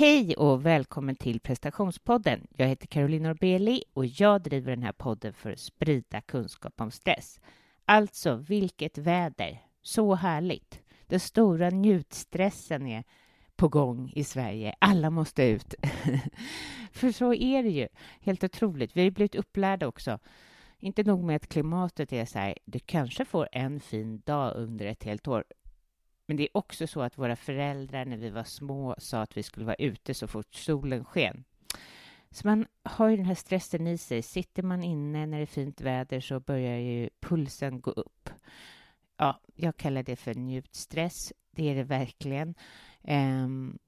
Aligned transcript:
Hej 0.00 0.34
och 0.34 0.66
välkommen 0.66 1.16
till 1.16 1.40
prestationspodden. 1.40 2.46
Jag 2.56 2.66
heter 2.66 2.86
Caroline 2.86 3.22
Norbeli 3.22 3.84
och 3.92 4.06
jag 4.06 4.42
driver 4.42 4.70
den 4.70 4.82
här 4.82 4.92
podden 4.92 5.32
för 5.32 5.52
att 5.52 5.58
sprida 5.58 6.20
kunskap 6.20 6.80
om 6.80 6.90
stress. 6.90 7.40
Alltså, 7.84 8.36
vilket 8.36 8.98
väder! 8.98 9.62
Så 9.82 10.14
härligt! 10.14 10.82
Den 11.06 11.20
stora 11.20 11.70
njutstressen 11.70 12.86
är 12.86 13.04
på 13.56 13.68
gång 13.68 14.12
i 14.14 14.24
Sverige. 14.24 14.74
Alla 14.78 15.10
måste 15.10 15.42
ut. 15.42 15.74
för 16.92 17.12
så 17.12 17.34
är 17.34 17.62
det 17.62 17.70
ju. 17.70 17.88
Helt 18.20 18.44
otroligt. 18.44 18.96
Vi 18.96 19.04
har 19.04 19.10
blivit 19.10 19.34
upplärda 19.34 19.86
också. 19.86 20.18
Inte 20.78 21.02
nog 21.02 21.24
med 21.24 21.36
att 21.36 21.48
klimatet 21.48 22.12
är 22.12 22.24
så 22.24 22.38
här, 22.38 22.58
du 22.64 22.78
kanske 22.78 23.24
får 23.24 23.48
en 23.52 23.80
fin 23.80 24.22
dag 24.26 24.56
under 24.56 24.86
ett 24.86 25.04
helt 25.04 25.28
år. 25.28 25.44
Men 26.30 26.36
det 26.36 26.42
är 26.42 26.56
också 26.56 26.86
så 26.86 27.02
att 27.02 27.18
våra 27.18 27.36
föräldrar 27.36 28.04
när 28.04 28.16
vi 28.16 28.30
var 28.30 28.44
små 28.44 28.94
sa 28.98 29.22
att 29.22 29.36
vi 29.36 29.42
skulle 29.42 29.66
vara 29.66 29.76
ute 29.76 30.14
så 30.14 30.26
fort 30.26 30.54
solen 30.54 31.04
sken. 31.04 31.44
Så 32.30 32.46
man 32.46 32.66
har 32.82 33.08
ju 33.08 33.16
den 33.16 33.26
här 33.26 33.34
stressen 33.34 33.86
i 33.86 33.98
sig. 33.98 34.22
Sitter 34.22 34.62
man 34.62 34.82
inne 34.82 35.26
när 35.26 35.36
det 35.36 35.44
är 35.44 35.46
fint 35.46 35.80
väder 35.80 36.20
så 36.20 36.40
börjar 36.40 36.76
ju 36.76 37.08
pulsen 37.20 37.80
gå 37.80 37.90
upp. 37.90 38.30
Ja, 39.16 39.40
jag 39.54 39.76
kallar 39.76 40.02
det 40.02 40.16
för 40.16 40.34
njutstress. 40.34 41.32
Det 41.50 41.70
är 41.70 41.74
det 41.74 41.84
verkligen. 41.84 42.54
Um, 43.02 43.78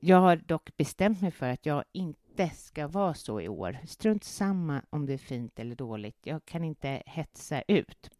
jag 0.00 0.20
har 0.20 0.36
dock 0.36 0.76
bestämt 0.76 1.20
mig 1.20 1.30
för 1.30 1.48
att 1.48 1.66
jag 1.66 1.84
inte 1.92 2.50
ska 2.50 2.88
vara 2.88 3.14
så 3.14 3.40
i 3.40 3.48
år. 3.48 3.78
Strunt 3.86 4.24
samma 4.24 4.82
om 4.90 5.06
det 5.06 5.12
är 5.12 5.18
fint 5.18 5.58
eller 5.58 5.76
dåligt. 5.76 6.18
Jag 6.22 6.44
kan 6.44 6.64
inte 6.64 7.02
hetsa 7.06 7.62
ut. 7.68 8.10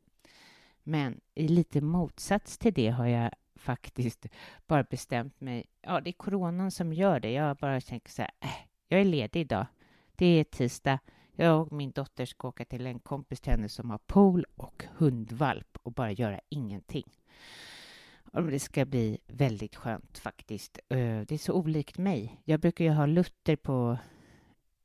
Men 0.85 1.21
i 1.35 1.49
lite 1.49 1.81
motsats 1.81 2.59
till 2.59 2.75
det 2.75 2.89
har 2.89 3.07
jag 3.07 3.31
faktiskt 3.57 4.27
bara 4.67 4.83
bestämt 4.83 5.41
mig. 5.41 5.67
Ja, 5.81 6.01
det 6.01 6.11
är 6.11 6.13
coronan 6.13 6.71
som 6.71 6.93
gör 6.93 7.21
det. 7.21 7.33
Jag 7.33 7.57
bara 7.57 7.81
tänker 7.81 8.11
så 8.11 8.23
här, 8.23 8.31
äh, 8.41 8.49
jag 8.89 9.01
är 9.01 9.05
ledig 9.05 9.41
idag. 9.41 9.67
Det 10.17 10.27
är 10.27 10.45
tisdag. 10.45 10.99
Jag 11.33 11.61
och 11.61 11.73
min 11.73 11.91
dotter 11.91 12.27
ska 12.27 12.49
åka 12.49 12.65
till 12.65 12.87
en 12.87 12.99
kompis 12.99 13.41
till 13.41 13.53
henne 13.53 13.69
som 13.69 13.91
har 13.91 13.99
pool 13.99 14.45
och 14.57 14.85
hundvalp 14.97 15.79
och 15.83 15.93
bara 15.93 16.13
göra 16.13 16.41
ingenting. 16.49 17.13
Och 18.33 18.43
det 18.43 18.61
ska 18.61 18.85
bli 18.85 19.19
väldigt 19.27 19.77
skönt 19.77 20.19
faktiskt. 20.19 20.79
Det 20.89 21.33
är 21.33 21.39
så 21.39 21.53
olikt 21.53 21.99
mig. 21.99 22.41
Jag 22.45 22.61
brukar 22.61 22.85
ju 22.85 22.91
ha 22.91 23.07
Luther 23.07 23.57
på 23.57 23.99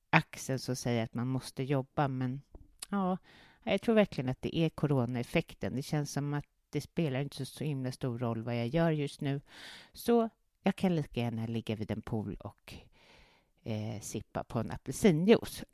axeln 0.10 0.60
som 0.60 0.76
säger 0.76 1.04
att 1.04 1.14
man 1.14 1.28
måste 1.28 1.64
jobba, 1.64 2.08
men 2.08 2.42
ja, 2.90 3.18
jag 3.64 3.82
tror 3.82 3.96
verkligen 3.96 4.30
att 4.30 4.42
det 4.42 4.58
är 4.58 4.70
coronaeffekten. 4.70 5.76
Det 5.76 5.82
känns 5.82 6.12
som 6.12 6.34
att 6.34 6.46
det 6.70 6.82
spelar 6.82 7.22
inte 7.22 7.46
så 7.46 7.64
himla 7.64 7.92
stor 7.92 8.20
roll 8.20 8.44
vad 8.44 8.60
jag 8.60 8.68
gör 8.68 8.92
just 8.92 9.22
nu. 9.22 9.42
Så 9.94 10.30
jag 10.64 10.76
kan 10.76 10.96
lika 10.96 11.20
gärna 11.20 11.46
ligga 11.46 11.76
vid 11.76 11.92
en 11.92 12.02
pool 12.02 12.38
och 12.40 12.74
eh, 13.64 14.02
sippa 14.02 14.44
på 14.44 14.60
en 14.60 14.72
apelsinjuice. 14.72 15.64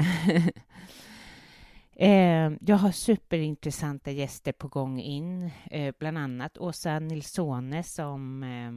eh, 1.91 2.51
jag 2.61 2.75
har 2.75 2.91
superintressanta 2.91 4.11
gäster 4.11 4.51
på 4.51 4.67
gång 4.67 4.99
in, 4.99 5.51
eh, 5.71 5.95
bland 5.99 6.17
annat 6.17 6.57
Åsa 6.57 6.99
Nilssone 6.99 7.83
som 7.83 8.43
eh, 8.43 8.71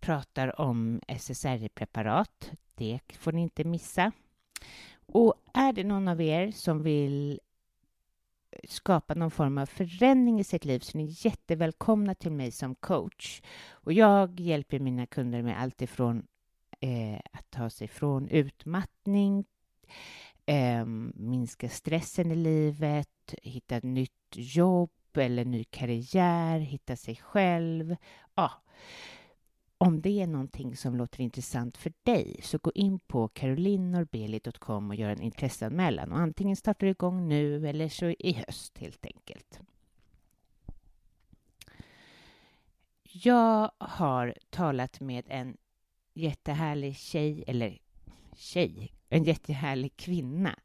pratar 0.00 0.60
om 0.60 1.00
SSRI-preparat. 1.08 2.50
Det 2.74 3.00
får 3.18 3.32
ni 3.32 3.42
inte 3.42 3.64
missa. 3.64 4.12
Och 5.06 5.34
är 5.54 5.72
det 5.72 5.84
någon 5.84 6.08
av 6.08 6.20
er 6.20 6.50
som 6.50 6.82
vill 6.82 7.40
skapa 8.68 9.14
någon 9.14 9.30
form 9.30 9.58
av 9.58 9.66
förändring 9.66 10.40
i 10.40 10.44
sitt 10.44 10.64
liv 10.64 10.78
så 10.78 10.98
ni 10.98 11.04
är 11.04 11.26
jättevälkomna 11.26 12.14
till 12.14 12.32
mig 12.32 12.50
som 12.50 12.74
coach. 12.74 13.42
Och 13.70 13.92
jag 13.92 14.40
hjälper 14.40 14.78
mina 14.78 15.06
kunder 15.06 15.42
med 15.42 15.60
allt 15.60 15.82
ifrån 15.82 16.26
eh, 16.80 17.20
att 17.32 17.50
ta 17.50 17.70
sig 17.70 17.88
från 17.88 18.28
utmattning, 18.28 19.44
eh, 20.46 20.84
minska 21.14 21.68
stressen 21.68 22.30
i 22.30 22.34
livet, 22.34 23.34
hitta 23.42 23.76
ett 23.76 23.84
nytt 23.84 24.12
jobb 24.32 24.90
eller 25.14 25.44
ny 25.44 25.64
karriär, 25.64 26.58
hitta 26.58 26.96
sig 26.96 27.16
själv. 27.16 27.96
Ja, 28.34 28.52
om 29.82 30.00
det 30.00 30.22
är 30.22 30.26
någonting 30.26 30.76
som 30.76 30.96
låter 30.96 31.20
intressant 31.20 31.76
för 31.76 31.92
dig 32.02 32.40
så 32.42 32.58
gå 32.58 32.72
in 32.74 32.98
på 32.98 33.28
carolinnorbeli.com 33.28 34.90
och 34.90 34.94
gör 34.94 35.10
en 35.10 35.22
intresseanmälan. 35.22 36.12
Och 36.12 36.18
antingen 36.18 36.56
startar 36.56 36.86
du 36.86 36.90
igång 36.90 37.28
nu 37.28 37.68
eller 37.68 37.88
så 37.88 38.06
i 38.06 38.32
höst, 38.46 38.78
helt 38.78 39.06
enkelt. 39.06 39.60
Jag 43.02 43.70
har 43.78 44.34
talat 44.50 45.00
med 45.00 45.24
en 45.28 45.56
jättehärlig 46.14 46.96
tjej, 46.96 47.44
eller 47.46 47.78
tjej, 48.36 48.92
en 49.08 49.24
jättehärlig 49.24 49.96
kvinna. 49.96 50.58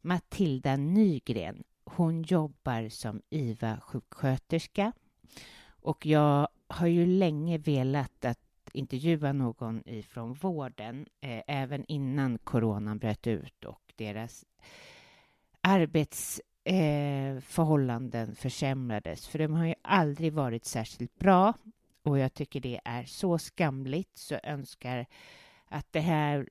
Matilda 0.00 0.76
Nygren. 0.76 1.64
Hon 1.84 2.22
jobbar 2.22 2.88
som 2.88 3.22
IVA-sjuksköterska 3.30 4.92
och 5.82 6.06
jag 6.06 6.48
har 6.68 6.86
ju 6.86 7.06
länge 7.06 7.58
velat 7.58 8.24
att 8.24 8.38
intervjua 8.72 9.32
någon 9.32 9.88
ifrån 9.88 10.34
vården, 10.34 11.06
eh, 11.20 11.42
även 11.46 11.84
innan 11.84 12.38
coronan 12.38 12.98
bröt 12.98 13.26
ut 13.26 13.64
och 13.64 13.92
deras 13.96 14.44
arbetsförhållanden 15.60 18.28
eh, 18.28 18.34
försämrades, 18.34 19.28
för 19.28 19.38
de 19.38 19.54
har 19.54 19.66
ju 19.66 19.74
aldrig 19.82 20.32
varit 20.32 20.64
särskilt 20.64 21.18
bra 21.18 21.54
och 22.02 22.18
jag 22.18 22.34
tycker 22.34 22.60
det 22.60 22.80
är 22.84 23.04
så 23.04 23.38
skamligt 23.38 24.18
så 24.18 24.34
jag 24.34 24.44
önskar 24.44 25.06
att 25.68 25.92
det 25.92 26.00
här 26.00 26.48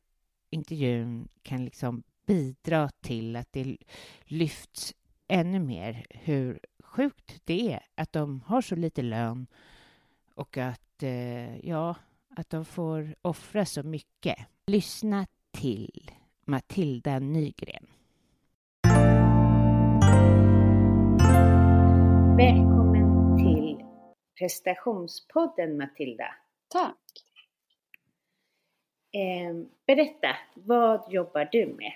intervjun 0.49 1.27
kan 1.41 1.65
liksom 1.65 2.03
bidra 2.25 2.89
till 3.01 3.35
att 3.35 3.51
det 3.51 3.77
lyfts 4.25 4.95
ännu 5.27 5.59
mer 5.59 6.05
hur 6.09 6.59
sjukt 6.89 7.41
det 7.45 7.73
är 7.73 7.79
att 7.95 8.13
de 8.13 8.41
har 8.41 8.61
så 8.61 8.75
lite 8.75 9.01
lön 9.01 9.47
och 10.35 10.57
att, 10.57 11.03
eh, 11.03 11.67
ja, 11.67 11.95
att 12.29 12.49
de 12.49 12.65
får 12.65 13.15
offra 13.21 13.65
så 13.65 13.83
mycket. 13.83 14.37
Lyssna 14.67 15.27
till 15.51 16.11
Matilda 16.45 17.19
Nygren. 17.19 17.87
Välkommen 22.37 23.37
till 23.37 23.85
prestationspodden 24.39 25.77
Matilda. 25.77 26.35
Tack. 26.67 26.95
Eh, 29.11 29.55
berätta, 29.87 30.35
vad 30.53 31.13
jobbar 31.13 31.49
du 31.51 31.65
med? 31.65 31.93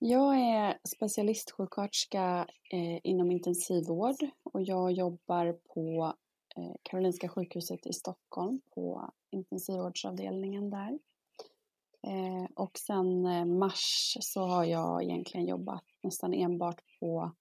Jag 0.00 0.40
är 0.40 0.78
specialistsjuksköterska 0.84 2.46
eh, 2.72 3.00
inom 3.02 3.30
intensivvård 3.30 4.16
och 4.42 4.62
jag 4.62 4.92
jobbar 4.92 5.52
på 5.52 6.14
eh, 6.56 6.74
Karolinska 6.82 7.28
sjukhuset 7.28 7.86
i 7.86 7.92
Stockholm 7.92 8.60
på 8.74 9.12
intensivvårdsavdelningen 9.30 10.70
där. 10.70 10.98
Eh, 12.06 12.50
och 12.54 12.78
sen 12.78 13.26
eh, 13.26 13.44
mars 13.44 14.16
så 14.20 14.40
har 14.40 14.64
jag 14.64 15.02
egentligen 15.02 15.46
jobbat 15.46 15.84
nästan 16.02 16.34
enbart 16.34 16.80
på 17.00 17.32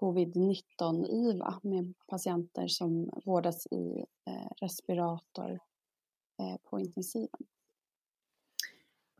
covid-19 0.00 1.06
IVA 1.06 1.60
med 1.62 1.94
patienter 2.06 2.68
som 2.68 3.10
vårdas 3.24 3.66
i 3.66 4.04
eh, 4.26 4.50
respirator 4.60 5.50
eh, 6.40 6.56
på 6.62 6.80
intensiven. 6.80 7.40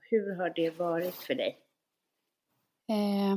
Hur 0.00 0.36
har 0.36 0.52
det 0.56 0.70
varit 0.70 1.14
för 1.14 1.34
dig? 1.34 1.58
Eh, 2.92 3.36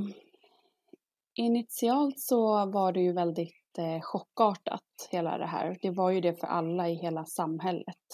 initialt 1.35 2.19
så 2.19 2.65
var 2.65 2.91
det 2.91 2.99
ju 3.01 3.13
väldigt 3.13 3.77
eh, 3.77 4.01
chockartat 4.01 4.81
hela 5.11 5.37
det 5.37 5.45
här. 5.45 5.77
Det 5.81 5.89
var 5.89 6.11
ju 6.11 6.21
det 6.21 6.39
för 6.39 6.47
alla 6.47 6.89
i 6.89 6.93
hela 6.93 7.25
samhället. 7.25 8.05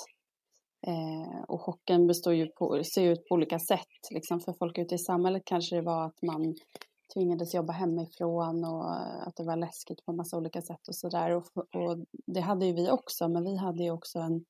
Eh, 0.87 1.43
och 1.47 1.61
chocken 1.61 2.07
består 2.07 2.33
ju 2.33 2.47
på, 2.47 2.83
ser 2.83 3.03
ut 3.03 3.27
på 3.27 3.35
olika 3.35 3.59
sätt. 3.59 4.11
Liksom 4.11 4.39
för 4.39 4.53
folk 4.53 4.77
ute 4.77 4.95
i 4.95 4.97
samhället 4.97 5.41
kanske 5.45 5.75
det 5.75 5.81
var 5.81 6.05
att 6.05 6.21
man 6.21 6.55
tvingades 7.13 7.53
jobba 7.53 7.73
hemifrån 7.73 8.65
och 8.65 8.91
att 9.27 9.35
det 9.35 9.43
var 9.43 9.55
läskigt 9.55 10.05
på 10.05 10.13
massa 10.13 10.37
olika 10.37 10.61
sätt 10.61 10.87
och 10.87 10.95
sådär. 10.95 11.31
Och, 11.31 11.45
och 11.57 12.05
det 12.25 12.41
hade 12.41 12.65
ju 12.65 12.73
vi 12.73 12.91
också, 12.91 13.27
men 13.27 13.43
vi 13.43 13.57
hade 13.57 13.83
ju 13.83 13.91
också 13.91 14.19
en 14.19 14.45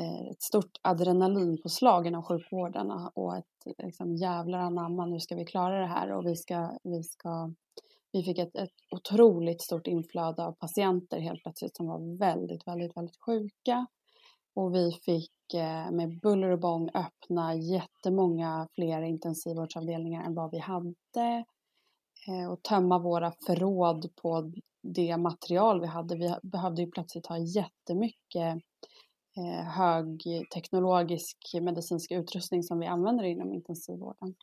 Eh, 0.00 0.30
ett 0.30 0.42
stort 0.42 0.78
adrenalinpåslag 0.82 2.06
inom 2.06 2.22
sjukvården 2.22 2.90
och 3.14 3.36
ett 3.36 3.78
liksom, 3.78 4.16
jävlar 4.16 4.58
anamma, 4.58 5.06
nu 5.06 5.20
ska 5.20 5.34
vi 5.34 5.44
klara 5.44 5.80
det 5.80 5.86
här 5.86 6.12
och 6.12 6.26
vi 6.26 6.36
ska, 6.36 6.78
vi 6.82 7.02
ska 7.02 7.52
vi 8.12 8.22
fick 8.22 8.38
ett, 8.38 8.56
ett 8.56 8.74
otroligt 8.90 9.62
stort 9.62 9.86
inflöde 9.86 10.44
av 10.44 10.52
patienter 10.52 11.20
helt 11.20 11.42
plötsligt 11.42 11.76
som 11.76 11.86
var 11.86 12.18
väldigt, 12.18 12.66
väldigt, 12.66 12.96
väldigt 12.96 13.20
sjuka. 13.26 13.86
Och 14.54 14.74
vi 14.74 14.92
fick 14.92 15.54
eh, 15.54 15.90
med 15.90 16.20
buller 16.20 16.50
och 16.50 16.60
bång 16.60 16.90
öppna 16.94 17.54
jättemånga 17.54 18.68
fler 18.74 19.02
intensivvårdsavdelningar 19.02 20.24
än 20.24 20.34
vad 20.34 20.50
vi 20.50 20.58
hade. 20.58 21.44
Eh, 22.28 22.50
och 22.50 22.62
tömma 22.62 22.98
våra 22.98 23.32
förråd 23.46 24.16
på 24.22 24.52
det 24.82 25.16
material 25.16 25.80
vi 25.80 25.86
hade. 25.86 26.16
Vi 26.16 26.34
behövde 26.42 26.82
ju 26.82 26.90
plötsligt 26.90 27.26
ha 27.26 27.38
jättemycket 27.38 28.62
eh, 29.36 29.66
högteknologisk 29.66 31.36
medicinsk 31.60 32.10
utrustning 32.10 32.62
som 32.62 32.78
vi 32.78 32.86
använder 32.86 33.24
inom 33.24 33.52
intensivvården. 33.52 34.34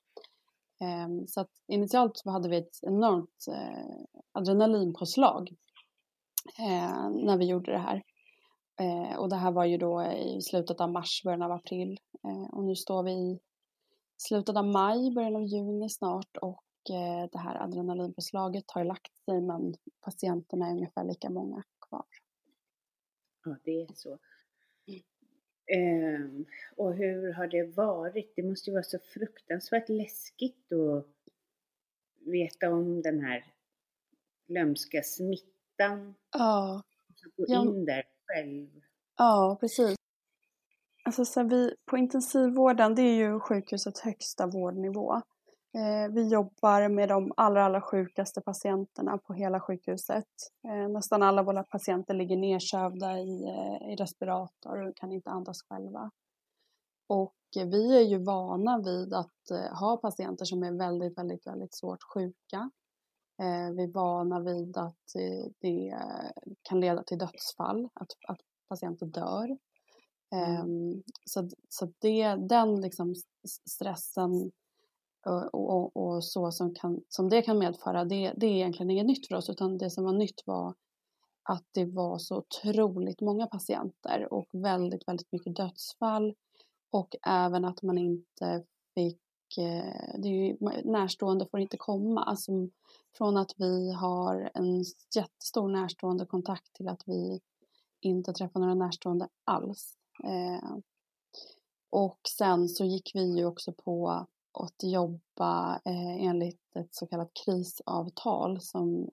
Eh, 0.82 1.26
så 1.28 1.42
att 1.42 1.52
initialt 1.68 2.18
så 2.18 2.30
hade 2.30 2.50
vi 2.50 2.58
ett 2.58 2.80
enormt 2.82 3.46
eh, 3.48 4.06
adrenalinpåslag 4.32 5.50
eh, 6.60 7.10
när 7.10 7.38
vi 7.38 7.46
gjorde 7.46 7.72
det 7.72 7.78
här. 7.78 8.04
Eh, 8.80 9.18
och 9.18 9.30
det 9.30 9.36
här 9.36 9.52
var 9.52 9.66
ju 9.66 9.78
då 9.78 10.04
i 10.04 10.42
slutet 10.42 10.82
av 10.82 10.92
mars, 10.92 11.22
början 11.24 11.42
av 11.42 11.52
april. 11.52 12.00
Eh, 12.24 12.54
och 12.54 12.64
nu 12.64 12.76
står 12.76 13.04
vi 13.04 13.12
i 13.12 13.40
slutet 14.18 14.58
av 14.58 14.66
maj, 14.66 15.12
början 15.12 15.36
av 15.36 15.44
juni 15.44 15.90
snart 15.90 16.38
och 16.42 16.64
eh, 16.90 17.30
det 17.32 17.38
här 17.40 17.64
adrenalinpåslaget 17.64 18.72
har 18.72 18.84
lagt 18.84 19.18
sig 19.18 19.42
men 19.42 19.74
patienterna 20.02 20.68
är 20.68 20.72
ungefär 20.72 21.04
lika 21.04 21.30
många 21.30 21.64
kvar. 21.90 22.06
Ja, 23.46 23.56
det 23.64 23.82
är 23.82 23.94
så. 23.96 24.18
Um, 25.76 26.46
och 26.76 26.94
hur 26.94 27.34
har 27.34 27.48
det 27.48 27.64
varit? 27.64 28.34
Det 28.36 28.44
måste 28.44 28.70
ju 28.70 28.74
vara 28.74 28.84
så 28.84 29.00
fruktansvärt 29.00 29.90
läskigt 29.90 30.72
att 30.72 31.08
veta 32.26 32.70
om 32.70 33.02
den 33.02 33.20
här 33.20 33.46
lömska 34.48 35.04
smittan. 35.04 36.16
Ja. 36.32 36.84
Gå 37.38 37.46
ja. 37.48 37.62
in 37.62 37.86
där 37.86 38.04
själv. 38.26 38.68
Ja, 39.18 39.58
precis. 39.60 39.96
Alltså 41.04 41.26
så 41.26 41.44
vi, 41.44 41.76
på 41.86 41.98
intensivvården, 41.98 42.96
det 42.96 43.02
är 43.02 43.16
ju 43.16 43.40
sjukhusets 43.40 44.02
högsta 44.02 44.48
vårdnivå. 44.48 45.22
Eh, 45.78 46.12
vi 46.12 46.28
jobbar 46.28 46.90
med 46.90 47.10
de 47.10 47.34
allra, 47.38 47.66
allra 47.66 47.82
sjukaste 47.82 48.42
patienterna 48.42 49.18
på 49.18 49.34
hela 49.34 49.60
sjukhuset. 49.60 50.28
Eh, 50.68 50.90
nästan 50.90 51.24
alla 51.24 51.44
våra 51.44 51.64
patienter 51.64 52.14
ligger 52.14 52.38
nedsövda 52.38 53.20
i, 53.20 53.44
eh, 53.44 53.92
i 53.92 53.96
respirator 53.96 54.88
och 54.88 54.98
kan 54.98 55.12
inte 55.12 55.30
andas 55.30 55.58
själva. 55.70 56.12
Och 57.08 57.36
vi 57.54 57.98
är 57.98 58.02
ju 58.02 58.24
vana 58.24 58.82
vid 58.86 59.14
att 59.14 59.78
ha 59.80 59.98
patienter 59.98 60.46
som 60.46 60.64
är 60.64 60.72
väldigt, 60.72 61.18
väldigt, 61.18 61.48
väldigt 61.48 61.76
svårt 61.76 62.04
sjuka. 62.14 62.72
Vi 63.76 63.84
är 63.84 63.94
vana 63.94 64.40
vid 64.40 64.78
att 64.78 65.14
det 65.60 65.98
kan 66.62 66.80
leda 66.80 67.04
till 67.04 67.18
dödsfall, 67.18 67.90
att, 67.94 68.12
att 68.28 68.40
patienter 68.70 69.06
dör. 69.06 69.58
Mm. 70.36 70.56
Ehm, 70.56 71.04
så, 71.26 71.50
så 71.70 71.92
det, 72.00 72.36
den 72.36 72.82
liksom 72.82 73.14
stressen 73.70 74.52
och, 75.28 75.54
och, 75.54 75.98
och, 75.98 76.24
så 76.24 76.52
som, 76.52 76.74
kan, 76.74 77.02
som 77.10 77.30
det 77.30 77.42
kan 77.42 77.60
medföra, 77.60 78.06
det, 78.06 78.34
det 78.36 78.46
är 78.46 78.52
egentligen 78.52 78.90
inget 78.90 79.06
nytt 79.06 79.28
för 79.28 79.36
oss 79.36 79.50
utan 79.50 79.78
det 79.78 79.90
som 79.90 80.04
var 80.04 80.14
nytt 80.14 80.44
var 80.46 80.74
att 81.50 81.66
det 81.72 81.86
var 81.86 82.18
så 82.18 82.38
otroligt 82.38 83.22
många 83.22 83.48
patienter 83.48 84.34
och 84.34 84.48
väldigt, 84.54 85.08
väldigt 85.08 85.32
mycket 85.32 85.56
dödsfall 85.56 86.36
och 86.92 87.16
även 87.28 87.66
att 87.66 87.82
man 87.82 87.98
inte 87.98 88.64
fick, 88.96 89.58
eh, 89.58 90.18
det 90.18 90.28
är 90.28 90.48
ju, 90.48 90.58
närstående 90.84 91.48
får 91.52 91.60
inte 91.60 91.78
komma, 91.78 92.24
alltså 92.24 92.52
från 93.18 93.38
att 93.38 93.52
vi 93.58 93.92
har 93.92 94.52
en 94.54 94.84
jättestor 95.16 95.70
närstående 95.70 96.26
kontakt 96.26 96.74
till 96.74 96.88
att 96.88 97.04
vi 97.06 97.40
inte 98.02 98.34
träffar 98.34 98.60
några 98.60 98.76
närstående 98.76 99.28
alls. 99.44 99.98
Eh, 100.24 100.78
och 101.90 102.20
sen 102.38 102.70
så 102.70 102.86
gick 102.86 103.12
vi 103.14 103.38
ju 103.38 103.46
också 103.46 103.74
på 103.74 104.28
att 104.64 104.84
jobba 104.84 105.82
eh, 105.86 106.26
enligt 106.26 106.76
ett 106.76 106.96
så 106.96 107.08
kallat 107.08 107.32
krisavtal 107.46 108.62
som 108.62 109.10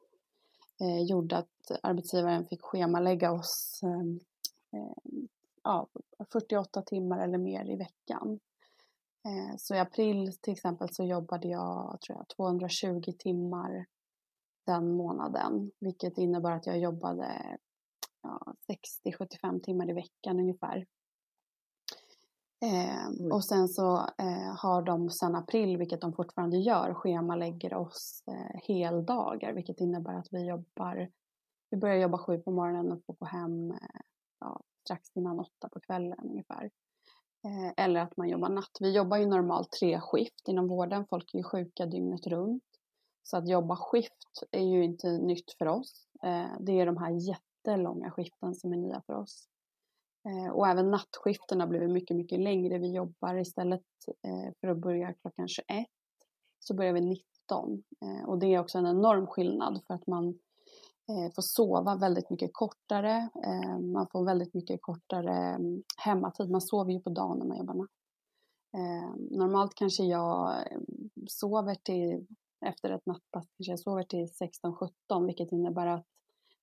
eh, 0.81 1.03
gjorde 1.03 1.37
att 1.37 1.71
arbetsgivaren 1.83 2.45
fick 2.45 2.63
schemalägga 2.63 3.33
oss 3.33 3.81
ehm, 3.83 4.21
eh, 4.73 5.23
ja, 5.63 5.89
48 6.33 6.83
timmar 6.83 7.25
eller 7.25 7.39
mer 7.39 7.71
i 7.71 7.77
veckan. 7.77 8.41
Eh, 9.25 9.57
så 9.59 9.75
i 9.75 9.79
april 9.79 10.33
till 10.41 10.53
exempel 10.53 10.95
så 10.95 11.05
jobbade 11.05 11.49
jag, 11.49 11.99
tror 12.01 12.19
jag 12.19 12.29
220 12.29 13.13
timmar 13.19 13.87
den 14.67 14.97
månaden, 14.97 15.71
vilket 15.81 16.19
innebar 16.19 16.53
att 16.53 16.67
jag 16.67 16.79
jobbade 16.79 17.59
ja, 18.23 18.55
60-75 19.05 19.61
timmar 19.61 19.91
i 19.91 19.93
veckan 19.93 20.41
ungefär. 20.41 20.87
Eh, 22.65 23.33
och 23.33 23.45
sen 23.45 23.69
så 23.69 23.97
eh, 23.97 24.57
har 24.57 24.83
de 24.83 25.11
sen 25.11 25.35
april, 25.35 25.77
vilket 25.77 26.01
de 26.01 26.13
fortfarande 26.13 26.57
gör, 26.57 26.95
schemalägger 26.95 27.75
oss 27.75 28.23
eh, 28.27 28.61
heldagar, 28.63 29.53
vilket 29.53 29.81
innebär 29.81 30.15
att 30.15 30.29
vi 30.31 30.49
jobbar, 30.49 31.11
vi 31.71 31.77
börjar 31.77 31.97
jobba 31.97 32.19
sju 32.19 32.39
på 32.39 32.51
morgonen 32.51 32.93
och 32.93 33.05
får 33.07 33.15
gå 33.15 33.27
hem 33.27 33.75
ja, 34.41 34.61
strax 34.85 35.17
innan 35.17 35.41
åtta 35.41 35.69
på 35.69 35.81
kvällen 35.81 36.19
ungefär. 36.23 36.71
Eh, 37.45 37.85
eller 37.85 38.01
att 38.01 38.17
man 38.17 38.29
jobbar 38.29 38.49
natt. 38.49 38.77
Vi 38.81 38.97
jobbar 38.97 39.17
ju 39.17 39.27
normalt 39.27 39.73
tre 39.73 40.01
skift 40.01 40.49
inom 40.49 40.69
vården. 40.69 41.07
Folk 41.11 41.35
är 41.35 41.39
ju 41.39 41.45
sjuka 41.45 41.87
dygnet 41.87 42.27
runt. 42.27 42.65
Så 43.23 43.37
att 43.37 43.49
jobba 43.49 43.77
skift 43.77 44.43
är 44.51 44.65
ju 44.65 44.85
inte 44.85 45.19
nytt 45.19 45.53
för 45.59 45.67
oss. 45.67 46.07
Eh, 46.23 46.47
det 46.61 46.81
är 46.81 46.87
de 46.87 46.97
här 46.97 47.11
jättelånga 47.11 48.11
skiften 48.11 48.55
som 48.55 48.73
är 48.73 48.77
nya 48.77 49.03
för 49.07 49.15
oss. 49.15 49.49
Eh, 50.29 50.53
och 50.53 50.69
även 50.69 50.91
nattskiften 50.91 51.61
har 51.61 51.67
blivit 51.67 51.91
mycket, 51.91 52.17
mycket 52.17 52.41
längre. 52.41 52.79
Vi 52.79 52.93
jobbar 52.93 53.35
istället 53.35 53.83
eh, 54.23 54.53
för 54.61 54.69
att 54.69 54.79
börja 54.79 55.13
klockan 55.13 55.49
21 55.49 55.67
så 56.59 56.75
börjar 56.75 56.93
vi 56.93 57.01
19. 57.01 57.83
Eh, 58.03 58.29
och 58.29 58.39
det 58.39 58.47
är 58.47 58.61
också 58.61 58.79
en 58.79 58.87
enorm 58.87 59.27
skillnad 59.27 59.83
för 59.87 59.95
att 59.95 60.07
man 60.07 60.39
får 61.35 61.43
sova 61.43 61.97
väldigt 61.97 62.31
mycket 62.31 62.51
kortare. 62.53 63.29
Man 63.81 64.07
får 64.13 64.25
väldigt 64.25 64.55
mycket 64.55 64.83
kortare 64.83 65.35
mm, 65.35 65.83
hemmatid. 65.97 66.51
Man 66.51 66.61
sover 66.61 66.93
ju 66.93 67.01
på 67.01 67.11
dagen 67.11 67.39
när 67.39 67.47
man 67.47 67.59
jobbar 67.59 67.75
natt. 67.75 67.91
Normalt 69.31 69.75
kanske 69.75 70.05
jag 70.05 70.67
mm, 70.73 71.11
sover 71.27 71.75
till 71.75 72.27
efter 72.67 72.91
ett 72.91 73.07
nattpass 73.07 73.47
kanske 73.57 73.73
jag 73.73 73.81
sover 73.81 74.03
till 74.03 74.27
16-17 75.11 75.27
vilket 75.27 75.53
innebär 75.53 75.87
att 75.87 76.07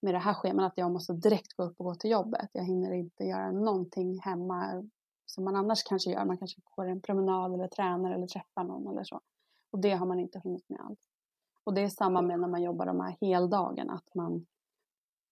med 0.01 0.13
det 0.13 0.19
här 0.19 0.33
schemat 0.33 0.71
att 0.71 0.77
jag 0.77 0.91
måste 0.91 1.13
direkt 1.13 1.53
gå 1.53 1.63
upp 1.63 1.79
och 1.79 1.85
gå 1.85 1.95
till 1.95 2.11
jobbet. 2.11 2.49
Jag 2.53 2.63
hinner 2.63 2.93
inte 2.93 3.23
göra 3.23 3.51
någonting 3.51 4.19
hemma 4.19 4.83
som 5.25 5.43
man 5.43 5.55
annars 5.55 5.83
kanske 5.83 6.11
gör. 6.11 6.25
Man 6.25 6.37
kanske 6.37 6.61
går 6.75 6.85
en 6.85 7.01
promenad 7.01 7.53
eller 7.53 7.67
tränar 7.67 8.11
eller 8.11 8.27
träffar 8.27 8.63
någon 8.63 8.87
eller 8.87 9.03
så. 9.03 9.21
Och 9.71 9.79
det 9.79 9.91
har 9.91 10.05
man 10.05 10.19
inte 10.19 10.41
hunnit 10.43 10.69
med 10.69 10.79
alls. 10.81 10.99
Och 11.63 11.73
det 11.73 11.81
är 11.81 11.89
samma 11.89 12.21
med 12.21 12.39
när 12.39 12.47
man 12.47 12.63
jobbar 12.63 12.85
de 12.85 12.99
här 12.99 13.17
heldagarna. 13.21 13.93
Att 13.93 14.15
man, 14.15 14.45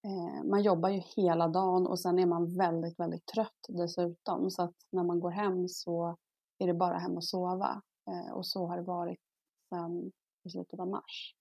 eh, 0.03 0.43
man 0.43 0.61
jobbar 0.61 0.89
ju 0.89 1.01
hela 1.15 1.47
dagen 1.47 1.87
och 1.87 1.99
sen 1.99 2.19
är 2.19 2.25
man 2.25 2.57
väldigt, 2.57 2.99
väldigt 2.99 3.25
trött 3.25 3.65
dessutom. 3.67 4.51
Så 4.51 4.63
att 4.63 4.75
när 4.91 5.03
man 5.03 5.19
går 5.19 5.31
hem 5.31 5.67
så 5.67 6.17
är 6.57 6.67
det 6.67 6.73
bara 6.73 6.97
hem 6.97 7.17
och 7.17 7.23
sova. 7.23 7.81
Eh, 8.07 8.33
och 8.33 8.47
så 8.47 8.67
har 8.67 8.77
det 8.77 8.83
varit 8.83 9.19
sen 9.69 10.11
i 10.43 10.49
slutet 10.49 10.79
av 10.79 10.87
mars. 10.87 11.35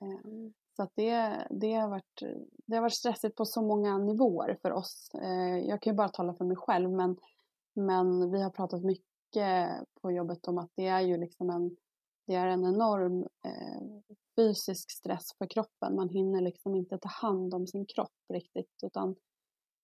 Ehm, 0.00 0.52
så 0.80 0.84
att 0.84 0.92
det, 0.94 1.46
det, 1.50 1.74
har 1.74 1.88
varit, 1.88 2.22
det 2.66 2.74
har 2.74 2.82
varit 2.82 2.94
stressigt 2.94 3.36
på 3.36 3.44
så 3.44 3.62
många 3.62 3.98
nivåer 3.98 4.58
för 4.62 4.72
oss. 4.72 5.10
Eh, 5.14 5.58
jag 5.58 5.82
kan 5.82 5.92
ju 5.92 5.96
bara 5.96 6.08
tala 6.08 6.34
för 6.34 6.44
mig 6.44 6.56
själv 6.56 6.90
men, 6.90 7.16
men 7.74 8.30
vi 8.30 8.42
har 8.42 8.50
pratat 8.50 8.84
mycket 8.84 9.70
på 10.00 10.12
jobbet 10.12 10.48
om 10.48 10.58
att 10.58 10.70
det 10.74 10.86
är 10.86 11.00
ju 11.00 11.16
liksom 11.16 11.50
en, 11.50 11.76
det 12.26 12.34
är 12.34 12.46
en 12.46 12.64
enorm 12.64 13.26
eh, 13.44 14.14
fysisk 14.36 14.90
stress 14.90 15.34
för 15.38 15.46
kroppen. 15.46 15.96
Man 15.96 16.08
hinner 16.08 16.40
liksom 16.40 16.74
inte 16.74 16.98
ta 16.98 17.08
hand 17.08 17.54
om 17.54 17.66
sin 17.66 17.86
kropp 17.86 18.18
riktigt 18.32 18.74
utan 18.82 19.16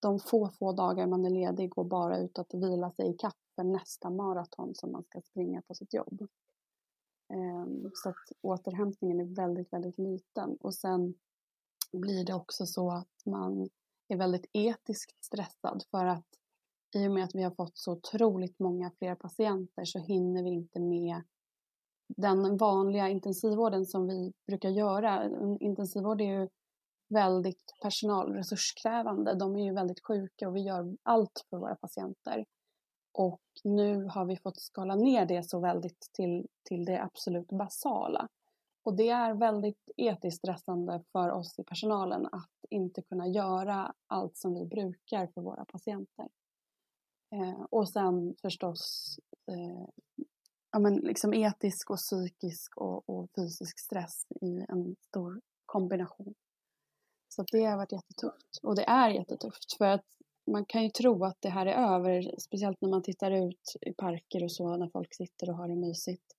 de 0.01 0.19
få, 0.19 0.49
få 0.59 0.73
dagar 0.73 1.07
man 1.07 1.25
är 1.25 1.31
ledig 1.31 1.71
går 1.71 1.85
bara 1.85 2.19
ut 2.19 2.39
att 2.39 2.55
vila 2.55 2.91
sig 2.91 3.11
i 3.11 3.17
kapp 3.17 3.39
för 3.55 3.65
nästa 3.65 4.11
maraton 4.11 4.75
som 4.75 4.93
man 4.93 5.05
ska 5.05 5.21
springa 5.21 5.63
på 5.63 5.75
sitt 5.75 5.95
jobb. 5.95 6.29
Ehm, 7.29 7.91
så 7.95 8.09
att 8.09 8.33
återhämtningen 8.43 9.21
är 9.21 9.35
väldigt, 9.35 9.73
väldigt 9.73 9.99
liten. 9.99 10.57
Och 10.61 10.75
sen 10.75 11.15
blir 11.93 12.25
det 12.25 12.35
också 12.35 12.67
så 12.67 12.91
att 12.91 13.27
man 13.27 13.69
är 14.09 14.17
väldigt 14.17 14.51
etiskt 14.53 15.25
stressad 15.25 15.83
för 15.91 16.07
att 16.07 16.27
i 16.95 17.09
och 17.09 17.13
med 17.13 17.25
att 17.25 17.35
vi 17.35 17.43
har 17.43 17.51
fått 17.51 17.79
så 17.79 17.93
otroligt 17.93 18.59
många 18.59 18.91
fler 18.99 19.15
patienter 19.15 19.85
så 19.85 19.99
hinner 19.99 20.43
vi 20.43 20.51
inte 20.51 20.81
med 20.81 21.23
den 22.09 22.57
vanliga 22.57 23.09
intensivvården 23.09 23.87
som 23.87 24.07
vi 24.07 24.33
brukar 24.47 24.69
göra. 24.69 25.31
Intensivvård 25.61 26.21
är 26.21 26.41
ju 26.41 26.49
väldigt 27.09 27.73
personalresurskrävande. 27.83 29.35
De 29.35 29.57
är 29.57 29.65
ju 29.65 29.75
väldigt 29.75 30.05
sjuka 30.07 30.49
och 30.49 30.57
vi 30.57 30.61
gör 30.61 30.97
allt 31.03 31.45
för 31.51 31.57
våra 31.57 31.75
patienter. 31.75 32.45
Och 33.19 33.41
nu 33.65 34.05
har 34.05 34.25
vi 34.25 34.37
fått 34.37 34.61
skala 34.61 34.95
ner 34.95 35.27
det 35.27 35.43
så 35.43 35.61
väldigt 35.61 36.01
till, 36.13 36.47
till 36.63 36.85
det 36.85 37.03
absolut 37.03 37.49
basala. 37.49 38.29
Och 38.83 38.97
det 38.97 39.09
är 39.09 39.35
väldigt 39.35 39.91
etiskt 39.97 40.39
stressande 40.39 41.03
för 41.13 41.31
oss 41.31 41.59
i 41.59 41.65
personalen 41.65 42.27
att 42.27 42.51
inte 42.71 43.03
kunna 43.03 43.29
göra 43.29 43.95
allt 44.07 44.37
som 44.37 44.55
vi 44.55 44.65
brukar 44.65 45.27
för 45.27 45.41
våra 45.41 45.65
patienter. 45.65 46.29
Eh, 47.35 47.61
och 47.71 47.89
sen 47.89 48.35
förstås 48.43 49.17
eh, 49.47 49.89
ja, 50.73 50.79
men 50.79 50.95
liksom 50.95 51.35
etisk 51.35 51.91
och 51.91 51.97
psykisk 51.97 52.77
och, 52.77 53.11
och, 53.11 53.31
fysisk 53.37 53.79
stress 53.79 54.27
i 54.41 54.67
en 54.69 54.97
stor 55.09 55.41
kombination. 55.67 56.35
Så 57.29 57.45
det 57.53 57.65
har 57.65 57.77
varit 57.77 57.93
jättetufft. 57.93 58.59
Och 58.63 58.77
det 58.77 58.85
är 58.85 59.11
jättetufft 59.11 59.77
för 59.79 59.89
att 59.89 60.07
man 60.47 60.65
kan 60.65 60.83
ju 60.83 60.91
tro 60.91 61.25
att 61.25 61.41
det 61.41 61.49
här 61.49 61.67
är 61.67 61.95
över, 61.95 62.35
speciellt 62.39 62.81
när 62.81 62.89
man 62.89 63.03
tittar 63.03 63.31
ut 63.31 63.77
i 63.81 63.93
parker 63.93 64.45
och 64.45 64.53
så 64.53 64.77
när 64.77 64.89
folk 64.89 65.15
sitter 65.15 65.51
och 65.51 65.57
har 65.57 65.69
det 65.69 65.77
mysigt. 65.77 66.37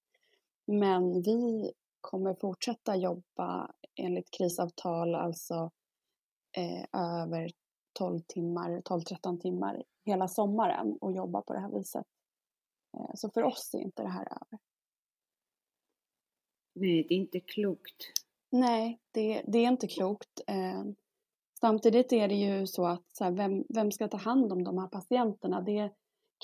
Men 0.66 1.22
vi 1.22 1.72
kommer 2.02 2.34
fortsätta 2.34 2.96
jobba 2.96 3.72
enligt 3.96 4.32
krisavtal, 4.32 5.16
alltså 5.16 5.72
eh, 6.58 7.02
över 7.02 7.52
12 7.94 8.22
timmar, 8.28 8.82
12-13 8.82 9.40
timmar 9.40 9.84
hela 10.06 10.28
sommaren 10.28 10.98
och 11.02 11.12
jobba 11.12 11.42
på 11.42 11.54
det 11.54 11.60
här 11.60 11.72
viset. 11.72 12.06
Eh, 12.98 13.12
så 13.16 13.30
för 13.30 13.44
oss 13.44 13.74
är 13.74 13.80
inte 13.80 14.04
det 14.04 14.10
här 14.10 14.26
över. 14.26 14.60
Nej, 16.74 17.06
det 17.10 17.14
är 17.14 17.18
inte 17.18 17.40
klokt. 17.40 18.12
Nej, 18.50 19.00
det, 19.12 19.42
det 19.48 19.58
är 19.58 19.68
inte 19.68 19.88
klokt. 19.88 20.42
Eh, 20.48 20.84
Samtidigt 21.60 22.14
är 22.14 22.28
det 22.28 22.36
ju 22.36 22.68
så 22.68 22.86
att 22.86 23.04
så 23.12 23.24
här, 23.24 23.32
vem, 23.32 23.64
vem 23.70 23.92
ska 23.92 24.08
ta 24.08 24.18
hand 24.18 24.52
om 24.52 24.64
de 24.64 24.78
här 24.78 24.88
patienterna? 24.88 25.62
Det 25.62 25.92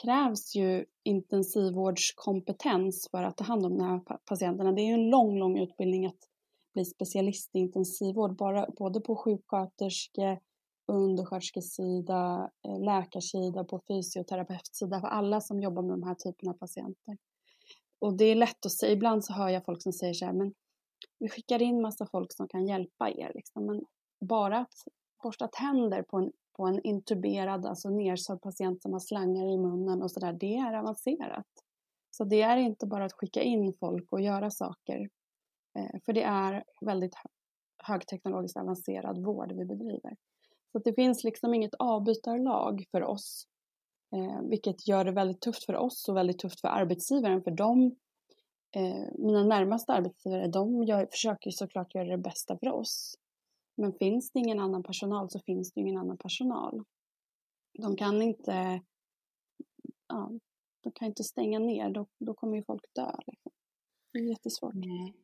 krävs 0.02 0.56
ju 0.56 0.86
intensivvårdskompetens 1.04 3.08
för 3.12 3.24
att 3.24 3.38
ta 3.38 3.44
hand 3.44 3.66
om 3.66 3.78
de 3.78 3.84
här 3.84 4.02
patienterna. 4.26 4.72
Det 4.72 4.82
är 4.82 4.88
ju 4.88 4.94
en 4.94 5.10
lång, 5.10 5.40
lång 5.40 5.60
utbildning 5.60 6.06
att 6.06 6.20
bli 6.74 6.86
specialist 6.86 7.56
i 7.56 7.60
intensivvård, 7.60 8.38
bara, 8.38 8.68
både 8.78 9.02
på 9.02 9.16
sjuksköterske, 9.16 10.40
undersköterskesida, 10.88 12.50
eh, 12.68 12.80
läkarsida, 12.80 13.64
på 13.64 13.82
fysioterapeutsida, 13.88 15.02
för 15.02 15.08
alla 15.08 15.42
som 15.42 15.60
jobbar 15.60 15.82
med 15.82 15.92
de 15.92 16.04
här 16.04 16.16
typerna 16.16 16.52
av 16.52 16.58
patienter. 16.58 17.18
Och 18.00 18.18
det 18.18 18.26
är 18.26 18.36
lätt 18.36 18.66
att 18.66 18.72
säga, 18.72 18.92
ibland 18.92 19.26
så 19.26 19.34
hör 19.34 19.50
jag 19.50 19.66
folk 19.66 19.84
som 19.84 19.94
säger 19.94 20.14
så 20.14 20.26
här, 20.26 20.34
men 20.34 20.54
vi 21.20 21.30
skickar 21.30 21.62
in 21.62 21.82
massa 21.82 22.06
folk 22.06 22.34
som 22.34 22.48
kan 22.48 22.68
hjälpa 22.68 23.10
er. 23.10 23.32
Liksom. 23.36 23.66
Men 23.66 23.86
bara 24.28 24.58
att 24.58 24.74
borsta 25.24 25.48
tänder 25.48 26.02
på 26.02 26.18
en, 26.18 26.32
på 26.58 26.64
en 26.66 26.82
intuberad, 26.84 27.66
alltså 27.66 27.90
nersövd 27.90 28.42
patient 28.42 28.82
som 28.82 28.94
har 28.94 29.00
slangar 29.00 29.46
i 29.46 29.58
munnen 29.58 30.02
och 30.02 30.12
sådär, 30.12 30.34
det 30.34 30.56
är 30.56 30.74
avancerat. 30.74 31.48
Så 32.12 32.24
det 32.24 32.42
är 32.42 32.58
inte 32.58 32.86
bara 32.86 33.06
att 33.06 33.14
skicka 33.14 33.42
in 33.42 33.74
folk 33.80 34.14
och 34.14 34.22
göra 34.22 34.52
saker. 34.52 35.10
Eh, 35.76 36.00
för 36.06 36.14
det 36.14 36.24
är 36.24 36.64
väldigt 36.82 37.16
högteknologiskt 37.78 38.58
avancerad 38.58 39.24
vård 39.24 39.52
vi 39.52 39.66
bedriver. 39.66 40.16
Så 40.72 40.80
det 40.80 40.94
finns 40.94 41.24
liksom 41.24 41.54
inget 41.54 41.74
avbytarlag 41.80 42.86
för 42.92 43.04
oss. 43.04 43.48
Eh, 44.16 44.42
vilket 44.50 44.88
gör 44.88 45.06
det 45.06 45.12
väldigt 45.12 45.42
tufft 45.42 45.66
för 45.66 45.76
oss 45.76 46.10
och 46.10 46.18
väldigt 46.18 46.40
tufft 46.40 46.62
för 46.62 46.68
arbetsgivaren. 46.68 47.44
För 47.44 47.52
de, 47.52 47.96
eh, 48.76 49.06
mina 49.18 49.44
närmaste 49.44 49.94
arbetsgivare, 49.94 50.48
de 50.48 50.84
gör, 50.84 51.08
försöker 51.12 51.52
såklart 51.52 51.96
göra 51.96 52.08
det 52.08 52.18
bästa 52.18 52.58
för 52.58 52.70
oss. 52.70 53.18
Men 53.76 53.94
finns 53.94 54.32
det 54.32 54.40
ingen 54.40 54.60
annan 54.60 54.84
personal 54.84 55.30
så 55.30 55.40
finns 55.40 55.72
det 55.74 55.82
ingen 55.82 55.98
annan 55.98 56.18
personal. 56.18 56.84
De 57.80 57.96
kan 57.96 58.22
inte, 58.22 58.82
ja, 60.08 60.32
de 60.82 60.92
kan 60.92 61.08
inte 61.08 61.24
stänga 61.24 61.60
ner, 61.60 61.90
då, 61.90 62.08
då 62.20 62.34
kommer 62.34 62.58
ju 62.58 62.64
folk 62.64 62.94
dö. 62.96 63.12
Liksom. 63.28 63.52
Det 64.14 64.20
är 64.20 64.30
jättesvårt. 64.30 64.76
Nej. 64.76 65.16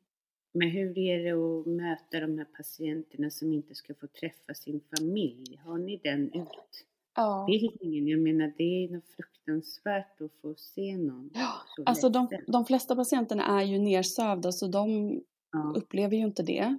Men 0.52 0.70
hur 0.70 0.98
är 0.98 1.24
det 1.24 1.32
att 1.32 1.68
möta 1.68 2.20
de 2.20 2.38
här 2.38 2.46
patienterna 2.46 3.30
som 3.30 3.54
inte 3.54 3.76
ska 3.76 3.94
få 3.94 4.08
träffa 4.08 4.54
sin 4.54 4.82
familj? 4.98 5.58
Har 5.66 5.78
ni 5.78 5.98
den 5.98 6.24
utbildningen? 6.24 6.86
Ja. 7.16 7.48
Jag 7.50 8.20
menar, 8.20 8.54
det 8.58 8.64
är 8.64 8.90
något 8.90 9.08
fruktansvärt 9.08 10.22
att 10.22 10.32
få 10.42 10.56
se 10.56 10.98
någon. 10.98 11.30
Ja, 11.34 11.50
alltså 11.86 12.10
de, 12.10 12.28
de, 12.48 12.66
flesta 12.66 12.96
patienterna 12.96 13.60
är 13.60 13.64
ju 13.64 13.80
nersövda 13.80 14.52
så 14.52 14.68
de 14.68 15.12
ja. 15.52 15.74
upplever 15.76 16.18
ju 16.18 16.24
inte 16.24 16.44
det. 16.44 16.78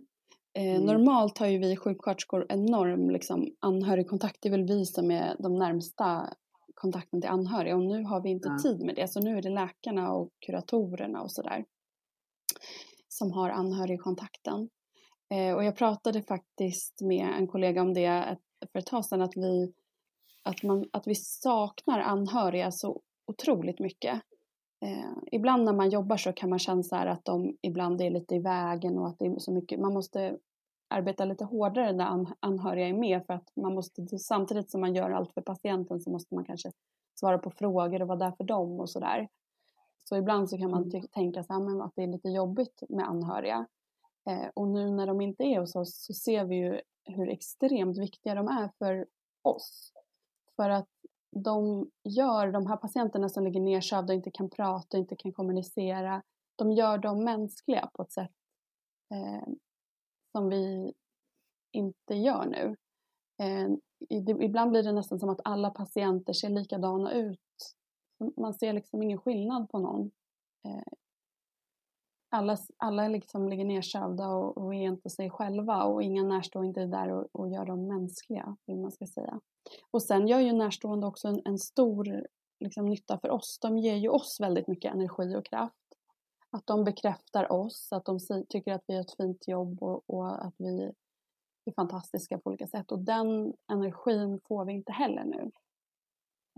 Eh, 0.55 0.77
mm. 0.77 0.87
Normalt 0.87 1.39
har 1.39 1.47
ju 1.47 1.59
vi 1.59 1.77
sjuksköterskor 1.77 2.47
enorm 2.49 3.11
liksom, 3.11 3.47
anhörigkontakt. 3.61 4.37
Det 4.41 4.49
är 4.49 4.51
väl 4.51 4.67
vi 4.67 4.87
som 4.87 5.11
är 5.11 5.37
de 5.39 5.59
närmsta 5.59 6.35
kontakten 6.75 7.21
till 7.21 7.31
anhöriga 7.31 7.77
och 7.77 7.85
nu 7.85 8.05
har 8.05 8.23
vi 8.23 8.31
inte 8.31 8.49
ja. 8.49 8.59
tid 8.59 8.87
med 8.87 8.95
det. 8.95 9.09
Så 9.09 9.21
nu 9.21 9.39
är 9.39 9.43
det 9.43 9.51
läkarna 9.51 10.13
och 10.13 10.31
kuratorerna 10.47 11.23
och 11.23 11.33
sådär 11.33 11.65
som 13.09 13.33
har 13.33 13.51
anhörigkontakten. 13.51 14.69
Eh, 15.31 15.55
och 15.55 15.65
jag 15.65 15.77
pratade 15.77 16.23
faktiskt 16.23 17.01
med 17.01 17.29
en 17.39 17.47
kollega 17.47 17.83
om 17.83 17.95
det 17.95 18.39
för 18.73 18.79
ett 18.79 18.87
tag 18.87 19.05
sedan 19.05 19.23
att 19.23 19.37
vi, 19.37 19.73
att 20.43 20.63
man, 20.63 20.89
att 20.93 21.07
vi 21.07 21.15
saknar 21.15 22.01
anhöriga 22.01 22.73
så 22.73 23.01
otroligt 23.27 23.79
mycket. 23.79 24.21
Eh, 24.81 25.13
ibland 25.33 25.65
när 25.65 25.73
man 25.73 25.91
jobbar 25.91 26.17
så 26.17 26.33
kan 26.33 26.51
man 26.51 26.59
känna 26.59 26.83
så 26.83 26.97
att 26.97 27.25
de 27.25 27.57
ibland 27.63 28.01
är 28.01 28.11
lite 28.11 28.35
i 28.35 28.39
vägen 28.39 28.99
och 28.99 29.09
att 29.09 29.19
det 29.19 29.27
är 29.27 29.39
så 29.39 29.53
mycket, 29.53 29.81
man 29.81 29.93
måste 29.93 30.39
arbeta 30.89 31.25
lite 31.25 31.45
hårdare 31.45 31.93
när 31.93 32.05
an, 32.05 32.35
anhöriga 32.41 32.89
är 32.89 32.93
med 32.93 33.27
för 33.27 33.35
att 33.35 33.57
man 33.57 33.75
måste 33.75 34.19
samtidigt 34.19 34.71
som 34.71 34.81
man 34.81 34.95
gör 34.95 35.11
allt 35.11 35.33
för 35.33 35.41
patienten 35.41 36.01
så 36.01 36.11
måste 36.11 36.35
man 36.35 36.45
kanske 36.45 36.73
svara 37.15 37.39
på 37.39 37.51
frågor 37.51 38.03
och 38.03 38.09
vara 38.09 38.19
där 38.19 38.31
för 38.31 38.45
dem 38.45 38.81
och 38.81 38.91
sådär. 38.91 39.29
Så 40.05 40.17
ibland 40.17 40.51
så 40.51 40.59
kan 40.59 40.71
man 40.71 40.83
mm. 40.83 41.07
tänka 41.07 41.45
så 41.45 41.53
här, 41.53 41.85
att 41.85 41.93
det 41.97 42.03
är 42.03 42.07
lite 42.07 42.29
jobbigt 42.29 42.83
med 42.89 43.09
anhöriga. 43.09 43.67
Eh, 44.29 44.49
och 44.55 44.69
nu 44.69 44.91
när 44.91 45.07
de 45.07 45.21
inte 45.21 45.45
är 45.45 45.61
hos 45.61 45.77
oss 45.77 46.05
så 46.05 46.15
ser 46.15 46.45
vi 46.45 46.57
ju 46.57 46.81
hur 47.05 47.29
extremt 47.29 47.99
viktiga 47.99 48.35
de 48.35 48.49
är 48.49 48.71
för 48.79 49.07
oss. 49.43 49.93
För 50.57 50.71
att 50.71 50.89
de 51.31 51.91
gör, 52.05 52.53
de 52.53 52.67
här 52.67 52.77
patienterna 52.77 53.29
som 53.29 53.45
ligger 53.45 53.61
nedsövda 53.61 54.13
och 54.13 54.17
inte 54.17 54.31
kan 54.31 54.51
prata, 54.51 54.99
inte 54.99 55.17
kan 55.17 55.33
kommunicera, 55.33 56.23
de 56.57 56.73
gör 56.73 56.99
dem 56.99 57.25
mänskliga 57.25 57.91
på 57.95 58.03
ett 58.03 58.13
sätt 58.13 58.33
eh, 59.15 59.49
som 60.33 60.49
vi 60.49 60.93
inte 61.73 62.15
gör 62.15 62.47
nu. 62.47 62.77
Eh, 63.43 63.69
ibland 64.41 64.71
blir 64.71 64.83
det 64.83 64.93
nästan 64.93 65.21
som 65.21 65.29
att 65.29 65.41
alla 65.45 65.71
patienter 65.71 66.33
ser 66.33 66.49
likadana 66.49 67.13
ut. 67.13 67.39
Man 68.37 68.55
ser 68.55 68.73
liksom 68.73 69.03
ingen 69.03 69.19
skillnad 69.19 69.69
på 69.71 69.79
någon. 69.79 70.11
Eh, 70.65 70.93
alla, 72.31 72.57
alla 72.77 73.09
liksom 73.09 73.49
ligger 73.49 73.65
nedsövda 73.65 74.29
och, 74.29 74.59
och 74.59 74.75
är 74.75 74.83
inte 74.83 75.11
sig 75.11 75.31
själva 75.31 75.85
och 75.85 76.03
inga 76.03 76.23
närstående 76.23 76.83
är 76.83 76.87
där 76.87 77.09
och, 77.09 77.27
och 77.33 77.49
gör 77.49 77.65
dem 77.65 77.87
mänskliga, 77.87 78.57
vill 78.67 78.79
man 78.79 78.93
ska 78.93 79.07
säga. 79.07 79.41
Och 79.91 80.03
sen 80.03 80.29
gör 80.29 80.41
ju 80.41 80.53
närstående 80.53 81.07
också 81.07 81.29
en, 81.29 81.43
en 81.45 81.59
stor 81.59 82.27
liksom, 82.61 82.87
nytta 82.87 83.19
för 83.19 83.31
oss. 83.31 83.59
De 83.61 83.79
ger 83.79 83.97
ju 83.97 84.09
oss 84.09 84.41
väldigt 84.41 84.69
mycket 84.69 84.95
energi 84.95 85.37
och 85.37 85.45
kraft. 85.45 85.75
Att 86.51 86.67
de 86.67 86.85
bekräftar 86.85 87.53
oss, 87.53 87.93
att 87.93 88.05
de 88.05 88.19
tycker 88.49 88.73
att 88.73 88.85
vi 88.87 88.95
gör 88.95 89.01
ett 89.01 89.17
fint 89.17 89.49
jobb 89.49 89.83
och, 89.83 90.03
och 90.07 90.47
att 90.47 90.55
vi 90.57 90.93
är 91.65 91.73
fantastiska 91.73 92.39
på 92.39 92.51
olika 92.51 92.67
sätt. 92.67 92.93
Och 92.93 92.99
den 92.99 93.55
energin 93.73 94.41
får 94.49 94.65
vi 94.65 94.73
inte 94.73 94.93
heller 94.93 95.25
nu. 95.25 95.51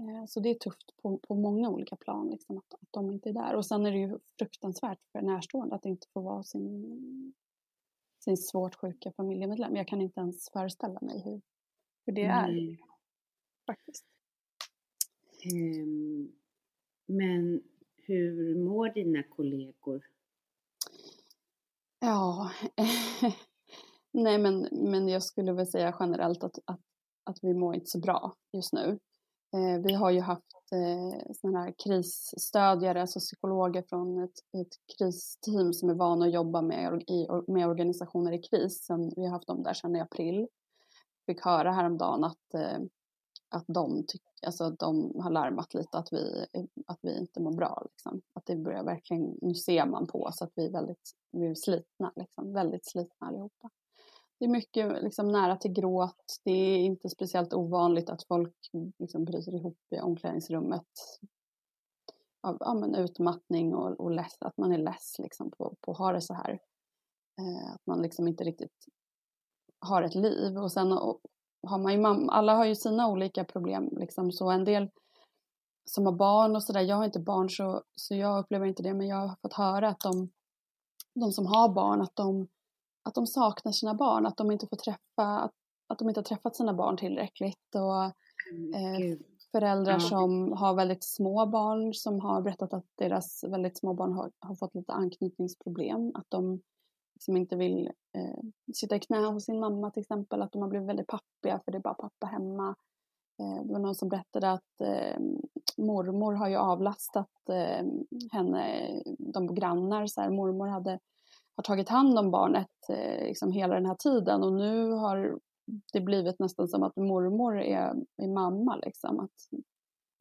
Eh, 0.08 0.26
så 0.26 0.40
det 0.40 0.50
är 0.50 0.54
tufft 0.54 0.96
på, 1.02 1.18
på 1.18 1.34
många 1.34 1.70
olika 1.70 1.96
plan, 1.96 2.30
liksom, 2.30 2.58
att, 2.58 2.74
att 2.74 2.88
de 2.90 3.10
inte 3.10 3.28
är 3.28 3.32
där. 3.32 3.54
Och 3.54 3.66
sen 3.66 3.86
är 3.86 3.92
det 3.92 3.98
ju 3.98 4.18
fruktansvärt 4.38 4.98
för 5.12 5.22
närstående 5.22 5.74
att 5.74 5.84
inte 5.84 6.06
få 6.12 6.20
vara 6.20 6.42
sin, 6.42 7.34
sin 8.18 8.36
svårt 8.36 8.74
sjuka 8.74 9.12
familjemedlem. 9.12 9.76
Jag 9.76 9.88
kan 9.88 10.00
inte 10.00 10.20
ens 10.20 10.50
föreställa 10.50 10.98
mig 11.02 11.22
hur, 11.24 11.40
hur 12.06 12.12
det 12.12 12.24
är. 12.24 12.48
Mm. 12.48 12.76
Faktiskt. 13.66 14.06
Um, 15.52 16.32
men 17.06 17.62
hur 17.96 18.64
mår 18.64 18.88
dina 18.88 19.22
kollegor? 19.22 20.02
Ja, 22.00 22.50
nej 24.12 24.38
men, 24.38 24.68
men 24.72 25.08
jag 25.08 25.22
skulle 25.22 25.52
väl 25.52 25.66
säga 25.66 25.96
generellt 26.00 26.44
att, 26.44 26.58
att, 26.64 26.80
att 27.24 27.38
vi 27.42 27.54
mår 27.54 27.74
inte 27.74 27.86
så 27.86 27.98
bra 27.98 28.36
just 28.52 28.72
nu. 28.72 28.98
Eh, 29.54 29.80
vi 29.84 29.94
har 29.94 30.10
ju 30.10 30.20
haft 30.20 30.72
eh, 30.72 31.32
sådana 31.34 31.62
här 31.62 31.74
krisstödjare, 31.84 33.00
alltså 33.00 33.20
psykologer 33.20 33.82
från 33.88 34.22
ett, 34.22 34.38
ett 34.52 34.98
kristeam 34.98 35.72
som 35.72 35.90
är 35.90 35.94
vana 35.94 36.24
att 36.24 36.32
jobba 36.32 36.62
med, 36.62 37.02
i, 37.06 37.26
med 37.46 37.68
organisationer 37.68 38.32
i 38.32 38.42
kris. 38.42 38.84
Sen, 38.84 39.12
vi 39.16 39.24
har 39.24 39.30
haft 39.30 39.46
dem 39.46 39.62
där 39.62 39.74
sedan 39.74 39.96
i 39.96 40.00
april. 40.00 40.48
Fick 41.26 41.44
höra 41.44 41.72
häromdagen 41.72 42.24
att, 42.24 42.54
eh, 42.54 42.78
att 43.48 43.64
de, 43.66 44.04
tyck, 44.06 44.22
alltså, 44.46 44.70
de 44.70 45.20
har 45.20 45.30
larmat 45.30 45.74
lite 45.74 45.98
att 45.98 46.12
vi, 46.12 46.46
att 46.86 46.98
vi 47.02 47.18
inte 47.18 47.40
mår 47.40 47.52
bra. 47.52 47.82
Liksom. 47.84 48.22
Att 48.32 48.46
det 48.46 48.56
börjar 48.56 48.84
verkligen, 48.84 49.38
nu 49.42 49.54
ser 49.54 49.86
man 49.86 50.06
på 50.06 50.22
oss 50.22 50.42
att 50.42 50.52
vi 50.54 50.66
är 50.66 50.70
väldigt 50.70 51.12
vi 51.32 51.46
är 51.46 51.54
slitna, 51.54 52.12
liksom. 52.16 52.52
väldigt 52.52 52.86
slitna 52.86 53.26
allihopa 53.26 53.70
det 54.42 54.46
är 54.46 54.50
mycket 54.50 55.02
liksom, 55.02 55.28
nära 55.28 55.56
till 55.56 55.72
gråt. 55.72 56.40
Det 56.44 56.50
är 56.50 56.78
inte 56.78 57.08
speciellt 57.08 57.54
ovanligt 57.54 58.10
att 58.10 58.22
folk 58.22 58.54
liksom, 58.98 59.24
bryter 59.24 59.54
ihop 59.54 59.78
i 59.90 60.00
omklädningsrummet 60.00 60.86
av 62.40 62.56
ja, 62.60 62.74
men 62.74 62.94
utmattning 62.94 63.74
och, 63.74 64.00
och 64.00 64.10
less, 64.10 64.36
att 64.40 64.56
man 64.56 64.72
är 64.72 64.78
less 64.78 65.16
liksom, 65.18 65.50
på, 65.50 65.74
på 65.80 65.92
att 65.92 65.98
ha 65.98 66.12
det 66.12 66.20
så 66.20 66.34
här. 66.34 66.50
Eh, 67.38 67.74
att 67.74 67.86
man 67.86 68.02
liksom 68.02 68.28
inte 68.28 68.44
riktigt 68.44 68.86
har 69.78 70.02
ett 70.02 70.14
liv. 70.14 70.58
Och 70.58 70.72
sen 70.72 70.92
och, 70.92 71.20
har 71.66 71.78
man 71.78 71.92
ju, 71.92 72.28
alla 72.30 72.54
har 72.54 72.64
ju 72.64 72.74
sina 72.74 73.08
olika 73.08 73.44
problem. 73.44 73.88
Liksom, 73.92 74.32
så 74.32 74.50
en 74.50 74.64
del 74.64 74.90
som 75.84 76.06
har 76.06 76.12
barn 76.12 76.56
och 76.56 76.62
sådär, 76.62 76.80
jag 76.80 76.96
har 76.96 77.04
inte 77.04 77.20
barn 77.20 77.50
så, 77.50 77.82
så 77.96 78.14
jag 78.14 78.38
upplever 78.38 78.66
inte 78.66 78.82
det, 78.82 78.94
men 78.94 79.06
jag 79.06 79.16
har 79.16 79.36
fått 79.42 79.54
höra 79.54 79.88
att 79.88 80.00
de, 80.00 80.30
de 81.14 81.32
som 81.32 81.46
har 81.46 81.68
barn, 81.68 82.02
att 82.02 82.16
de 82.16 82.48
att 83.02 83.14
de 83.14 83.26
saknar 83.26 83.72
sina 83.72 83.94
barn, 83.94 84.26
att 84.26 84.36
de 84.36 84.50
inte 84.50 84.66
får 84.66 84.76
träffa, 84.76 85.38
att, 85.40 85.52
att 85.86 85.98
de 85.98 86.08
inte 86.08 86.20
har 86.20 86.24
träffat 86.24 86.56
sina 86.56 86.74
barn 86.74 86.96
tillräckligt. 86.96 87.74
Och, 87.74 88.04
eh, 88.04 89.18
föräldrar 89.52 89.92
ja. 89.92 90.00
som 90.00 90.52
har 90.52 90.74
väldigt 90.74 91.04
små 91.04 91.46
barn 91.46 91.94
som 91.94 92.20
har 92.20 92.42
berättat 92.42 92.74
att 92.74 92.86
deras 92.94 93.44
väldigt 93.44 93.78
små 93.78 93.94
barn 93.94 94.12
har, 94.12 94.30
har 94.38 94.54
fått 94.54 94.74
lite 94.74 94.92
anknytningsproblem. 94.92 96.12
Att 96.14 96.26
de 96.28 96.60
liksom 97.14 97.36
inte 97.36 97.56
vill 97.56 97.86
eh, 97.86 98.40
sitta 98.74 98.96
i 98.96 99.00
knä 99.00 99.26
hos 99.26 99.44
sin 99.44 99.60
mamma 99.60 99.90
till 99.90 100.00
exempel. 100.00 100.42
Att 100.42 100.52
de 100.52 100.62
har 100.62 100.68
blivit 100.68 100.88
väldigt 100.88 101.06
pappiga 101.06 101.60
för 101.64 101.72
det 101.72 101.78
är 101.78 101.82
bara 101.82 101.94
pappa 101.94 102.26
hemma. 102.26 102.74
Eh, 103.40 103.64
det 103.64 103.72
var 103.72 103.78
någon 103.78 103.94
som 103.94 104.08
berättade 104.08 104.50
att 104.50 104.80
eh, 104.80 105.20
mormor 105.76 106.32
har 106.32 106.48
ju 106.48 106.56
avlastat 106.56 107.48
eh, 107.48 107.86
henne, 108.32 108.90
de 109.18 109.54
grannar. 109.54 110.06
Så 110.06 110.20
här, 110.20 110.30
mormor 110.30 110.66
hade 110.66 110.98
har 111.56 111.62
tagit 111.62 111.88
hand 111.88 112.18
om 112.18 112.30
barnet 112.30 112.70
eh, 112.88 113.26
liksom 113.26 113.52
hela 113.52 113.74
den 113.74 113.86
här 113.86 113.94
tiden 113.94 114.42
och 114.42 114.52
nu 114.52 114.90
har 114.90 115.38
det 115.92 116.00
blivit 116.00 116.38
nästan 116.38 116.68
som 116.68 116.82
att 116.82 116.96
mormor 116.96 117.60
är, 117.60 117.94
är 118.16 118.28
mamma. 118.28 118.76
Liksom. 118.76 119.20
Att 119.20 119.60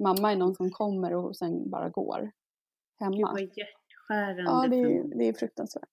mamma 0.03 0.31
är 0.31 0.35
någon 0.35 0.55
som 0.55 0.71
kommer 0.71 1.15
och 1.15 1.37
sen 1.37 1.69
bara 1.69 1.89
går 1.89 2.31
hemma. 2.99 3.15
Gud 3.15 3.27
vad 3.27 3.41
hjärtskärande. 3.41 4.41
Ja, 4.41 4.67
det 4.67 4.75
är, 4.75 5.17
det 5.17 5.27
är 5.27 5.33
fruktansvärt. 5.33 5.89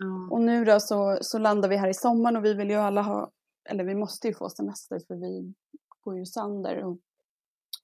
Mm. 0.00 0.32
Och 0.32 0.40
nu 0.40 0.64
då 0.64 0.80
så, 0.80 1.18
så 1.20 1.38
landar 1.38 1.68
vi 1.68 1.76
här 1.76 1.88
i 1.88 1.94
sommaren 1.94 2.36
och 2.36 2.44
vi 2.44 2.54
vill 2.54 2.70
ju 2.70 2.76
alla 2.76 3.02
ha, 3.02 3.30
eller 3.70 3.84
vi 3.84 3.94
måste 3.94 4.28
ju 4.28 4.34
få 4.34 4.48
semester 4.48 5.00
för 5.06 5.14
vi 5.14 5.54
går 6.00 6.18
ju 6.18 6.26
sönder. 6.26 6.84
Och 6.84 6.98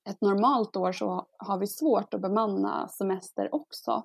ett 0.09 0.21
normalt 0.21 0.77
år 0.77 0.93
så 0.93 1.27
har 1.38 1.59
vi 1.59 1.66
svårt 1.66 2.14
att 2.14 2.21
bemanna 2.21 2.88
semester 2.88 3.55
också. 3.55 4.05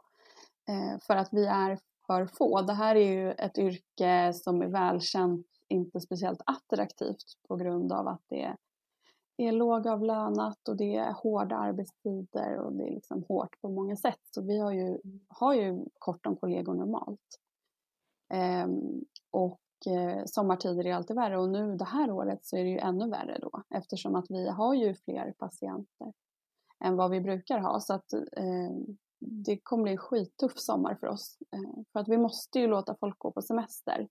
Eh, 0.70 1.00
för 1.08 1.16
att 1.16 1.30
vi 1.32 1.46
är 1.46 1.80
för 2.08 2.26
få. 2.26 2.62
Det 2.62 2.74
här 2.74 2.96
är 2.96 3.12
ju 3.12 3.32
ett 3.32 3.58
yrke 3.58 4.34
som 4.34 4.62
är 4.62 4.68
välkänt 4.68 5.48
inte 5.68 6.00
speciellt 6.00 6.42
attraktivt 6.46 7.38
på 7.48 7.56
grund 7.56 7.92
av 7.92 8.08
att 8.08 8.22
det 8.28 8.56
är 9.38 9.52
lågavlönat 9.52 10.68
och 10.68 10.78
det 10.78 10.96
är 10.96 11.12
hårda 11.12 11.56
arbetstider 11.56 12.58
och 12.58 12.74
det 12.74 12.84
är 12.88 12.92
liksom 12.92 13.24
hårt 13.28 13.62
på 13.62 13.70
många 13.70 13.96
sätt. 13.96 14.20
Så 14.32 14.42
vi 14.42 14.60
har 14.60 14.72
ju, 14.72 15.00
har 15.28 15.54
ju 15.54 15.86
kort 16.00 16.26
om 16.26 16.36
kollegor 16.36 16.74
normalt. 16.74 17.40
Ehm, 18.30 19.06
och 19.32 19.62
eh, 19.88 20.26
sommartider 20.26 20.86
är 20.86 20.94
alltid 20.94 21.16
värre 21.16 21.38
och 21.38 21.50
nu 21.50 21.76
det 21.76 21.86
här 21.86 22.12
året 22.12 22.46
så 22.46 22.58
är 22.58 22.64
det 22.64 22.70
ju 22.70 22.78
ännu 22.78 23.10
värre 23.10 23.38
då 23.42 23.64
eftersom 23.70 24.16
att 24.16 24.26
vi 24.30 24.50
har 24.50 24.74
ju 24.74 24.96
fler 24.96 25.34
patienter 25.38 26.14
än 26.84 26.96
vad 26.96 27.12
vi 27.12 27.22
brukar 27.22 27.60
ha. 27.60 27.80
Så 27.80 27.94
att 27.94 28.14
eh, 28.14 28.72
det 29.28 29.58
kommer 29.58 29.84
bli 29.84 29.92
en 29.92 29.98
skittuff 29.98 30.60
sommar 30.60 30.96
för 30.96 31.08
oss. 31.08 31.38
Eh, 31.52 31.84
för 31.94 32.00
att 32.00 32.08
vi 32.08 32.18
måste 32.18 32.60
ju 32.60 32.68
låta 32.68 32.96
folk 32.96 33.20
gå 33.20 33.32
på 33.32 33.42
semester. 33.42 34.08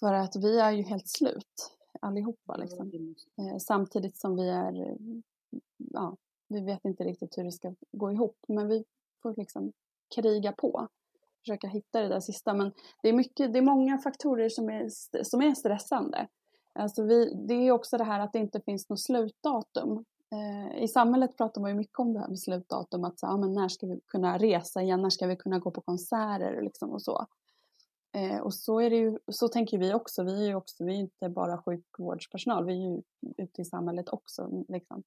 För 0.00 0.12
att 0.12 0.36
vi 0.36 0.58
är 0.58 0.72
ju 0.72 0.82
helt 0.82 1.08
slut 1.08 1.76
allihopa 2.00 2.56
liksom. 2.56 3.14
Eh, 3.38 3.58
samtidigt 3.58 4.16
som 4.16 4.36
vi 4.36 4.48
är, 4.48 4.96
ja, 5.76 6.16
vi 6.48 6.60
vet 6.60 6.84
inte 6.84 7.04
riktigt 7.04 7.38
hur 7.38 7.44
det 7.44 7.52
ska 7.52 7.74
gå 7.92 8.12
ihop. 8.12 8.36
Men 8.48 8.68
vi 8.68 8.84
får 9.22 9.34
liksom 9.36 9.72
kriga 10.14 10.52
på. 10.52 10.88
Försöka 11.40 11.68
hitta 11.68 12.00
det 12.00 12.08
där 12.08 12.20
sista. 12.20 12.54
Men 12.54 12.72
det 13.02 13.08
är, 13.08 13.12
mycket, 13.12 13.52
det 13.52 13.58
är 13.58 13.62
många 13.62 13.98
faktorer 13.98 14.48
som 14.48 14.68
är, 14.68 14.88
som 15.24 15.42
är 15.42 15.54
stressande. 15.54 16.28
Alltså 16.72 17.02
vi, 17.02 17.34
det 17.34 17.54
är 17.54 17.70
också 17.70 17.98
det 17.98 18.04
här 18.04 18.20
att 18.20 18.32
det 18.32 18.38
inte 18.38 18.60
finns 18.60 18.88
något 18.88 19.00
slutdatum. 19.00 20.04
Eh, 20.34 20.82
I 20.82 20.88
samhället 20.88 21.36
pratar 21.36 21.60
man 21.60 21.70
ju 21.70 21.76
mycket 21.76 21.98
om 21.98 22.12
det 22.12 22.20
här 22.20 22.28
med 22.28 22.38
slutdatum, 22.38 23.04
att 23.04 23.18
så, 23.18 23.26
ja, 23.26 23.36
men 23.36 23.52
när 23.52 23.68
ska 23.68 23.86
vi 23.86 24.00
kunna 24.06 24.38
resa 24.38 24.82
igen, 24.82 25.02
när 25.02 25.10
ska 25.10 25.26
vi 25.26 25.36
kunna 25.36 25.58
gå 25.58 25.70
på 25.70 25.80
konserter 25.80 26.62
liksom 26.62 26.90
och 26.90 27.02
så. 27.02 27.26
Eh, 28.16 28.40
och 28.40 28.54
så, 28.54 28.80
är 28.80 28.90
det 28.90 28.96
ju, 28.96 29.18
så 29.32 29.48
tänker 29.48 29.78
vi 29.78 29.94
också, 29.94 30.22
vi 30.22 30.44
är 30.44 30.48
ju 30.48 30.54
också, 30.54 30.84
vi 30.84 30.94
inte 30.94 31.28
bara 31.28 31.62
sjukvårdspersonal, 31.62 32.64
vi 32.64 32.72
är 32.72 32.90
ju 32.90 33.02
ute 33.36 33.62
i 33.62 33.64
samhället 33.64 34.08
också. 34.08 34.64
Liksom. 34.68 35.02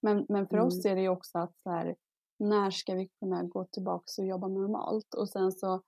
Men, 0.00 0.26
men 0.28 0.46
för 0.46 0.56
mm. 0.56 0.66
oss 0.66 0.84
är 0.84 0.94
det 0.94 1.02
ju 1.02 1.08
också 1.08 1.38
att 1.38 1.58
så 1.62 1.70
här, 1.70 1.96
när 2.38 2.70
ska 2.70 2.94
vi 2.94 3.08
kunna 3.08 3.42
gå 3.42 3.64
tillbaka 3.64 4.04
och 4.18 4.26
jobba 4.26 4.48
normalt? 4.48 5.14
Och 5.14 5.28
sen 5.28 5.52
så 5.52 5.80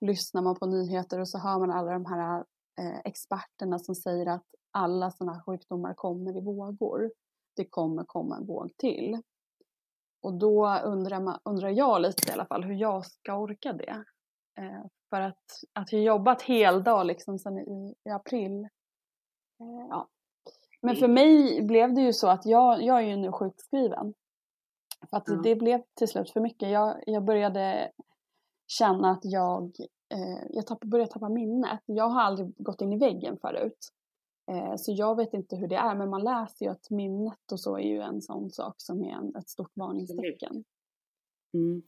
lyssnar 0.00 0.42
man 0.42 0.56
på 0.56 0.66
nyheter 0.66 1.20
och 1.20 1.28
så 1.28 1.38
hör 1.38 1.58
man 1.58 1.70
alla 1.70 1.92
de 1.92 2.06
här 2.06 2.44
eh, 2.80 2.98
experterna 3.04 3.78
som 3.78 3.94
säger 3.94 4.26
att 4.26 4.46
alla 4.70 5.10
sådana 5.10 5.32
här 5.32 5.42
sjukdomar 5.42 5.94
kommer 5.94 6.36
i 6.36 6.40
vågor 6.40 7.10
det 7.56 7.64
kommer 7.64 8.04
komma 8.04 8.36
en 8.36 8.46
våg 8.46 8.76
till. 8.76 9.22
Och 10.22 10.34
då 10.34 10.78
undrar, 10.84 11.20
man, 11.20 11.38
undrar 11.44 11.68
jag 11.68 12.00
lite 12.00 12.30
i 12.30 12.32
alla 12.32 12.46
fall 12.46 12.64
hur 12.64 12.74
jag 12.74 13.06
ska 13.06 13.36
orka 13.36 13.72
det. 13.72 14.04
Eh, 14.58 14.84
för 15.10 15.20
att, 15.20 15.44
att 15.72 15.92
jag 15.92 16.02
jobbat 16.02 16.42
heldag 16.42 17.06
liksom 17.06 17.38
sen 17.38 17.58
i, 17.58 17.94
i 18.04 18.10
april. 18.10 18.68
Eh, 19.60 19.86
ja. 19.90 20.08
Men 20.82 20.96
för 20.96 21.08
mig 21.08 21.62
blev 21.62 21.94
det 21.94 22.00
ju 22.00 22.12
så 22.12 22.28
att 22.28 22.46
jag, 22.46 22.82
jag 22.82 22.98
är 22.98 23.06
ju 23.06 23.16
nu 23.16 23.32
sjukskriven. 23.32 24.14
För 25.10 25.16
att 25.16 25.28
ja. 25.28 25.40
det 25.42 25.56
blev 25.56 25.82
till 25.94 26.08
slut 26.08 26.30
för 26.30 26.40
mycket. 26.40 26.70
Jag, 26.70 27.02
jag 27.06 27.24
började 27.24 27.90
känna 28.66 29.10
att 29.10 29.24
jag, 29.24 29.64
eh, 30.14 30.46
jag 30.50 30.66
tapp, 30.66 30.80
började 30.80 31.10
tappa 31.10 31.28
minnet. 31.28 31.80
Jag 31.86 32.08
har 32.08 32.22
aldrig 32.22 32.54
gått 32.56 32.80
in 32.80 32.92
i 32.92 32.98
väggen 32.98 33.38
förut. 33.40 33.78
Eh, 34.50 34.76
så 34.76 34.92
jag 34.92 35.16
vet 35.16 35.34
inte 35.34 35.56
hur 35.56 35.68
det 35.68 35.76
är, 35.76 35.94
men 35.94 36.10
man 36.10 36.24
läser 36.24 36.64
ju 36.64 36.70
att 36.72 36.90
minnet 36.90 37.52
och 37.52 37.60
så 37.60 37.76
är 37.76 37.82
ju 37.82 38.00
en 38.00 38.22
sån 38.22 38.50
sak 38.50 38.74
som 38.76 39.04
är 39.04 39.12
en, 39.12 39.36
ett 39.36 39.48
stort 39.48 39.72
varningstecken. 39.74 40.64
Mm. 41.54 41.82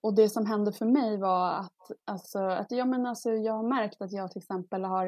Och 0.00 0.14
det 0.14 0.28
som 0.28 0.46
hände 0.46 0.72
för 0.72 0.86
mig 0.86 1.16
var 1.16 1.50
att, 1.50 1.90
alltså, 2.04 2.38
att 2.38 2.70
ja, 2.70 2.84
men 2.84 3.06
alltså, 3.06 3.30
jag 3.30 3.52
har 3.52 3.68
märkt 3.68 4.02
att 4.02 4.12
jag 4.12 4.30
till 4.30 4.38
exempel 4.38 4.84
har 4.84 5.06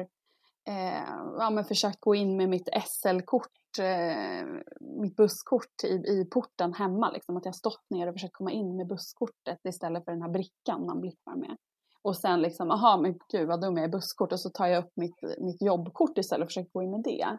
eh, 0.67 1.03
ja, 1.37 1.49
men 1.49 1.65
försökt 1.65 1.99
gå 1.99 2.15
in 2.15 2.37
med 2.37 2.49
mitt 2.49 2.69
SL-kort, 2.87 3.79
eh, 3.79 4.47
mitt 4.79 5.15
busskort 5.15 5.83
i, 5.83 5.93
i 5.93 6.25
porten 6.31 6.73
hemma. 6.73 7.11
Liksom, 7.11 7.37
att 7.37 7.45
jag 7.45 7.55
stått 7.55 7.89
ner 7.89 8.07
och 8.07 8.13
försökt 8.13 8.33
komma 8.33 8.51
in 8.51 8.75
med 8.77 8.87
busskortet 8.87 9.59
istället 9.63 10.05
för 10.05 10.11
den 10.11 10.21
här 10.21 10.29
brickan 10.29 10.85
man 10.85 11.01
blippar 11.01 11.35
med. 11.35 11.57
Och 12.05 12.17
sen 12.17 12.41
liksom, 12.41 12.71
aha 12.71 12.97
men 12.97 13.19
gud 13.31 13.47
vad 13.47 13.61
dum 13.61 13.77
jag 13.77 13.83
är 13.83 13.89
busskort 13.89 14.31
och 14.31 14.39
så 14.39 14.49
tar 14.49 14.67
jag 14.67 14.83
upp 14.83 14.91
mitt, 14.95 15.15
mitt 15.39 15.61
jobbkort 15.61 16.17
istället 16.17 16.45
och 16.45 16.49
försöker 16.49 16.71
gå 16.71 16.83
in 16.83 16.91
med 16.91 17.03
det. 17.03 17.37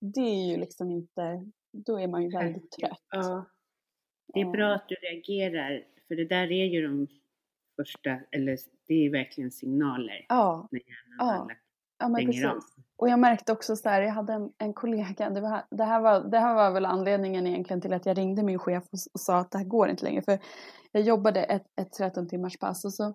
Det 0.00 0.20
är 0.20 0.50
ju 0.50 0.56
liksom 0.56 0.90
inte, 0.90 1.44
då 1.72 2.00
är 2.00 2.08
man 2.08 2.22
ju 2.22 2.30
väldigt 2.30 2.70
trött. 2.70 3.02
Ja. 3.10 3.46
Det 4.34 4.40
är 4.40 4.50
bra 4.50 4.74
att 4.74 4.88
du 4.88 4.94
reagerar, 4.94 5.84
för 6.08 6.14
det 6.14 6.24
där 6.24 6.52
är 6.52 6.64
ju 6.64 6.86
de 6.86 7.06
första, 7.76 8.20
eller 8.30 8.58
det 8.86 8.94
är 8.94 9.10
verkligen 9.10 9.50
signaler. 9.50 10.26
Ja. 10.28 10.68
När 10.70 10.80
hjärnan 10.80 11.48
ja. 11.48 11.54
ja 11.98 12.08
men 12.08 12.26
precis. 12.26 12.44
Av. 12.44 12.60
Och 12.96 13.08
jag 13.08 13.18
märkte 13.18 13.52
också 13.52 13.76
så 13.76 13.88
här, 13.88 14.02
jag 14.02 14.12
hade 14.12 14.32
en, 14.32 14.52
en 14.58 14.74
kollega, 14.74 15.30
det, 15.30 15.40
var, 15.40 15.62
det, 15.70 15.84
här 15.84 16.00
var, 16.00 16.20
det 16.20 16.38
här 16.38 16.54
var 16.54 16.70
väl 16.70 16.86
anledningen 16.86 17.46
egentligen 17.46 17.80
till 17.80 17.92
att 17.92 18.06
jag 18.06 18.18
ringde 18.18 18.42
min 18.42 18.58
chef 18.58 18.84
och, 18.84 18.98
och 19.12 19.20
sa 19.20 19.38
att 19.38 19.50
det 19.50 19.58
här 19.58 19.64
går 19.64 19.88
inte 19.88 20.04
längre. 20.04 20.22
För 20.22 20.38
jag 20.92 21.02
jobbade 21.02 21.42
ett, 21.42 21.66
ett 21.80 21.92
13 21.92 22.28
timmars 22.28 22.58
pass 22.58 22.84
och 22.84 22.94
så 22.94 23.14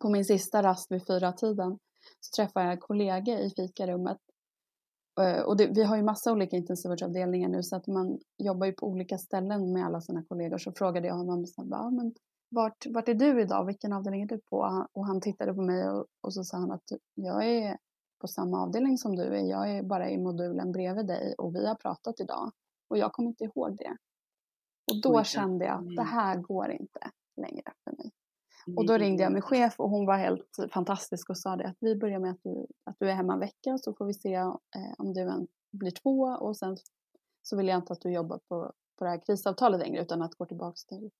på 0.00 0.08
min 0.08 0.24
sista 0.24 0.62
rast 0.62 0.92
vid 0.92 1.06
fyra 1.06 1.32
tiden 1.32 1.78
så 2.20 2.36
träffade 2.36 2.66
jag 2.66 2.72
en 2.72 2.80
kollega 2.80 3.40
i 3.40 3.50
fikarummet. 3.50 4.18
Eh, 5.20 5.40
och 5.40 5.56
det, 5.56 5.66
vi 5.66 5.84
har 5.84 5.96
ju 5.96 6.02
massa 6.02 6.32
olika 6.32 6.56
intensivvårdsavdelningar 6.56 7.48
nu 7.48 7.62
så 7.62 7.76
att 7.76 7.86
man 7.86 8.18
jobbar 8.38 8.66
ju 8.66 8.72
på 8.72 8.86
olika 8.86 9.18
ställen 9.18 9.72
med 9.72 9.86
alla 9.86 10.00
sina 10.00 10.24
kollegor. 10.24 10.58
Så 10.58 10.72
frågade 10.72 11.08
jag 11.08 11.14
honom, 11.14 11.46
så 11.46 11.64
bara, 11.64 11.90
men 11.90 12.14
vart, 12.50 12.86
vart 12.86 13.08
är 13.08 13.14
du 13.14 13.42
idag? 13.42 13.66
Vilken 13.66 13.92
avdelning 13.92 14.22
är 14.22 14.26
du 14.26 14.38
på? 14.38 14.86
Och 14.92 15.06
han 15.06 15.20
tittade 15.20 15.54
på 15.54 15.62
mig 15.62 15.88
och, 15.88 16.06
och 16.20 16.34
så 16.34 16.44
sa 16.44 16.56
han 16.56 16.70
att 16.70 16.92
jag 17.14 17.46
är 17.46 17.78
på 18.20 18.28
samma 18.28 18.62
avdelning 18.62 18.98
som 18.98 19.16
du 19.16 19.22
är. 19.22 19.50
Jag 19.50 19.70
är 19.70 19.82
bara 19.82 20.10
i 20.10 20.18
modulen 20.18 20.72
bredvid 20.72 21.06
dig 21.06 21.34
och 21.38 21.54
vi 21.54 21.66
har 21.66 21.74
pratat 21.74 22.20
idag. 22.20 22.52
Och 22.90 22.98
jag 22.98 23.12
kommer 23.12 23.28
inte 23.28 23.44
ihåg 23.44 23.76
det. 23.76 23.96
Och 24.90 25.00
då 25.02 25.24
kände 25.24 25.64
jag 25.64 25.78
att 25.78 25.96
det 25.96 26.02
här 26.02 26.36
går 26.36 26.70
inte 26.70 27.10
längre 27.36 27.72
för 27.84 27.96
mig. 27.96 28.12
Och 28.76 28.86
då 28.86 28.98
ringde 28.98 29.22
jag 29.22 29.32
min 29.32 29.42
chef 29.42 29.80
och 29.80 29.90
hon 29.90 30.06
var 30.06 30.16
helt 30.16 30.56
fantastisk 30.72 31.30
och 31.30 31.38
sa 31.38 31.56
det 31.56 31.68
att 31.68 31.76
vi 31.80 31.96
börjar 31.96 32.18
med 32.18 32.30
att 32.30 32.42
du, 32.42 32.66
att 32.84 32.96
du 32.98 33.10
är 33.10 33.14
hemma 33.14 33.32
en 33.32 33.40
vecka 33.40 33.78
så 33.78 33.94
får 33.94 34.06
vi 34.06 34.14
se 34.14 34.34
eh, 34.34 34.52
om 34.98 35.14
du 35.14 35.20
en, 35.20 35.46
blir 35.70 35.90
två 35.90 36.20
och 36.20 36.56
sen 36.56 36.76
så 37.42 37.56
vill 37.56 37.68
jag 37.68 37.78
inte 37.78 37.92
att 37.92 38.00
du 38.00 38.12
jobbar 38.12 38.38
på, 38.48 38.72
på 38.98 39.04
det 39.04 39.10
här 39.10 39.20
krisavtalet 39.26 39.80
längre 39.80 40.02
utan 40.02 40.22
att 40.22 40.34
gå 40.34 40.44
tillbaka 40.44 40.76
till, 40.88 41.10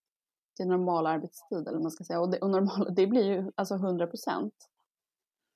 till 0.57 0.69
normal 0.69 1.07
arbetstid 1.07 1.69
eller 1.69 1.79
man 1.79 1.91
ska 1.91 2.05
säga. 2.05 2.21
Och 2.21 2.31
det, 2.31 2.39
och 2.39 2.51
normal, 2.51 2.95
det 2.95 3.07
blir 3.07 3.25
ju 3.25 3.53
alltså 3.55 3.75
100 3.75 4.07
procent. 4.07 4.55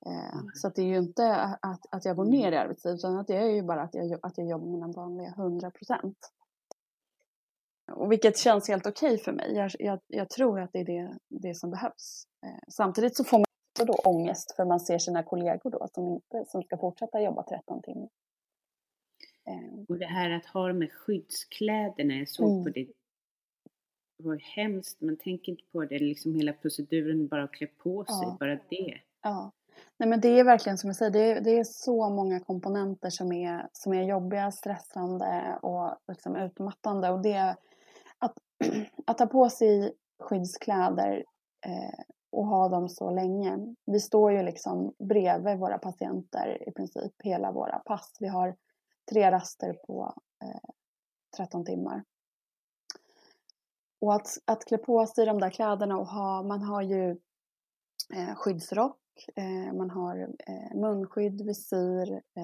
Eh, 0.05 0.33
mm. 0.33 0.49
Så 0.55 0.69
det 0.69 0.81
är 0.81 0.85
ju 0.85 0.97
inte 0.97 1.35
att, 1.61 1.85
att 1.89 2.05
jag 2.05 2.15
går 2.15 2.25
ner 2.25 2.51
i 2.51 2.57
arbetstid 2.57 2.93
utan 2.93 3.17
att 3.17 3.27
det 3.27 3.37
är 3.37 3.49
ju 3.49 3.63
bara 3.63 3.81
att 3.81 3.93
jag, 3.93 4.19
att 4.21 4.37
jag 4.37 4.47
jobbar 4.47 4.67
mina 4.67 4.87
vanliga 4.87 5.29
100 5.29 5.71
procent. 5.71 6.17
Och 7.91 8.11
vilket 8.11 8.37
känns 8.37 8.67
helt 8.67 8.87
okej 8.87 9.13
okay 9.13 9.23
för 9.23 9.31
mig. 9.31 9.53
Jag, 9.55 9.71
jag, 9.79 9.99
jag, 10.07 10.29
tror 10.29 10.59
att 10.59 10.73
det 10.73 10.79
är 10.79 10.85
det, 10.85 11.17
det 11.29 11.55
som 11.55 11.71
behövs. 11.71 12.23
Eh, 12.45 12.63
samtidigt 12.67 13.15
så 13.15 13.23
får 13.23 13.37
man 13.37 13.45
också 13.71 13.85
då 13.85 13.93
ångest 14.09 14.55
för 14.55 14.65
man 14.65 14.79
ser 14.79 14.97
sina 14.97 15.23
kollegor 15.23 15.69
då 15.69 15.87
som, 15.93 16.07
inte, 16.07 16.45
som 16.47 16.63
ska 16.63 16.77
fortsätta 16.77 17.21
jobba 17.21 17.43
13 17.43 17.81
timmar. 17.81 18.09
Eh. 19.45 19.83
Och 19.89 19.99
det 19.99 20.05
här 20.05 20.29
att 20.29 20.45
ha 20.45 20.67
de 20.67 20.81
här 20.81 20.89
skyddskläderna, 20.89 22.13
jag 22.13 22.29
såg 22.29 22.49
mm. 22.51 22.63
på 22.63 22.69
det, 22.69 22.87
det 24.17 24.23
var 24.27 24.37
hemskt, 24.37 25.01
man 25.01 25.17
tänker 25.17 25.51
inte 25.51 25.63
på 25.71 25.85
det, 25.85 25.99
liksom 25.99 26.35
hela 26.35 26.53
proceduren, 26.53 27.27
bara 27.27 27.43
att 27.43 27.51
klä 27.51 27.67
på 27.67 28.05
sig, 28.05 28.15
ja. 28.21 28.37
bara 28.39 28.55
det. 28.69 28.97
Ja. 29.21 29.51
Nej 29.97 30.09
men 30.09 30.21
det 30.21 30.39
är 30.39 30.43
verkligen 30.43 30.77
som 30.77 30.87
jag 30.87 30.95
säger, 30.95 31.11
det 31.11 31.19
är, 31.19 31.41
det 31.41 31.59
är 31.59 31.63
så 31.63 32.09
många 32.09 32.39
komponenter 32.39 33.09
som 33.09 33.31
är, 33.31 33.67
som 33.71 33.93
är 33.93 34.03
jobbiga, 34.03 34.51
stressande 34.51 35.59
och 35.61 35.95
liksom 36.07 36.35
utmattande. 36.35 37.09
Och 37.09 37.21
det, 37.21 37.55
att, 39.07 39.17
ta 39.17 39.25
på 39.25 39.49
sig 39.49 39.93
skyddskläder 40.19 41.25
eh, 41.65 42.03
och 42.31 42.45
ha 42.45 42.69
dem 42.69 42.89
så 42.89 43.11
länge. 43.11 43.75
Vi 43.85 43.99
står 43.99 44.31
ju 44.31 44.43
liksom 44.43 44.93
bredvid 44.99 45.57
våra 45.57 45.77
patienter 45.77 46.69
i 46.69 46.71
princip 46.71 47.13
hela 47.23 47.51
våra 47.51 47.79
pass. 47.79 48.17
Vi 48.19 48.27
har 48.27 48.55
tre 49.11 49.31
raster 49.31 49.73
på 49.73 50.13
eh, 50.43 50.69
13 51.37 51.65
timmar. 51.65 52.03
Och 54.01 54.15
att, 54.15 54.27
att 54.45 54.65
klä 54.65 54.77
på 54.77 55.05
sig 55.05 55.25
de 55.25 55.39
där 55.39 55.49
kläderna 55.49 55.97
och 55.97 56.07
ha, 56.07 56.43
man 56.43 56.61
har 56.61 56.81
ju 56.81 57.09
eh, 58.13 58.35
skyddsrock, 58.35 58.99
eh, 59.35 59.73
man 59.73 59.89
har 59.89 60.33
eh, 60.47 60.79
munskydd, 60.79 61.41
visir, 61.41 62.11
eh, 62.13 62.43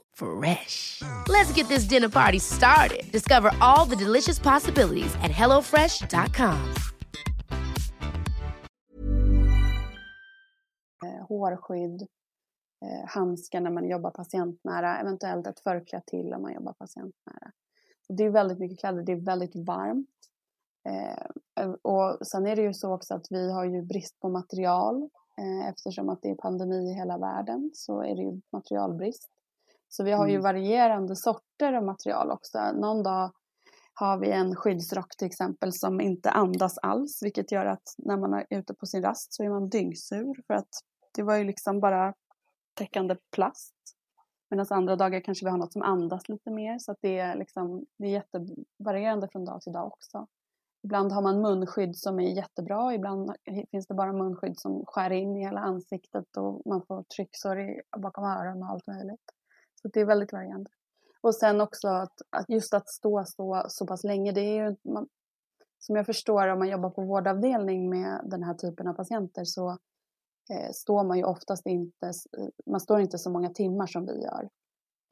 Fresh. 0.21 1.01
Let's 1.27 1.51
get 1.53 1.67
this 1.67 1.83
dinner 1.89 2.09
party 2.09 2.39
started. 2.39 3.11
Discover 3.11 3.51
all 3.59 3.85
the 3.89 3.95
delicious 3.95 4.39
possibilities 4.39 5.15
at 5.15 5.31
hellofresh.com. 5.31 6.57
Eh, 11.05 11.25
hårskydd, 11.27 12.01
eh, 12.01 13.07
handskar 13.07 13.61
när 13.61 13.71
man 13.71 13.89
jobbar 13.89 14.11
patientnära, 14.11 14.97
eventuellt 14.97 15.47
ett 15.47 15.59
förkläde 15.59 16.05
till 16.05 16.33
om 16.33 16.41
man 16.41 16.53
jobbar 16.53 16.73
patientnära. 16.73 17.51
det 18.09 18.23
är 18.23 18.29
väldigt 18.29 18.59
mycket 18.59 18.79
kläder, 18.79 19.03
det 19.03 19.11
är 19.11 19.25
väldigt 19.25 19.55
varmt. 19.55 20.09
Eh, 20.89 21.63
eh, 21.63 21.71
och 21.71 22.27
sen 22.27 22.47
är 22.47 22.55
det 22.55 22.61
ju 22.61 22.73
så 22.73 22.93
också 22.93 23.13
att 23.13 23.27
vi 23.29 23.51
har 23.51 23.65
ju 23.65 23.81
brist 23.81 24.19
på 24.19 24.29
material 24.29 25.09
eftersom 25.69 26.09
att 26.09 26.21
det 26.21 26.29
är 26.29 26.35
pandemi 26.35 26.91
i 26.91 26.93
hela 26.93 27.17
världen 27.17 27.71
så 27.73 28.01
är 28.01 28.15
det 28.15 28.21
ju 28.21 28.41
materialbrist. 28.51 29.29
Så 29.93 30.03
vi 30.03 30.11
har 30.11 30.27
ju 30.27 30.33
Mm. 30.33 30.43
varierande 30.43 31.15
sorter 31.15 31.73
av 31.73 31.83
material 31.83 32.31
också. 32.31 32.71
Någon 32.71 33.03
dag 33.03 33.31
har 33.93 34.17
vi 34.17 34.31
en 34.31 34.55
skyddsrock 34.55 35.17
till 35.17 35.27
exempel 35.27 35.73
som 35.73 36.01
inte 36.01 36.31
andas 36.31 36.77
alls, 36.77 37.23
vilket 37.23 37.51
gör 37.51 37.65
att 37.65 37.95
när 37.97 38.17
man 38.17 38.33
är 38.33 38.45
ute 38.49 38.73
på 38.73 38.85
sin 38.85 39.03
rast 39.03 39.33
så 39.33 39.43
är 39.43 39.49
man 39.49 39.69
dyngsur 39.69 40.43
för 40.47 40.53
att 40.53 40.69
det 41.15 41.23
var 41.23 41.35
ju 41.35 41.43
liksom 41.43 41.79
bara 41.79 42.13
täckande 42.73 43.15
plast. 43.35 43.75
Medan 44.49 44.65
andra 44.69 44.95
dagar 44.95 45.19
kanske 45.19 45.45
vi 45.45 45.51
har 45.51 45.57
något 45.57 45.73
som 45.73 45.81
andas 45.81 46.29
lite 46.29 46.51
mer 46.51 46.79
så 46.79 46.91
att 46.91 46.97
det 47.01 47.19
är 47.19 47.35
liksom, 47.35 47.85
det 47.97 48.05
är 48.05 48.11
jättevarierande 48.11 49.27
från 49.31 49.45
dag 49.45 49.61
till 49.61 49.73
dag 49.73 49.87
också. 49.87 50.27
Ibland 50.83 51.11
har 51.11 51.21
man 51.21 51.41
munskydd 51.41 51.95
som 51.97 52.19
är 52.19 52.35
jättebra, 52.35 52.93
ibland 52.93 53.31
finns 53.71 53.87
det 53.87 53.93
bara 53.93 54.13
munskydd 54.13 54.59
som 54.59 54.83
skär 54.85 55.09
in 55.09 55.37
i 55.37 55.41
hela 55.41 55.59
ansiktet 55.59 56.37
och 56.37 56.61
man 56.65 56.81
får 56.87 57.03
trycksår 57.03 57.81
bakom 57.97 58.23
öronen 58.23 58.63
och 58.63 58.69
allt 58.69 58.87
möjligt. 58.87 59.31
Så 59.81 59.87
det 59.87 59.99
är 59.99 60.05
väldigt 60.05 60.33
varierande. 60.33 60.69
Och 61.21 61.35
sen 61.35 61.61
också 61.61 61.87
att, 61.87 62.21
att 62.29 62.49
just 62.49 62.73
att 62.73 62.89
stå 62.89 63.25
så, 63.25 63.65
så 63.67 63.87
pass 63.87 64.03
länge, 64.03 64.31
det 64.31 64.41
är 64.41 64.69
ju 64.69 64.75
man, 64.83 65.07
som 65.79 65.95
jag 65.95 66.05
förstår 66.05 66.47
om 66.47 66.59
man 66.59 66.69
jobbar 66.69 66.89
på 66.89 67.01
vårdavdelning 67.01 67.89
med 67.89 68.21
den 68.25 68.43
här 68.43 68.53
typen 68.53 68.87
av 68.87 68.93
patienter 68.93 69.45
så 69.45 69.69
eh, 70.49 70.71
står 70.73 71.03
man 71.03 71.17
ju 71.17 71.23
oftast 71.23 71.65
inte, 71.65 72.11
man 72.65 72.79
står 72.79 72.99
inte 72.99 73.17
så 73.17 73.29
många 73.29 73.49
timmar 73.49 73.87
som 73.87 74.05
vi 74.05 74.23
gör. 74.23 74.49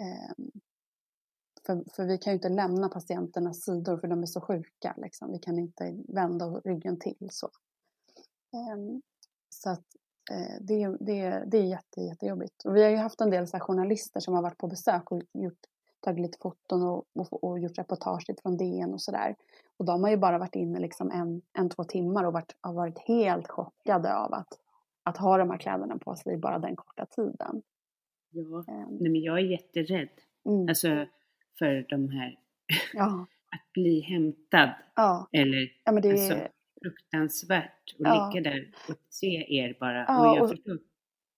Eh, 0.01 0.45
för, 1.65 1.83
för 1.95 2.05
vi 2.05 2.17
kan 2.17 2.33
ju 2.33 2.35
inte 2.35 2.49
lämna 2.49 2.89
patienternas 2.89 3.63
sidor 3.63 3.97
för 3.97 4.07
de 4.07 4.21
är 4.21 4.25
så 4.25 4.41
sjuka. 4.41 4.95
Liksom. 4.97 5.31
Vi 5.31 5.39
kan 5.39 5.59
inte 5.59 6.03
vända 6.07 6.45
ryggen 6.45 6.99
till. 6.99 7.27
Så, 7.31 7.49
eh, 8.53 8.99
så 9.49 9.69
att 9.69 9.85
det, 10.61 10.97
det, 10.99 11.43
det 11.47 11.57
är 11.57 11.63
jätte, 11.63 12.01
jättejobbigt. 12.01 12.65
Och 12.65 12.75
vi 12.75 12.83
har 12.83 12.89
ju 12.89 12.97
haft 12.97 13.21
en 13.21 13.29
del 13.29 13.47
så 13.47 13.59
journalister 13.59 14.19
som 14.19 14.33
har 14.33 14.41
varit 14.41 14.57
på 14.57 14.67
besök 14.67 15.11
och 15.11 15.21
gjort, 15.33 15.59
tagit 15.99 16.21
lite 16.21 16.37
foton 16.41 16.81
och, 16.83 17.05
och, 17.15 17.43
och 17.43 17.59
gjort 17.59 17.77
reportage 17.77 18.25
från 18.41 18.57
DN 18.57 18.93
och 18.93 19.01
sådär. 19.01 19.35
Och 19.77 19.85
de 19.85 20.03
har 20.03 20.09
ju 20.09 20.17
bara 20.17 20.37
varit 20.37 20.55
inne 20.55 20.79
liksom 20.79 21.11
en, 21.11 21.41
en 21.53 21.69
två 21.69 21.83
timmar 21.83 22.23
och 22.23 22.33
varit, 22.33 22.55
har 22.61 22.73
varit 22.73 22.99
helt 22.99 23.47
chockade 23.47 24.15
av 24.15 24.33
att, 24.33 24.59
att 25.03 25.17
ha 25.17 25.37
de 25.37 25.49
här 25.49 25.57
kläderna 25.57 25.97
på 25.97 26.15
sig 26.15 26.37
bara 26.37 26.59
den 26.59 26.75
korta 26.75 27.05
tiden. 27.05 27.61
Ja, 28.31 28.63
Ehm, 28.67 28.97
nej, 28.99 29.11
men 29.11 29.21
jag 29.21 29.39
är 29.39 29.43
jätterädd. 29.43 30.09
Mm. 30.45 30.69
Alltså 30.69 31.05
för 31.59 31.85
de 31.89 32.09
här, 32.09 32.39
Ja, 32.93 33.25
att 33.51 33.73
bli 33.73 33.99
hämtad. 33.99 34.69
ja. 34.95 35.27
Eller 35.31 35.71
ja 35.85 35.91
men 35.91 36.01
det 36.01 36.11
alltså, 36.11 36.47
fruktansvärt 36.81 37.83
att 37.93 37.95
Ja. 37.97 38.31
ligga 38.33 38.49
där 38.51 38.71
och 38.89 38.95
se 39.09 39.57
er 39.59 39.77
bara. 39.79 40.05
Ja, 40.07 40.29
och 40.31 40.37
jag 40.37 40.43
och- 40.43 40.49
förstår 40.49 40.79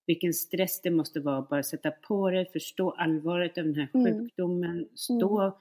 vilken 0.08 0.34
stress 0.34 0.82
det 0.82 0.92
måste 0.92 1.20
vara. 1.20 1.42
Bara 1.42 1.64
sätta 1.64 1.92
på 1.92 2.30
dig, 2.30 2.46
förstå 2.52 2.92
allvaret 2.92 3.58
av 3.58 3.64
den 3.64 3.76
här 3.76 3.90
Mm. 3.94 4.06
sjukdomen, 4.20 4.88
stå 4.96 5.58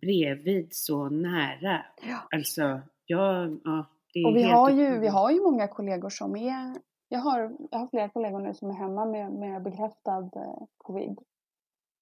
bredvid 0.00 0.68
så 0.70 1.08
nära. 1.08 1.84
Ja. 2.08 2.18
Alltså, 2.36 2.80
jag, 3.06 3.60
ja, 3.64 3.84
det 4.14 4.18
är 4.20 4.26
Och 4.28 4.36
vi 4.36 4.42
helt 4.42 4.54
har, 4.54 4.70
ju, 4.70 4.98
vi 4.98 5.08
har 5.08 5.30
ju 5.30 5.40
många 5.40 5.68
kollegor 5.68 6.08
som 6.10 6.36
är... 6.36 6.74
Jag 7.08 7.18
har, 7.18 7.56
jag 7.70 7.78
har 7.78 7.86
flera 7.88 8.08
kollegor 8.08 8.40
nu 8.40 8.54
som 8.54 8.70
är 8.70 8.74
hemma 8.74 9.04
med, 9.06 9.32
med 9.32 9.62
bekräftad 9.62 10.18
eh, 10.36 10.62
covid. 10.76 11.18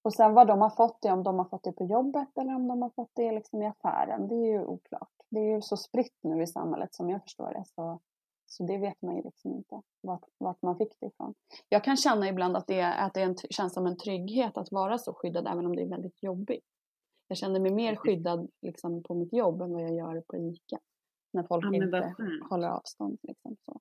Och 0.04 0.14
sen 0.14 0.34
vad 0.34 0.46
de 0.46 0.60
har 0.60 0.70
fått 0.70 1.02
det, 1.02 1.12
om 1.12 1.22
de 1.22 1.38
har 1.38 1.44
fått 1.44 1.64
det 1.64 1.72
på 1.72 1.86
jobbet 1.86 2.28
eller 2.40 2.54
om 2.54 2.68
de 2.68 2.82
har 2.82 2.90
fått 2.90 3.10
det 3.14 3.32
liksom 3.32 3.62
i 3.62 3.66
affären, 3.66 4.28
det 4.28 4.34
är 4.34 4.52
ju 4.52 4.64
oklart. 4.64 5.15
Det 5.36 5.40
är 5.40 5.54
ju 5.54 5.62
så 5.62 5.76
spritt 5.76 6.18
nu 6.22 6.42
i 6.42 6.46
samhället 6.46 6.94
som 6.94 7.10
jag 7.10 7.22
förstår 7.22 7.52
det. 7.52 7.64
Så, 7.64 8.00
så 8.46 8.62
det 8.62 8.78
vet 8.78 9.02
man 9.02 9.16
ju 9.16 9.22
liksom 9.22 9.54
inte 9.54 9.82
vart, 10.00 10.24
vart 10.38 10.62
man 10.62 10.78
fick 10.78 11.00
det 11.00 11.06
ifrån. 11.06 11.34
Jag 11.68 11.84
kan 11.84 11.96
känna 11.96 12.28
ibland 12.28 12.56
att 12.56 12.66
det, 12.66 12.80
är, 12.80 13.06
att 13.06 13.14
det 13.14 13.20
är 13.20 13.24
en, 13.24 13.36
känns 13.50 13.74
som 13.74 13.86
en 13.86 13.96
trygghet 13.96 14.56
att 14.56 14.72
vara 14.72 14.98
så 14.98 15.14
skyddad 15.14 15.46
även 15.46 15.66
om 15.66 15.76
det 15.76 15.82
är 15.82 15.88
väldigt 15.88 16.22
jobbigt. 16.22 16.64
Jag 17.28 17.38
känner 17.38 17.60
mig 17.60 17.72
mer 17.72 17.96
skyddad 17.96 18.48
liksom, 18.62 19.02
på 19.02 19.14
mitt 19.14 19.32
jobb 19.32 19.62
än 19.62 19.72
vad 19.72 19.82
jag 19.82 19.94
gör 19.94 20.20
på 20.20 20.36
ICA. 20.36 20.78
När 21.32 21.42
folk 21.42 21.64
Ja, 21.64 21.74
inte 21.74 22.14
håller 22.50 22.68
avstånd. 22.68 23.18
Liksom, 23.22 23.56
så. 23.64 23.80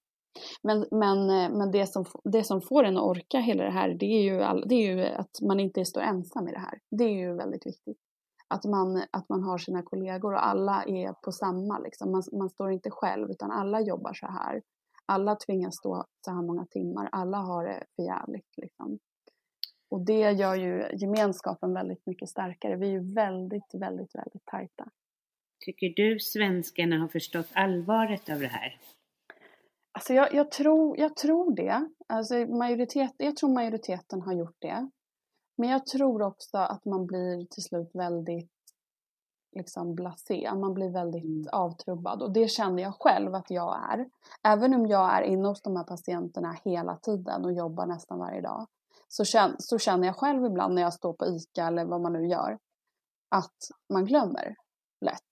Men, 0.64 0.86
men, 0.92 1.30
eh, 1.30 1.58
men 1.58 1.72
det, 1.72 1.88
som, 1.88 2.06
det 2.24 2.44
som 2.44 2.62
får 2.62 2.84
en 2.84 2.98
att 2.98 3.04
orka 3.04 3.40
hela 3.40 3.64
det 3.64 3.72
här, 3.72 3.90
det 3.90 4.06
är, 4.06 4.22
ju 4.22 4.42
all, 4.42 4.68
det 4.68 4.76
är 4.76 4.96
ju 4.96 5.06
att 5.06 5.42
man 5.42 5.60
inte 5.60 5.86
står 5.86 6.02
ensam 6.02 6.48
i 6.48 6.52
det 6.52 6.60
här. 6.60 6.80
Det 6.92 7.04
är 7.04 7.14
ju 7.14 7.34
väldigt 7.34 7.66
viktigt. 7.66 7.98
Att 8.48 8.64
man, 8.66 9.04
att 9.12 9.30
man 9.30 9.44
har 9.44 9.58
sina 9.58 9.84
kollegor 9.84 10.34
och 10.34 10.48
alla 10.48 10.84
är 10.84 11.14
på 11.14 11.32
samma. 11.32 11.80
Liksom. 11.80 12.12
Man, 12.12 12.24
man 12.32 12.50
står 12.50 12.72
inte 12.72 12.92
själv, 12.92 13.32
utan 13.32 13.52
alla 13.52 13.82
jobbar 13.82 14.14
så 14.14 14.28
här. 14.28 14.62
Alla 15.06 15.36
tvingas 15.36 15.78
stå 15.78 16.06
så 16.26 16.32
här 16.32 16.42
många 16.42 16.66
timmar. 16.66 17.10
Alla 17.12 17.38
har 17.38 17.66
det 17.66 17.84
för 17.96 18.04
jävligt. 18.04 18.58
Liksom. 18.58 19.00
Och 19.90 20.06
det 20.06 20.32
gör 20.32 20.56
ju 20.56 20.98
gemenskapen 20.98 21.74
väldigt 21.74 22.06
mycket 22.06 22.30
starkare. 22.30 22.76
Vi 22.76 22.88
är 22.88 22.92
ju 22.92 23.14
väldigt, 23.14 23.74
väldigt, 23.74 24.16
väldigt 24.16 24.46
tajta. 24.46 24.86
Tycker 25.66 25.94
du 25.96 26.20
svenskarna 26.20 26.98
har 26.98 27.08
förstått 27.08 27.48
allvaret 27.54 28.30
av 28.30 28.40
det 28.40 28.48
här? 28.48 28.80
Alltså 29.92 30.14
jag, 30.14 30.34
jag, 30.34 30.52
tror, 30.52 31.00
jag 31.00 31.16
tror 31.16 31.56
det. 31.56 31.90
Alltså 32.08 32.36
majoritet, 32.36 33.14
jag 33.18 33.36
tror 33.36 33.54
majoriteten 33.54 34.22
har 34.22 34.34
gjort 34.34 34.58
det. 34.60 34.90
Men 35.56 35.70
jag 35.70 35.86
tror 35.86 36.22
också 36.22 36.58
att 36.58 36.86
man 36.86 37.06
blir 37.06 37.46
till 37.46 37.64
slut 37.64 37.90
väldigt 37.94 38.52
liksom 39.56 39.96
blasé. 39.96 40.52
Man 40.56 40.74
blir 40.74 40.90
väldigt 40.90 41.24
Mm. 41.24 41.48
avtrubbad. 41.52 42.22
Och 42.22 42.32
det 42.32 42.48
känner 42.48 42.84
jag 42.84 42.94
själv 43.00 43.36
att 43.36 43.52
jag 43.52 43.78
är. 43.92 44.10
Även 44.44 44.74
om 44.74 44.88
jag 44.88 45.18
är 45.18 45.22
inne 45.22 45.48
hos 45.48 45.62
de 45.62 45.76
här 45.76 45.84
patienterna 45.84 46.58
hela 46.66 46.98
tiden 46.98 47.46
och 47.46 47.54
jobbar 47.54 47.86
nästan 47.86 48.20
varje 48.20 48.42
dag. 48.42 48.68
Så 49.08 49.26
känner, 49.26 49.56
så 49.60 49.78
känner 49.80 50.08
jag 50.08 50.16
själv 50.16 50.46
ibland 50.46 50.76
när 50.76 50.82
jag 50.82 50.94
står 50.94 51.14
på 51.14 51.26
ICA 51.26 51.68
eller 51.68 51.86
vad 51.86 52.02
man 52.02 52.14
nu 52.14 52.28
gör. 52.28 52.60
Att 53.30 53.58
man 53.90 54.06
glömmer 54.06 54.56
lätt. 55.02 55.32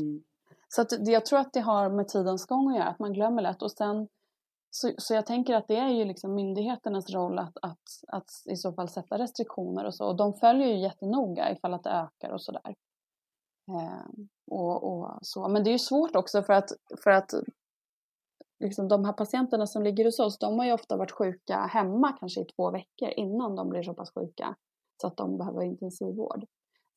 Mm. 0.00 0.22
Så 0.68 0.82
att 0.82 0.88
det, 0.88 1.10
jag 1.12 1.26
tror 1.26 1.38
att 1.38 1.52
det 1.52 1.60
har 1.60 1.90
med 1.90 2.08
tidens 2.08 2.46
gång 2.46 2.68
att 2.70 2.76
göra, 2.76 2.88
att 2.88 2.98
man 2.98 3.12
glömmer 3.12 3.42
lätt. 3.42 3.62
Och 3.62 3.72
sen, 3.72 4.08
så, 4.70 4.92
så 4.98 5.14
jag 5.14 5.26
tänker 5.26 5.54
att 5.54 5.68
det 5.68 5.76
är 5.76 5.88
ju 5.88 6.04
liksom 6.04 6.34
myndigheternas 6.34 7.10
roll 7.10 7.38
att, 7.38 7.56
att, 7.62 7.82
att 8.08 8.30
i 8.44 8.56
så 8.56 8.72
fall 8.72 8.88
sätta 8.88 9.18
restriktioner 9.18 9.84
och 9.84 9.94
så. 9.94 10.06
Och 10.06 10.16
de 10.16 10.34
följer 10.34 10.68
ju 10.68 10.78
jättenoga 10.78 11.52
ifall 11.52 11.74
att 11.74 11.84
det 11.84 11.90
ökar 11.90 12.30
och 12.30 12.42
sådär. 12.42 12.74
Eh, 13.68 14.24
och, 14.50 14.84
och 14.84 15.18
så. 15.22 15.48
Men 15.48 15.64
det 15.64 15.70
är 15.70 15.72
ju 15.72 15.78
svårt 15.78 16.16
också 16.16 16.42
för 16.42 16.52
att, 16.52 16.70
för 17.02 17.10
att 17.10 17.30
liksom 18.60 18.88
de 18.88 19.04
här 19.04 19.12
patienterna 19.12 19.66
som 19.66 19.82
ligger 19.82 20.04
hos 20.04 20.18
oss, 20.18 20.38
de 20.38 20.58
har 20.58 20.66
ju 20.66 20.72
ofta 20.72 20.96
varit 20.96 21.12
sjuka 21.12 21.56
hemma 21.56 22.16
kanske 22.20 22.40
i 22.40 22.44
två 22.44 22.70
veckor 22.70 23.08
innan 23.08 23.56
de 23.56 23.68
blir 23.68 23.82
så 23.82 23.94
pass 23.94 24.14
sjuka 24.14 24.56
så 25.00 25.06
att 25.06 25.16
de 25.16 25.38
behöver 25.38 25.62
intensivvård. 25.62 26.46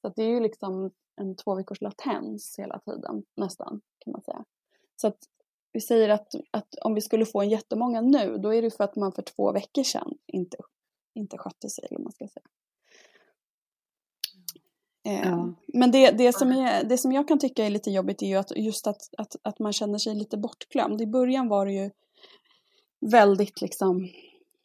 Så 0.02 0.08
att 0.08 0.16
det 0.16 0.24
är 0.24 0.30
ju 0.30 0.40
liksom 0.40 0.92
en 1.16 1.36
två 1.36 1.56
veckors 1.56 1.82
latens 1.82 2.56
hela 2.60 2.80
tiden, 2.80 3.24
nästan, 3.36 3.82
kan 4.00 4.12
man 4.12 4.22
säga. 4.22 4.46
Så 4.96 5.08
att 5.08 5.18
vi 5.74 5.82
säger 5.82 6.10
att, 6.10 6.36
att 6.52 6.76
om 6.82 6.94
vi 6.94 7.02
skulle 7.02 7.26
få 7.26 7.42
en 7.42 7.50
jättemånga 7.50 8.02
nu, 8.02 8.38
då 8.38 8.54
är 8.54 8.62
det 8.62 8.72
för 8.72 8.84
att 8.84 8.96
man 8.96 9.12
för 9.12 9.22
två 9.22 9.52
veckor 9.52 9.84
sedan 9.84 10.18
inte, 10.28 10.58
inte 11.14 11.38
skötte 11.38 11.70
sig, 11.70 11.88
eller 11.90 12.00
man 12.00 12.12
ska 12.12 12.28
säga. 12.28 12.46
Eh, 15.04 15.30
Ja. 15.30 15.54
Men 15.68 15.92
det, 15.92 16.12
det, 16.12 16.34
som 16.34 16.52
är, 16.52 16.84
det 16.84 16.98
som 16.98 17.12
jag 17.12 17.28
kan 17.28 17.40
tycka 17.40 17.66
är 17.66 17.70
lite 17.70 17.92
jobbigt 17.92 18.22
är 18.22 18.28
ju 18.28 18.36
att 18.36 18.58
just 18.58 18.88
att, 18.88 19.02
att, 19.18 19.36
att 19.44 19.60
man 19.60 19.74
känner 19.74 19.98
sig 19.98 20.16
lite 20.16 20.38
bortglömd. 20.38 21.02
I 21.02 21.08
början 21.08 21.48
var 21.48 21.66
det 21.66 21.74
ju 21.74 21.90
väldigt 23.12 23.62
liksom, 23.62 24.10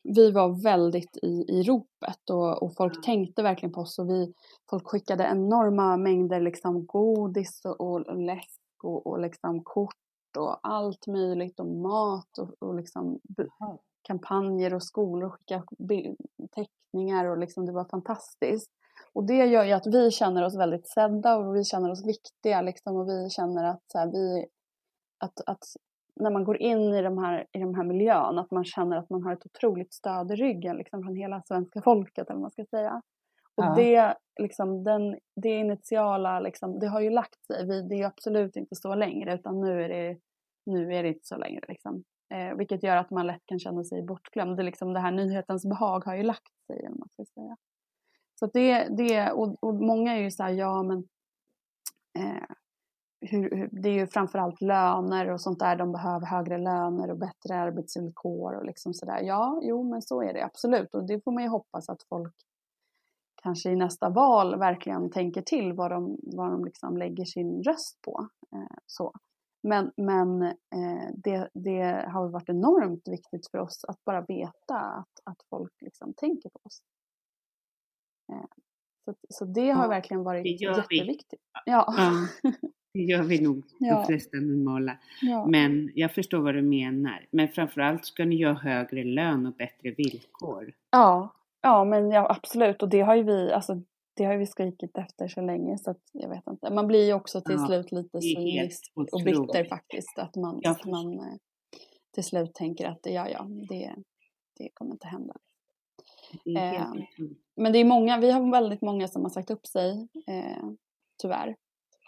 vi 0.02 0.30
var 0.30 0.62
väldigt 0.62 1.16
i, 1.16 1.44
i 1.48 1.62
ropet 1.62 2.30
och, 2.30 2.62
och 2.62 2.74
folk 2.76 3.04
tänkte 3.04 3.42
verkligen 3.42 3.72
på 3.72 3.80
oss 3.80 3.98
och 3.98 4.10
vi, 4.10 4.32
folk 4.70 4.86
skickade 4.86 5.24
enorma 5.24 5.96
mängder 5.96 6.40
liksom 6.40 6.86
godis 6.86 7.60
och, 7.64 7.80
och 7.80 8.16
läsk 8.16 8.60
och, 8.82 9.06
och 9.06 9.20
liksom 9.20 9.64
kort 9.64 10.05
och 10.36 10.58
allt 10.62 11.06
möjligt 11.06 11.60
och 11.60 11.66
mat 11.66 12.38
och, 12.38 12.62
och 12.62 12.74
liksom 12.74 13.20
kampanjer 14.02 14.74
och 14.74 14.82
skolor 14.82 15.30
skickade 15.30 15.64
bi- 15.78 16.16
teckningar 16.50 17.24
och 17.24 17.38
liksom 17.38 17.66
det 17.66 17.72
var 17.72 17.84
fantastiskt. 17.84 18.70
Och 19.12 19.24
det 19.24 19.46
gör 19.46 19.64
ju 19.64 19.72
att 19.72 19.86
vi 19.86 20.10
känner 20.10 20.44
oss 20.44 20.56
väldigt 20.56 20.88
sedda 20.88 21.36
och 21.36 21.56
vi 21.56 21.64
känner 21.64 21.90
oss 21.90 22.06
viktiga 22.06 22.62
liksom 22.62 22.96
och 22.96 23.08
vi 23.08 23.30
känner 23.30 23.64
att 23.64 23.82
så 23.92 23.98
här, 23.98 24.12
vi, 24.12 24.46
att, 25.18 25.40
att 25.46 25.64
när 26.20 26.30
man 26.30 26.44
går 26.44 26.56
in 26.56 26.94
i 26.94 27.02
de, 27.02 27.18
här, 27.18 27.46
i 27.52 27.58
de 27.58 27.74
här 27.74 27.84
miljön, 27.84 28.38
att 28.38 28.50
man 28.50 28.64
känner 28.64 28.96
att 28.96 29.10
man 29.10 29.22
har 29.22 29.32
ett 29.32 29.46
otroligt 29.46 29.94
stöd 29.94 30.30
i 30.30 30.36
ryggen 30.36 30.76
liksom, 30.76 31.02
från 31.02 31.16
hela 31.16 31.42
svenska 31.42 31.82
folket, 31.82 32.26
eller 32.30 32.34
vad 32.34 32.42
man 32.42 32.50
ska 32.50 32.64
säga. 32.64 33.02
Och 33.56 33.64
Ja. 33.64 33.74
det, 33.74 34.16
liksom, 34.42 34.84
den, 34.84 35.18
det 35.42 35.48
initiala, 35.48 36.40
liksom, 36.40 36.78
det 36.78 36.86
har 36.88 37.00
ju 37.00 37.10
lagt 37.10 37.46
sig. 37.46 37.66
Vi, 37.66 37.82
det 37.82 37.94
är 37.94 38.06
absolut 38.06 38.56
inte 38.56 38.76
så 38.76 38.94
längre, 38.94 39.34
utan 39.34 39.60
nu 39.60 39.84
är 39.84 39.88
det, 39.88 40.18
nu 40.66 40.94
är 40.94 41.02
det 41.02 41.08
inte 41.08 41.26
så 41.26 41.36
längre. 41.36 41.64
Liksom. 41.68 42.04
Eh, 42.34 42.56
vilket 42.56 42.82
gör 42.82 42.96
att 42.96 43.10
man 43.10 43.26
lätt 43.26 43.46
kan 43.46 43.58
känna 43.58 43.84
sig 43.84 44.02
bortglömd. 44.02 44.56
Det, 44.56 44.62
liksom, 44.62 44.92
det 44.92 45.00
här 45.00 45.12
nyhetens 45.12 45.66
behag 45.66 46.04
har 46.04 46.16
ju 46.16 46.22
lagt 46.22 46.52
sig, 46.66 46.78
eller 46.78 46.98
man 46.98 47.08
ska 47.08 47.24
säga. 47.24 47.56
Så 48.40 48.46
det, 48.46 48.88
det 48.96 49.32
och, 49.32 49.64
och 49.64 49.74
många 49.74 50.12
är 50.16 50.20
ju 50.20 50.30
så 50.30 50.42
här, 50.42 50.50
ja 50.50 50.82
men 50.82 50.98
eh, 52.18 52.42
hur, 53.20 53.56
hur, 53.56 53.68
det 53.72 53.88
är 53.88 53.92
ju 53.92 54.06
framförallt 54.06 54.60
löner 54.60 55.30
och 55.30 55.40
sånt 55.40 55.58
där. 55.58 55.76
De 55.76 55.92
behöver 55.92 56.26
högre 56.26 56.58
löner 56.58 57.10
och 57.10 57.18
bättre 57.18 57.56
arbetsvillkor 57.56 58.54
och 58.54 58.64
liksom 58.64 58.94
sådär. 58.94 59.20
Ja, 59.22 59.60
jo 59.62 59.90
men 59.90 60.02
så 60.02 60.22
är 60.22 60.32
det 60.32 60.44
absolut. 60.44 60.94
Och 60.94 61.06
det 61.06 61.24
får 61.24 61.32
man 61.32 61.42
ju 61.42 61.48
hoppas 61.48 61.88
att 61.88 62.02
folk 62.08 62.34
kanske 63.46 63.70
i 63.70 63.76
nästa 63.76 64.08
val 64.10 64.58
verkligen 64.58 65.10
tänker 65.10 65.42
till 65.42 65.72
vad 65.72 65.90
de, 65.90 66.18
vad 66.22 66.50
de 66.52 66.64
liksom 66.64 66.96
lägger 66.96 67.24
sin 67.24 67.62
röst 67.62 67.98
på. 68.02 68.28
Eh, 68.56 68.76
så. 68.86 69.12
Men, 69.62 69.92
men 69.96 70.42
eh, 70.42 71.10
det, 71.14 71.48
det 71.54 72.08
har 72.08 72.28
varit 72.28 72.48
enormt 72.48 73.08
viktigt 73.08 73.50
för 73.50 73.58
oss 73.58 73.84
att 73.88 74.04
bara 74.04 74.20
veta 74.20 74.78
att, 74.78 75.20
att 75.24 75.42
folk 75.50 75.72
liksom 75.80 76.14
tänker 76.14 76.48
på 76.48 76.58
oss. 76.62 76.78
Eh, 78.32 78.46
så, 79.04 79.14
så 79.28 79.44
det 79.44 79.70
har 79.70 79.82
Ja, 79.82 79.88
verkligen 79.88 80.22
varit 80.22 80.42
det 80.44 80.50
gör 80.50 80.84
vi. 80.88 80.96
jätteviktigt. 80.96 81.40
Ja. 81.64 81.94
Ja, 81.96 82.12
det 82.94 83.00
gör 83.00 83.22
vi 83.22 83.42
nog, 83.42 83.64
Ja. 83.78 83.94
de 83.98 84.06
flesta 84.06 84.36
normala. 84.36 84.98
ja. 85.22 85.46
Men 85.46 85.90
jag 85.94 86.14
förstår 86.14 86.38
vad 86.38 86.54
du 86.54 86.62
menar. 86.62 87.26
Men 87.30 87.48
framförallt 87.48 88.04
ska 88.06 88.24
ni 88.24 88.42
ha 88.44 88.52
högre 88.52 89.04
lön 89.04 89.46
och 89.46 89.52
bättre 89.54 89.90
villkor. 89.90 90.72
Ja, 90.90 91.34
ja 91.66 91.84
men 91.84 92.10
ja, 92.10 92.26
absolut. 92.30 92.82
Och 92.82 92.88
det 92.88 93.00
har 93.00 93.14
ju 93.14 93.22
vi, 93.22 93.52
alltså, 93.52 93.82
det 94.16 94.24
har 94.24 94.32
ju 94.32 94.38
vi 94.38 94.46
skrikit 94.46 94.98
efter 94.98 95.28
så 95.28 95.40
länge 95.40 95.78
så 95.78 95.90
att 95.90 96.02
jag 96.12 96.28
vet 96.28 96.46
inte. 96.46 96.70
Man 96.70 96.86
blir 96.86 97.06
ju 97.06 97.12
också 97.12 97.40
till 97.40 97.54
Ja, 97.58 97.66
slut 97.66 97.92
lite 97.92 98.20
cynisk 98.20 98.92
och 98.94 99.22
bitter 99.24 99.64
faktiskt. 99.64 100.18
Att 100.18 100.36
man, 100.36 100.60
att 100.64 100.84
man 100.84 101.18
eh, 101.18 101.36
till 102.14 102.24
slut 102.24 102.54
tänker 102.54 102.86
att 102.86 103.00
ja, 103.02 103.28
ja, 103.28 103.46
det, 103.68 103.94
det 104.58 104.68
kommer 104.74 104.92
inte 104.92 105.06
hända. 105.06 105.34
Det 106.44 106.58
Eh. 106.58 106.92
Men 107.56 107.72
det 107.72 107.78
är 107.78 107.84
många, 107.84 108.18
vi 108.18 108.30
har 108.30 108.50
väldigt 108.50 108.82
många 108.82 109.08
som 109.08 109.22
har 109.22 109.30
sagt 109.30 109.50
upp 109.50 109.66
sig, 109.66 110.08
eh, 110.26 110.68
tyvärr. 111.22 111.56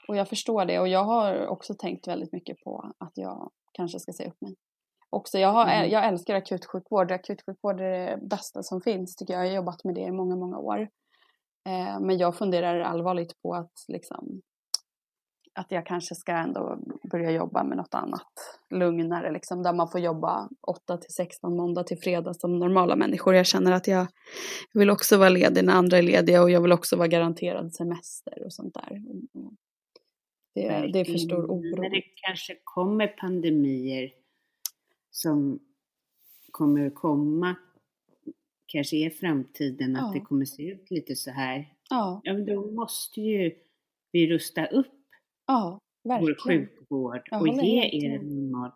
Och 0.08 0.16
jag 0.16 0.28
förstår 0.28 0.64
det 0.64 0.78
och 0.80 0.88
jag 0.88 1.04
har 1.04 1.46
också 1.46 1.74
tänkt 1.74 2.08
väldigt 2.08 2.32
mycket 2.32 2.60
på 2.64 2.92
att 2.98 3.12
jag 3.14 3.50
kanske 3.72 4.00
ska 4.00 4.12
säga 4.12 4.28
upp 4.28 4.40
mig. 4.40 4.54
Också, 5.10 5.38
jag, 5.38 5.52
har, 5.52 5.62
Mm. 5.62 5.90
jag 5.90 6.06
älskar 6.06 6.34
akutsjukvård, 6.34 7.12
akutsjukvård 7.12 7.80
är 7.80 7.90
det 7.90 8.18
bästa 8.22 8.62
som 8.62 8.80
finns 8.80 9.16
tycker 9.16 9.34
jag. 9.34 9.44
Jag 9.44 9.50
har 9.50 9.56
jobbat 9.56 9.84
med 9.84 9.94
det 9.94 10.00
i 10.00 10.10
många, 10.10 10.36
många 10.36 10.58
år. 10.58 10.80
Eh, 11.68 12.00
men 12.00 12.18
jag 12.18 12.36
funderar 12.36 12.80
allvarligt 12.80 13.42
på 13.42 13.54
att 13.54 13.72
liksom 13.88 14.40
att 15.58 15.72
jag 15.72 15.86
kanske 15.86 16.14
ska 16.14 16.32
ändå 16.32 16.78
börja 17.10 17.30
jobba 17.30 17.64
med 17.64 17.76
något 17.76 17.94
annat 17.94 18.32
lugnare, 18.70 19.32
liksom, 19.32 19.62
där 19.62 19.72
man 19.72 19.88
får 19.88 20.00
jobba 20.00 20.48
8 20.66 20.96
till 20.96 21.12
16 21.14 21.56
måndag 21.56 21.84
till 21.84 21.98
fredag 21.98 22.34
som 22.34 22.58
normala 22.58 22.96
människor. 22.96 23.34
Jag 23.34 23.46
känner 23.46 23.72
att 23.72 23.86
jag 23.86 24.06
vill 24.72 24.90
också 24.90 25.16
vara 25.16 25.28
ledig 25.28 25.64
när 25.64 25.72
andra 25.72 25.98
är 25.98 26.02
lediga 26.02 26.42
och 26.42 26.50
jag 26.50 26.60
vill 26.60 26.72
också 26.72 26.96
vara 26.96 27.08
garanterad 27.08 27.74
semester 27.74 28.44
och 28.44 28.52
sånt 28.52 28.74
där. 28.74 29.02
Det, 30.54 30.92
det 30.92 31.00
är 31.00 31.04
för 31.04 31.18
stor 31.18 31.46
oro. 31.46 31.82
När 31.82 31.90
det 31.90 32.02
kanske 32.14 32.56
kommer 32.64 33.06
pandemier 33.06 34.10
som 35.10 35.58
kommer 36.50 36.90
komma, 36.90 37.54
kanske 38.66 38.96
är 38.96 39.10
framtiden, 39.10 39.96
att 39.96 40.02
Ja. 40.02 40.12
det 40.14 40.20
kommer 40.26 40.44
se 40.44 40.62
ut 40.62 40.90
lite 40.90 41.16
så 41.16 41.30
här. 41.30 41.72
Ja, 41.90 42.20
Ja, 42.24 42.32
men 42.32 42.46
då 42.46 42.70
måste 42.70 43.20
ju 43.20 43.52
vi 44.12 44.26
rusta 44.32 44.66
upp 44.66 44.86
ja, 45.46 45.78
vår 46.04 46.34
sjukvård 46.48 47.28
och 47.32 47.48
ge 47.48 47.80
er 48.06 48.10
en 48.14 48.26
normal. 48.28 48.70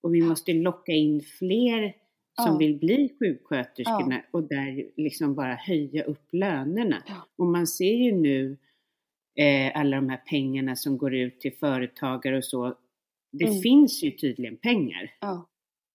Och 0.00 0.14
vi 0.14 0.22
måste 0.22 0.52
locka 0.52 0.92
in 0.92 1.20
fler 1.38 1.96
som 2.44 2.52
Ja. 2.52 2.56
vill 2.58 2.78
bli 2.78 3.16
sjuksköterskorna 3.18 4.22
och 4.30 4.42
där 4.42 4.90
liksom 4.96 5.34
bara 5.34 5.54
höja 5.54 6.04
upp 6.04 6.28
lönerna. 6.32 7.02
Ja. 7.06 7.26
Och 7.36 7.46
man 7.46 7.66
ser 7.66 7.94
ju 7.94 8.12
nu 8.12 8.56
eh, 9.34 9.80
alla 9.80 9.96
de 9.96 10.08
här 10.08 10.22
pengarna 10.30 10.76
som 10.76 10.98
går 10.98 11.14
ut 11.14 11.40
till 11.40 11.52
företagare 11.56 12.36
och 12.36 12.44
så. 12.44 12.74
Det 13.32 13.44
Mm. 13.46 13.60
finns 13.60 14.02
ju 14.02 14.10
tydligen 14.10 14.56
pengar. 14.56 15.10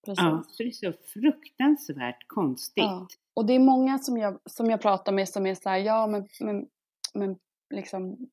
Precis. 0.04 0.24
Ja, 0.24 0.44
så 0.48 0.62
det 0.62 0.68
är 0.68 0.72
så 0.72 0.92
fruktansvärt 1.12 2.24
konstigt. 2.26 2.84
Ja. 2.84 3.06
Och 3.34 3.46
det 3.46 3.52
är 3.52 3.60
många 3.60 3.98
som 3.98 4.16
jag, 4.16 4.38
som 4.44 4.70
jag 4.70 4.80
pratar 4.80 5.12
med 5.12 5.28
som 5.28 5.46
är 5.46 5.54
så 5.54 5.68
här, 5.68 5.78
ja 5.78 6.06
men, 6.06 6.28
men, 6.40 6.66
men 7.14 7.36
liksom 7.74 8.30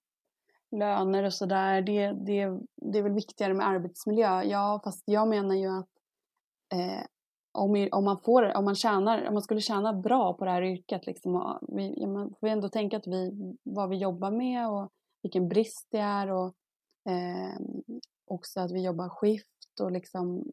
löner 0.72 1.24
och 1.24 1.34
sådär, 1.34 1.82
det, 1.82 2.12
det, 2.12 2.60
det 2.76 3.00
är 3.00 3.04
väl 3.04 3.14
viktigare 3.14 3.54
med 3.54 3.68
arbetsmiljö. 3.68 4.44
Ja, 4.44 4.82
fast 4.84 5.04
jag 5.06 5.28
menar 5.28 5.56
ju 5.56 5.68
att 5.68 5.90
eh, 6.74 7.06
om, 7.54 7.88
om, 7.92 8.06
man 8.06 8.22
får, 8.22 8.58
om, 8.58 8.66
man 8.66 8.76
tjänar, 8.76 9.28
om 9.28 9.34
man 9.34 9.44
skulle 9.44 9.62
tjäna 9.62 9.94
bra 9.94 10.34
på 10.34 10.46
det 10.46 10.52
här 10.52 10.62
yrket, 10.62 11.06
liksom, 11.06 11.60
vi, 11.68 12.08
man 12.08 12.34
får 12.40 12.48
ändå 12.48 12.70
tänka 12.70 12.98
att 12.98 13.08
vi, 13.08 13.32
vad 13.64 13.90
vi 13.90 13.98
jobbar 13.98 14.32
med 14.32 14.70
och 14.70 14.92
vilken 15.22 15.50
brist 15.50 15.88
det 15.92 16.00
är 16.00 16.32
och 16.32 16.56
eh, 17.10 17.60
också 18.26 18.60
att 18.60 18.72
vi 18.72 18.86
jobbar 18.86 19.10
skift 19.10 19.80
och 19.82 19.92
liksom, 19.92 20.52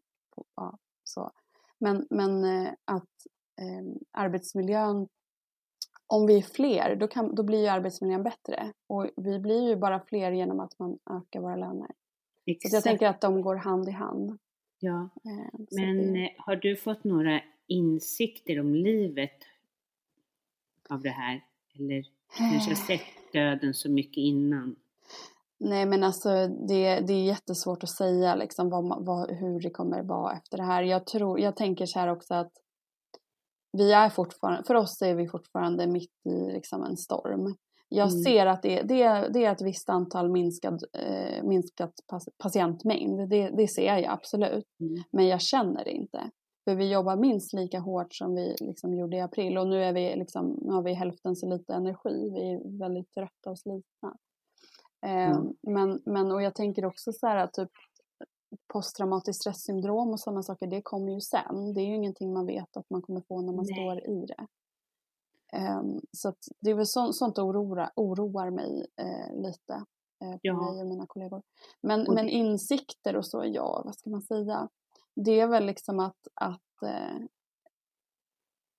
ja, 0.56 0.78
så. 1.08 1.30
Men, 1.78 2.06
men 2.10 2.44
eh, 2.44 2.72
att 2.84 3.26
eh, 3.60 4.00
arbetsmiljön, 4.10 5.08
om 6.06 6.26
vi 6.26 6.38
är 6.38 6.42
fler, 6.42 6.96
då, 6.96 7.08
kan, 7.08 7.34
då 7.34 7.42
blir 7.42 7.60
ju 7.60 7.66
arbetsmiljön 7.66 8.22
bättre. 8.22 8.72
Och 8.86 9.10
vi 9.16 9.38
blir 9.38 9.68
ju 9.68 9.76
bara 9.76 10.00
fler 10.00 10.32
genom 10.32 10.60
att 10.60 10.78
man 10.78 10.98
ökar 11.10 11.40
våra 11.40 11.56
löner. 11.56 11.86
Så 11.88 12.50
Exakt. 12.50 12.72
jag 12.72 12.82
tänker 12.82 13.06
att 13.06 13.20
de 13.20 13.42
går 13.42 13.56
hand 13.56 13.88
i 13.88 13.92
hand. 13.92 14.38
ja. 14.78 15.08
Eh, 15.24 15.58
så 15.68 15.80
Men 15.80 16.12
det, 16.12 16.24
eh, 16.24 16.30
har 16.38 16.56
du 16.56 16.76
fått 16.76 17.04
några 17.04 17.40
insikter 17.66 18.60
om 18.60 18.74
livet 18.74 19.44
av 20.88 21.02
det 21.02 21.10
här? 21.10 21.44
Eller 21.74 22.04
kanske 22.38 22.70
har 22.70 22.86
sett 22.86 23.32
döden 23.32 23.74
så 23.74 23.90
mycket 23.90 24.16
innan? 24.16 24.76
Nej 25.60 25.86
men 25.86 26.04
alltså 26.04 26.28
det, 26.68 27.00
det 27.00 27.12
är 27.12 27.24
jättesvårt 27.24 27.82
att 27.82 27.90
säga 27.90 28.34
liksom 28.34 28.70
vad, 28.70 29.06
vad, 29.06 29.30
hur 29.30 29.60
det 29.60 29.70
kommer 29.70 30.02
vara 30.02 30.32
efter 30.32 30.56
det 30.56 30.62
här. 30.64 30.82
Jag, 30.82 31.06
tror, 31.06 31.40
jag 31.40 31.56
tänker 31.56 31.86
så 31.86 31.98
här 31.98 32.08
också 32.08 32.34
att 32.34 32.52
vi 33.72 33.92
är 33.92 34.08
fortfarande, 34.10 34.62
för 34.66 34.74
oss 34.74 35.02
är 35.02 35.14
vi 35.14 35.28
fortfarande 35.28 35.86
mitt 35.86 36.26
i 36.28 36.52
liksom 36.52 36.82
en 36.82 36.96
storm. 36.96 37.54
Jag 37.88 38.08
Mm. 38.08 38.22
ser 38.22 38.46
att 38.46 38.62
det, 38.62 38.82
det, 38.82 39.02
är- 39.02 39.28
det 39.30 39.44
är 39.44 39.52
ett 39.52 39.62
visst 39.62 39.88
antal 39.90 40.30
minskad, 40.30 40.82
eh, 40.92 41.42
minskat 41.44 41.92
patientmängd. 42.42 43.30
Det, 43.30 43.48
det 43.56 43.68
ser 43.68 43.96
jag 43.96 44.04
absolut. 44.04 44.64
Mm. 44.80 45.02
Men 45.12 45.26
jag 45.28 45.40
känner 45.40 45.84
det 45.84 45.90
inte. 45.92 46.30
För 46.64 46.74
vi 46.74 46.92
jobbar 46.92 47.16
minst 47.16 47.52
lika 47.52 47.78
hårt 47.80 48.14
som 48.14 48.34
vi 48.34 48.56
liksom 48.60 48.94
gjorde 48.94 49.16
i 49.16 49.20
april. 49.20 49.58
Och 49.58 49.66
nu, 49.68 49.84
är 49.84 49.92
vi 49.92 50.16
liksom, 50.16 50.58
nu 50.62 50.72
har 50.72 50.82
vi 50.82 50.92
hälften 50.94 51.36
så 51.36 51.48
lite 51.48 51.74
energi. 51.74 52.30
Vi 52.34 52.52
är 52.52 52.78
väldigt 52.78 53.12
trötta 53.14 53.50
och 53.50 53.58
slitna. 53.58 54.16
Mm. 55.00 55.54
men, 55.62 56.02
men, 56.06 56.32
och 56.32 56.42
jag 56.42 56.54
tänker 56.54 56.84
också 56.84 57.12
så 57.12 57.26
här 57.26 57.46
typ 57.46 57.70
posttraumatiskt 58.72 59.40
stresssyndrom 59.40 60.08
och 60.10 60.20
sådana 60.20 60.42
saker, 60.42 60.66
det 60.66 60.82
kommer 60.82 61.12
ju 61.12 61.20
sen. 61.20 61.74
Det 61.74 61.80
är 61.80 61.84
ju 61.86 61.94
ingenting 61.96 62.32
man 62.32 62.46
vet 62.46 62.76
att 62.76 62.90
man 62.90 63.02
kommer 63.02 63.20
få 63.20 63.40
när 63.40 63.52
man 63.52 63.64
Nej. 63.68 63.74
står 63.74 64.10
i 64.10 64.26
det. 64.26 64.46
Ehm, 65.52 66.00
så 66.12 66.34
det 66.60 66.70
är 66.70 66.74
väl 66.74 66.86
så, 66.86 67.12
sånt 67.12 67.38
oroar, 67.38 67.90
oroar 67.96 68.50
mig 68.50 68.86
eh, 68.96 69.36
lite. 69.42 69.72
Eh, 70.24 70.38
Ja. 70.42 70.54
mig 70.72 70.80
och 70.82 70.86
mina 70.86 71.06
kollegor. 71.06 71.42
Men, 71.80 72.06
Och 72.08 72.14
men 72.14 72.26
det- 72.26 72.32
insikter 72.32 73.16
och 73.16 73.26
så, 73.26 73.42
ja, 73.46 73.82
vad 73.84 73.94
ska 73.94 74.10
man 74.10 74.22
säga? 74.22 74.68
Det 75.14 75.40
är 75.40 75.46
väl 75.46 75.66
liksom 75.66 76.00
att, 76.00 76.28
att, 76.34 76.82
eh, 76.82 77.16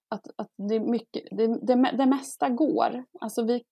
att, 0.09 0.27
att 0.35 0.51
det 0.55 0.75
är 0.75 0.79
mycket, 0.79 1.23
det, 1.31 1.47
det, 1.47 1.91
det 1.97 2.05
mesta 2.05 2.49
går. 2.49 3.03
Alltså 3.19 3.43
vi, 3.43 3.63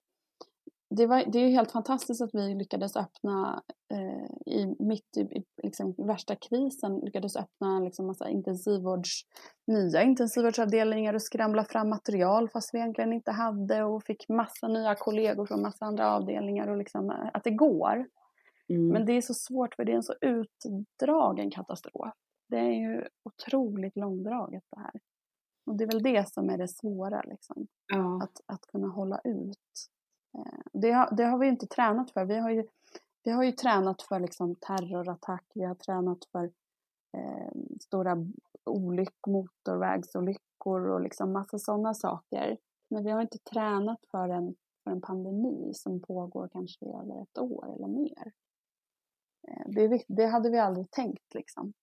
det, 0.90 1.06
var, 1.06 1.24
det 1.28 1.40
är 1.40 1.50
helt 1.50 1.72
fantastiskt 1.72 2.22
att 2.22 2.30
vi 2.34 2.56
lyckades 2.56 2.96
öppna 2.96 3.64
eh, 3.94 4.54
i, 4.54 4.76
mitt 4.80 5.18
i, 5.18 5.22
i 5.22 5.44
liksom, 5.64 5.96
värsta 5.98 6.36
krisen, 6.36 7.00
lyckades 7.00 7.36
öppna 7.36 7.80
liksom, 7.80 8.08
massa 8.08 8.30
intensivvårds, 8.30 9.22
nya 9.68 10.04
intensivvårdsavdelningar 10.04 11.14
och 11.14 11.22
skramla 11.22 11.64
fram 11.64 11.90
material 11.90 12.50
fast 12.50 12.74
vi 12.74 12.78
egentligen 12.78 13.14
inte 13.14 13.32
hade 13.32 13.84
och 13.84 14.04
fick 14.04 14.30
massa 14.30 14.68
nya 14.68 14.96
kollegor 14.96 15.46
från 15.46 15.62
massa 15.62 15.86
andra 15.86 16.12
avdelningar 16.16 16.68
och 16.68 16.78
liksom, 16.78 17.10
eh, 17.10 17.30
att 17.34 17.44
det 17.44 17.52
går. 17.52 18.08
Mm. 18.70 18.88
Men 18.88 19.06
det 19.06 19.14
är 19.14 19.22
så 19.22 19.34
svårt 19.34 19.76
för 19.76 19.86
det 19.86 19.92
är 19.92 19.96
en 19.96 20.04
så 20.04 20.16
utdragen 20.22 21.52
katastrof. 21.52 22.14
Det 22.50 22.58
är 22.58 22.72
ju 22.72 23.04
otroligt 23.24 23.96
långdraget 23.96 24.64
det 24.72 24.80
här. 24.80 25.02
Och 25.66 25.78
det 25.78 25.84
är 25.84 25.88
väl 25.88 26.04
det 26.04 26.30
som 26.30 26.50
är 26.50 26.58
det 26.58 26.68
svåra, 26.68 27.22
liksom. 27.22 27.68
ja. 27.88 28.24
att, 28.24 28.42
att 28.46 28.62
kunna 28.62 28.88
hålla 28.88 29.20
ut. 29.24 29.90
Det 30.82 30.92
har, 30.92 31.16
det 31.16 31.24
har 31.24 31.38
vi 31.38 31.48
inte 31.48 31.68
tränat 31.68 32.12
för. 32.12 32.26
Vi 32.26 32.38
har 32.38 32.50
ju, 32.50 32.68
vi 33.24 33.32
har 33.32 33.44
ju 33.44 33.52
tränat 33.52 34.02
för 34.02 34.20
liksom 34.20 34.56
terrorattack, 34.56 35.44
vi 35.54 35.64
har 35.64 35.76
tränat 35.76 36.26
för 36.32 36.44
eh, 37.18 37.52
stora 37.82 38.18
olyck, 38.66 39.28
motorvägsolyckor 39.28 40.90
och 40.90 41.02
liksom 41.02 41.34
massa 41.34 41.60
sådana 41.60 41.94
saker. 41.94 42.58
Men 42.90 43.04
vi 43.04 43.12
har 43.12 43.22
inte 43.22 43.38
tränat 43.38 44.06
för 44.12 44.30
en, 44.30 44.56
för 44.84 44.92
en 44.92 45.02
pandemi 45.02 45.72
som 45.74 46.02
pågår 46.02 46.50
kanske 46.54 46.86
i 46.86 46.90
över 46.90 47.22
ett 47.22 47.38
år 47.38 47.76
eller 47.76 47.88
mer. 47.88 48.32
Eh, 49.48 49.64
Det, 49.68 50.04
det 50.08 50.26
hade 50.26 50.50
vi 50.50 50.58
aldrig 50.60 50.92
tänkt 50.92 51.34
liksom. 51.34 51.74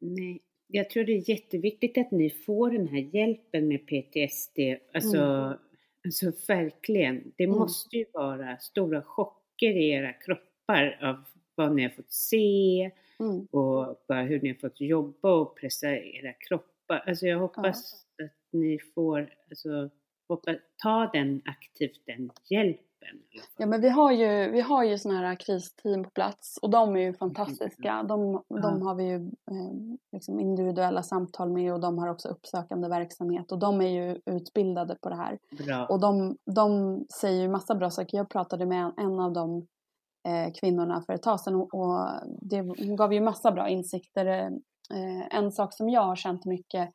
Nej, 0.00 0.42
jag 0.66 0.90
tror 0.90 1.04
det 1.04 1.12
är 1.12 1.30
jätteviktigt 1.30 1.98
att 1.98 2.10
ni 2.10 2.30
får 2.30 2.70
den 2.70 2.88
här 2.88 3.16
hjälpen 3.16 3.68
med 3.68 3.86
PTSD. 3.86 4.58
Alltså, 4.94 5.18
alltså 6.04 6.32
verkligen. 6.48 7.32
Det 7.36 7.44
Mm. 7.44 7.58
måste 7.58 7.96
ju 7.96 8.04
vara 8.12 8.58
stora 8.58 9.02
chocker 9.02 9.70
i 9.76 9.90
era 9.90 10.12
kroppar 10.12 10.98
av 11.02 11.24
vad 11.54 11.74
ni 11.74 11.82
har 11.82 11.90
fått 11.90 12.12
se 12.12 12.90
Mm. 13.20 13.46
och 13.50 14.04
bara 14.08 14.22
hur 14.22 14.40
ni 14.40 14.48
har 14.48 14.54
fått 14.56 14.80
jobba 14.80 15.32
och 15.34 15.56
pressa 15.60 15.96
era 15.96 16.32
kroppar. 16.32 17.04
Alltså 17.06 17.26
jag 17.26 17.38
hoppas 17.38 18.06
att 18.22 18.32
ni 18.52 18.78
får, 18.94 19.34
alltså 19.50 19.90
hoppa, 20.28 20.54
ta 20.82 21.10
den 21.12 21.42
aktivt, 21.44 22.02
den 22.06 22.30
hjälpen. 22.50 22.84
Ja 23.56 23.66
men 23.66 23.80
vi 23.80 23.88
har 23.88 24.12
ju, 24.12 24.50
vi 24.50 24.60
har 24.60 24.84
ju 24.84 24.98
sådana 24.98 25.28
här 25.28 25.34
kristeam 25.34 26.04
på 26.04 26.10
plats 26.10 26.58
och 26.62 26.70
de 26.70 26.96
är 26.96 27.00
ju 27.00 27.14
fantastiska. 27.14 28.02
De, 28.02 28.42
de 28.48 28.82
har 28.82 28.94
vi 28.94 29.04
ju 29.04 29.16
eh, 29.50 29.98
liksom 30.12 30.40
individuella 30.40 31.02
samtal 31.02 31.50
med 31.50 31.72
och 31.72 31.80
de 31.80 31.98
har 31.98 32.08
också 32.08 32.28
uppsökande 32.28 32.88
verksamhet 32.88 33.52
och 33.52 33.58
de 33.58 33.80
är 33.80 33.88
ju 33.88 34.20
utbildade 34.26 34.96
på 35.02 35.08
det 35.08 35.16
här. 35.16 35.38
Bra. 35.50 35.86
Och 35.86 36.00
de, 36.00 36.36
de 36.54 37.04
säger 37.20 37.42
ju 37.42 37.48
massa 37.48 37.74
bra 37.74 37.90
saker. 37.90 38.16
Jag 38.16 38.28
pratade 38.28 38.66
med 38.66 38.84
en, 38.84 38.92
en 38.96 39.20
av 39.20 39.32
de 39.32 39.66
eh, 40.28 40.52
kvinnorna 40.60 41.02
för 41.06 41.12
ett 41.12 41.22
tag 41.22 41.40
sedan 41.40 41.54
och, 41.54 41.74
och 41.74 42.08
det, 42.40 42.60
hon 42.60 42.96
gav 42.96 43.12
ju 43.12 43.20
massa 43.20 43.52
bra 43.52 43.68
insikter. 43.68 44.26
Eh, 44.94 45.36
en 45.38 45.52
sak 45.52 45.74
som 45.74 45.88
jag 45.88 46.02
har 46.02 46.16
känt 46.16 46.44
mycket 46.44 46.90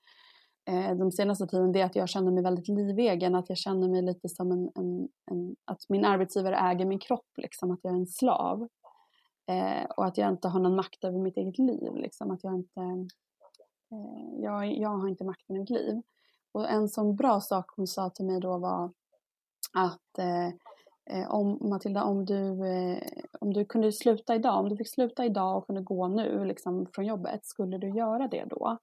eh, 0.65 0.95
de 0.95 1.11
senaste 1.11 1.47
tiden 1.47 1.71
det 1.71 1.81
är 1.81 1.85
att 1.85 1.95
jag 1.95 2.09
känner 2.09 2.31
mig 2.31 2.43
väldigt 2.43 2.67
livegen, 2.67 3.35
att 3.35 3.49
jag 3.49 3.57
känner 3.57 3.87
mig 3.87 4.01
lite 4.01 4.29
som 4.29 4.51
en, 4.51 4.71
en, 4.75 5.09
en 5.31 5.55
att 5.65 5.89
min 5.89 6.05
arbetsgivare 6.05 6.55
äger 6.55 6.85
min 6.85 6.99
kropp, 6.99 7.29
liksom, 7.37 7.71
att 7.71 7.79
jag 7.83 7.93
är 7.93 7.97
en 7.97 8.07
slav. 8.07 8.67
Eh, 9.47 9.85
och 9.97 10.05
att 10.05 10.17
jag 10.17 10.29
inte 10.29 10.47
har 10.47 10.59
någon 10.59 10.75
makt 10.75 11.03
över 11.03 11.19
mitt 11.19 11.37
eget 11.37 11.57
liv, 11.57 11.95
liksom, 11.95 12.31
att 12.31 12.43
jag 12.43 12.53
inte, 12.53 12.81
eh, 13.91 14.41
jag, 14.41 14.77
jag 14.77 14.89
har 14.89 15.07
inte 15.07 15.23
makten 15.23 15.55
över 15.55 15.59
mitt 15.59 15.69
liv. 15.69 16.01
Och 16.51 16.69
en 16.69 16.89
sån 16.89 17.15
bra 17.15 17.41
sak 17.41 17.65
hon 17.75 17.87
sa 17.87 18.09
till 18.09 18.25
mig 18.25 18.39
då 18.39 18.57
var 18.57 18.91
att 19.73 20.17
eh, 20.17 20.47
eh 21.05 21.31
om 21.31 21.57
Matilda, 21.61 22.03
om 22.03 22.25
du, 22.25 22.67
eh, 22.67 23.03
om 23.39 23.53
du 23.53 23.65
kunde 23.65 23.91
sluta 23.91 24.35
idag, 24.35 24.59
om 24.59 24.69
du 24.69 24.77
fick 24.77 24.89
sluta 24.89 25.25
idag 25.25 25.57
och 25.57 25.67
kunde 25.67 25.81
gå 25.81 26.07
nu 26.07 26.45
liksom, 26.45 26.87
från 26.93 27.05
jobbet, 27.05 27.45
skulle 27.45 27.77
du 27.77 27.89
göra 27.89 28.27
det 28.27 28.45
då? 28.49 28.77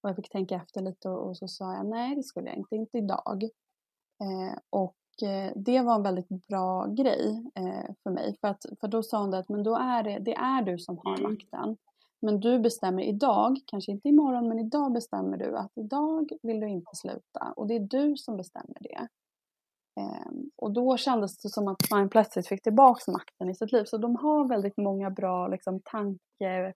Och 0.00 0.08
jag 0.08 0.16
fick 0.16 0.30
tänka 0.30 0.54
efter 0.54 0.80
lite 0.82 1.08
och, 1.08 1.28
och 1.28 1.36
så 1.36 1.48
sa 1.48 1.74
jag 1.74 1.86
nej 1.86 2.16
det 2.16 2.22
skulle 2.22 2.48
jag 2.48 2.56
inte, 2.56 2.76
inte 2.76 2.98
idag. 2.98 3.42
Eh, 4.22 4.58
och 4.70 5.28
eh, 5.28 5.52
det 5.56 5.80
var 5.80 5.94
en 5.94 6.02
väldigt 6.02 6.28
bra 6.28 6.86
grej 6.86 7.44
eh, 7.54 7.94
för 8.02 8.10
mig. 8.10 8.36
För, 8.40 8.48
att, 8.48 8.62
för 8.80 8.88
då 8.88 9.02
sa 9.02 9.20
hon 9.20 9.34
att 9.34 9.48
men 9.48 9.62
då 9.62 9.76
är 9.76 10.02
det, 10.02 10.18
det 10.18 10.34
är 10.34 10.62
du 10.62 10.78
som 10.78 10.98
har 11.04 11.18
mm. 11.18 11.32
makten. 11.32 11.76
Men 12.20 12.40
du 12.40 12.58
bestämmer 12.58 13.02
idag, 13.02 13.56
kanske 13.66 13.92
inte 13.92 14.08
imorgon, 14.08 14.48
men 14.48 14.58
idag 14.58 14.92
bestämmer 14.92 15.36
du 15.36 15.56
att 15.56 15.72
idag 15.74 16.30
vill 16.42 16.60
du 16.60 16.68
inte 16.68 16.96
sluta. 16.96 17.52
Och 17.56 17.66
det 17.66 17.74
är 17.76 17.80
du 17.80 18.16
som 18.16 18.36
bestämmer 18.36 18.76
det. 18.80 19.08
Eh, 20.00 20.32
och 20.56 20.70
då 20.70 20.96
kändes 20.96 21.38
det 21.38 21.48
som 21.48 21.68
att 21.68 21.90
man 21.90 22.08
plötsligt 22.08 22.48
fick 22.48 22.62
tillbaka 22.62 23.12
makten 23.12 23.50
i 23.50 23.54
sitt 23.54 23.72
liv. 23.72 23.84
Så 23.84 23.98
de 23.98 24.16
har 24.16 24.48
väldigt 24.48 24.76
många 24.76 25.10
bra 25.10 25.48
liksom, 25.48 25.80
tanke, 25.84 26.74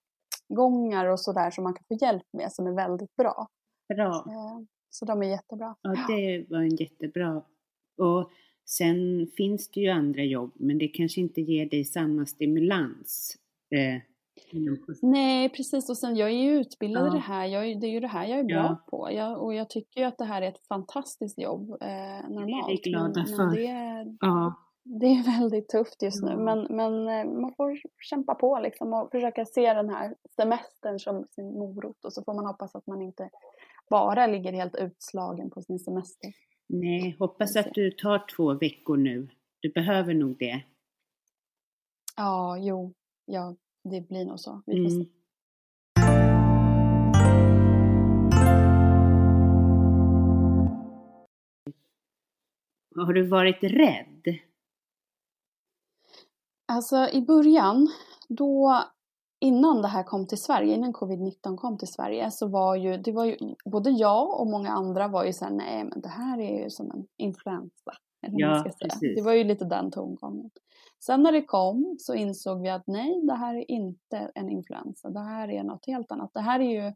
gångar 0.55 1.07
och 1.07 1.21
sådär 1.21 1.51
som 1.51 1.65
man 1.65 1.75
kan 1.75 1.85
få 1.89 2.07
hjälp 2.07 2.27
med 2.33 2.53
som 2.53 2.67
är 2.67 2.73
väldigt 2.73 3.17
bra. 3.17 3.49
Bra. 3.95 4.15
Eh, 4.15 4.59
så 4.91 5.05
de 5.05 5.23
är 5.23 5.27
jättebra. 5.27 5.77
Ja, 5.83 5.91
det 6.09 6.47
var 6.51 6.59
en 6.59 6.77
jättebra. 6.77 7.43
Och 7.99 8.31
sen 8.69 9.27
finns 9.37 9.71
det 9.71 9.81
ju 9.81 9.89
andra 9.89 10.23
jobb, 10.23 10.53
men 10.55 10.79
det 10.79 10.89
kanske 10.89 11.21
inte 11.21 11.41
ger 11.41 11.67
dig 11.67 11.85
samma 11.85 12.27
stimulans. 12.27 13.37
Eh, 13.71 14.03
Nej, 15.03 15.49
precis. 15.49 15.91
Och 15.91 15.97
sen 15.97 16.17
jag 16.17 16.29
är 16.31 16.43
ju 16.43 16.61
utbildad 16.61 17.07
ja. 17.07 17.09
i 17.09 17.11
det 17.11 17.19
här. 17.19 17.47
Jag, 17.47 17.81
det 17.81 17.87
är 17.87 17.91
ju 17.91 18.01
det 18.01 18.07
här 18.07 18.27
jag 18.27 18.39
är 18.39 18.45
bra 18.45 18.57
ja. 18.57 18.85
på. 18.91 19.13
Jag, 19.13 19.43
och 19.43 19.55
jag 19.55 19.71
tycker 19.71 20.01
ju 20.01 20.07
att 20.07 20.19
det 20.19 20.25
här 20.25 20.43
är 20.43 20.49
ett 20.49 20.67
fantastiskt 20.69 21.39
jobb 21.39 21.71
eh, 21.71 22.31
normalt. 22.31 22.67
Det 22.67 22.73
är 22.73 22.77
vi 22.85 22.91
glada 22.91 23.25
men, 23.27 23.37
för. 23.37 23.47
Men 23.47 23.55
det, 23.55 24.17
ja 24.21 24.55
det 24.85 25.07
är 25.07 25.39
väldigt 25.41 25.69
tufft 25.69 26.03
just 26.03 26.23
nu 26.23 26.37
men, 26.37 26.67
men 26.71 27.09
eh, 27.09 27.41
man 27.41 27.55
får 27.55 27.81
kämpa 27.99 28.35
på 28.35 28.61
liksom 28.63 28.93
och 28.93 29.11
försöka 29.11 29.45
se 29.45 29.75
den 29.75 29.89
här 29.91 30.15
semestern 30.37 30.99
som 30.99 31.27
sin 31.31 31.53
morot 31.53 32.05
och 32.05 32.13
så 32.13 32.25
får 32.25 32.35
man 32.35 32.47
hoppas 32.47 32.75
att 32.75 32.87
man 32.87 33.03
inte 33.03 33.31
bara 33.91 34.27
ligger 34.27 34.53
helt 34.53 34.77
utslagen 34.77 35.51
på 35.51 35.63
sin 35.63 35.79
semester. 35.79 36.33
Nej, 36.67 37.17
hoppas 37.19 37.57
att 37.57 37.75
du 37.75 37.91
tar 37.91 38.27
två 38.37 38.55
veckor 38.55 38.97
nu. 38.97 39.29
Du 39.61 39.69
behöver 39.73 40.15
nog 40.15 40.39
det. 40.39 40.65
Ja, 42.17 42.59
jo, 42.59 42.95
ja, 43.25 43.57
det 43.85 44.09
blir 44.09 44.25
nog 44.25 44.41
så. 44.41 44.63
Vi 44.67 44.73
får 44.73 44.93
mm. 44.93 45.05
se. 45.05 45.11
Har 52.97 53.13
du 53.13 53.23
varit 53.23 53.63
rädd? 53.63 54.50
Alltså 56.71 57.09
i 57.13 57.23
början, 57.23 57.89
då 58.29 58.83
innan 59.41 59.83
det 59.83 59.89
här 59.89 60.03
kom 60.03 60.27
till 60.27 60.39
Sverige, 60.39 60.75
innan 60.75 60.93
covid-19 60.95 61.57
kom 61.57 61.79
till 61.79 61.89
Sverige 61.89 62.31
så 62.31 62.49
var 62.49 62.77
ju, 62.77 62.97
det 62.97 63.13
var 63.13 63.25
ju, 63.25 63.37
både 63.65 63.91
jag 63.91 64.41
och 64.41 64.47
många 64.47 64.71
andra 64.71 65.09
var 65.09 65.25
ju 65.25 65.33
såhär, 65.33 65.53
nej 65.53 65.85
men 65.85 66.01
det 66.01 66.09
här 66.09 66.41
är 66.41 66.65
ju 66.65 66.71
som 66.71 66.91
en 66.91 67.07
influensa. 67.17 67.93
Eller 68.27 68.41
ja, 68.41 68.49
man 68.49 68.61
ska 68.61 68.71
säga. 68.71 68.89
Precis. 68.89 69.17
Det 69.17 69.23
var 69.23 69.33
ju 69.33 69.45
lite 69.45 69.65
den 69.65 69.91
tongången. 69.91 70.51
Sen 71.05 71.23
när 71.23 71.33
det 71.33 71.45
kom 71.45 71.97
så 71.99 72.15
insåg 72.15 72.63
vi 72.63 72.69
att 72.69 72.87
nej, 72.87 73.21
det 73.27 73.35
här 73.35 73.55
är 73.55 73.71
inte 73.71 74.31
en 74.35 74.51
influensa. 74.51 75.11
Det 75.11 75.21
här 75.21 75.51
är 75.51 75.63
något 75.63 75.87
helt 75.87 76.13
annat. 76.13 76.31
Det 76.35 76.41
här 76.41 76.61
är 76.61 76.85
ju 76.85 76.93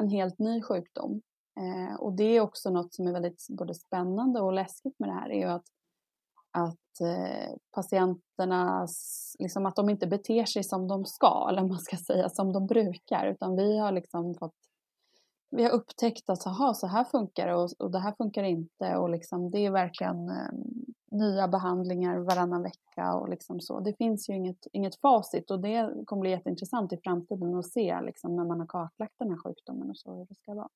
en 0.00 0.08
helt 0.08 0.38
ny 0.38 0.62
sjukdom. 0.62 1.22
Eh, 1.60 2.00
och 2.00 2.12
det 2.12 2.24
är 2.36 2.40
också 2.40 2.70
något 2.70 2.94
som 2.94 3.06
är 3.06 3.12
väldigt 3.12 3.46
både 3.48 3.74
spännande 3.74 4.40
och 4.40 4.52
läskigt 4.52 4.98
med 4.98 5.08
det 5.08 5.14
här, 5.14 5.30
är 5.30 5.38
ju 5.38 5.48
att 5.48 5.66
att 6.52 7.00
eh, 7.00 7.54
patienterna, 7.74 8.86
liksom 9.38 9.66
att 9.66 9.76
de 9.76 9.90
inte 9.90 10.06
beter 10.06 10.44
sig 10.44 10.64
som 10.64 10.88
de 10.88 11.04
ska, 11.04 11.46
eller 11.50 11.62
man 11.62 11.78
ska 11.78 11.96
säga 11.96 12.28
som 12.28 12.52
de 12.52 12.66
brukar, 12.66 13.26
utan 13.26 13.56
vi 13.56 13.78
har 13.78 13.92
liksom 13.92 14.34
fått 14.34 14.54
vi 15.50 15.64
har 15.64 15.70
upptäckt 15.70 16.30
att 16.30 16.46
aha, 16.46 16.74
så 16.74 16.86
här 16.86 17.04
funkar 17.04 17.46
det 17.46 17.54
och, 17.54 17.70
och 17.78 17.90
det 17.90 17.98
här 17.98 18.14
funkar 18.18 18.42
inte 18.42 18.96
och 18.96 19.10
liksom, 19.10 19.50
det 19.50 19.66
är 19.66 19.70
verkligen 19.70 20.28
eh, 20.28 20.50
nya 21.10 21.48
behandlingar 21.48 22.18
varannan 22.18 22.62
vecka 22.62 23.14
och 23.14 23.28
liksom 23.28 23.60
så. 23.60 23.80
Det 23.80 23.96
finns 23.98 24.28
ju 24.28 24.34
inget, 24.34 24.66
inget 24.72 25.00
facit 25.00 25.50
och 25.50 25.60
det 25.60 26.04
kommer 26.06 26.20
bli 26.20 26.30
jätteintressant 26.30 26.92
i 26.92 26.96
framtiden 27.04 27.54
att 27.54 27.66
se 27.66 28.00
liksom, 28.02 28.36
när 28.36 28.44
man 28.44 28.60
har 28.60 28.66
kartlagt 28.66 29.14
den 29.18 29.30
här 29.30 29.38
sjukdomen 29.38 29.90
och 29.90 29.98
så 29.98 30.14
hur 30.14 30.26
det 30.26 30.34
ska 30.34 30.54
vara. 30.54 30.68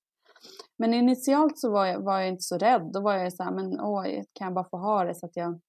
Men 0.76 0.94
initialt 0.94 1.58
så 1.58 1.70
var 1.70 1.86
jag, 1.86 2.00
var 2.00 2.18
jag 2.18 2.28
inte 2.28 2.42
så 2.42 2.58
rädd. 2.58 2.90
Då 2.92 3.00
var 3.00 3.14
jag 3.14 3.32
så 3.32 3.42
här, 3.42 3.52
men 3.52 3.80
åh, 3.80 4.04
kan 4.32 4.44
jag 4.44 4.54
bara 4.54 4.68
få 4.68 4.76
ha 4.76 5.04
det 5.04 5.14
så 5.14 5.26
att 5.26 5.36
jag, 5.36 5.60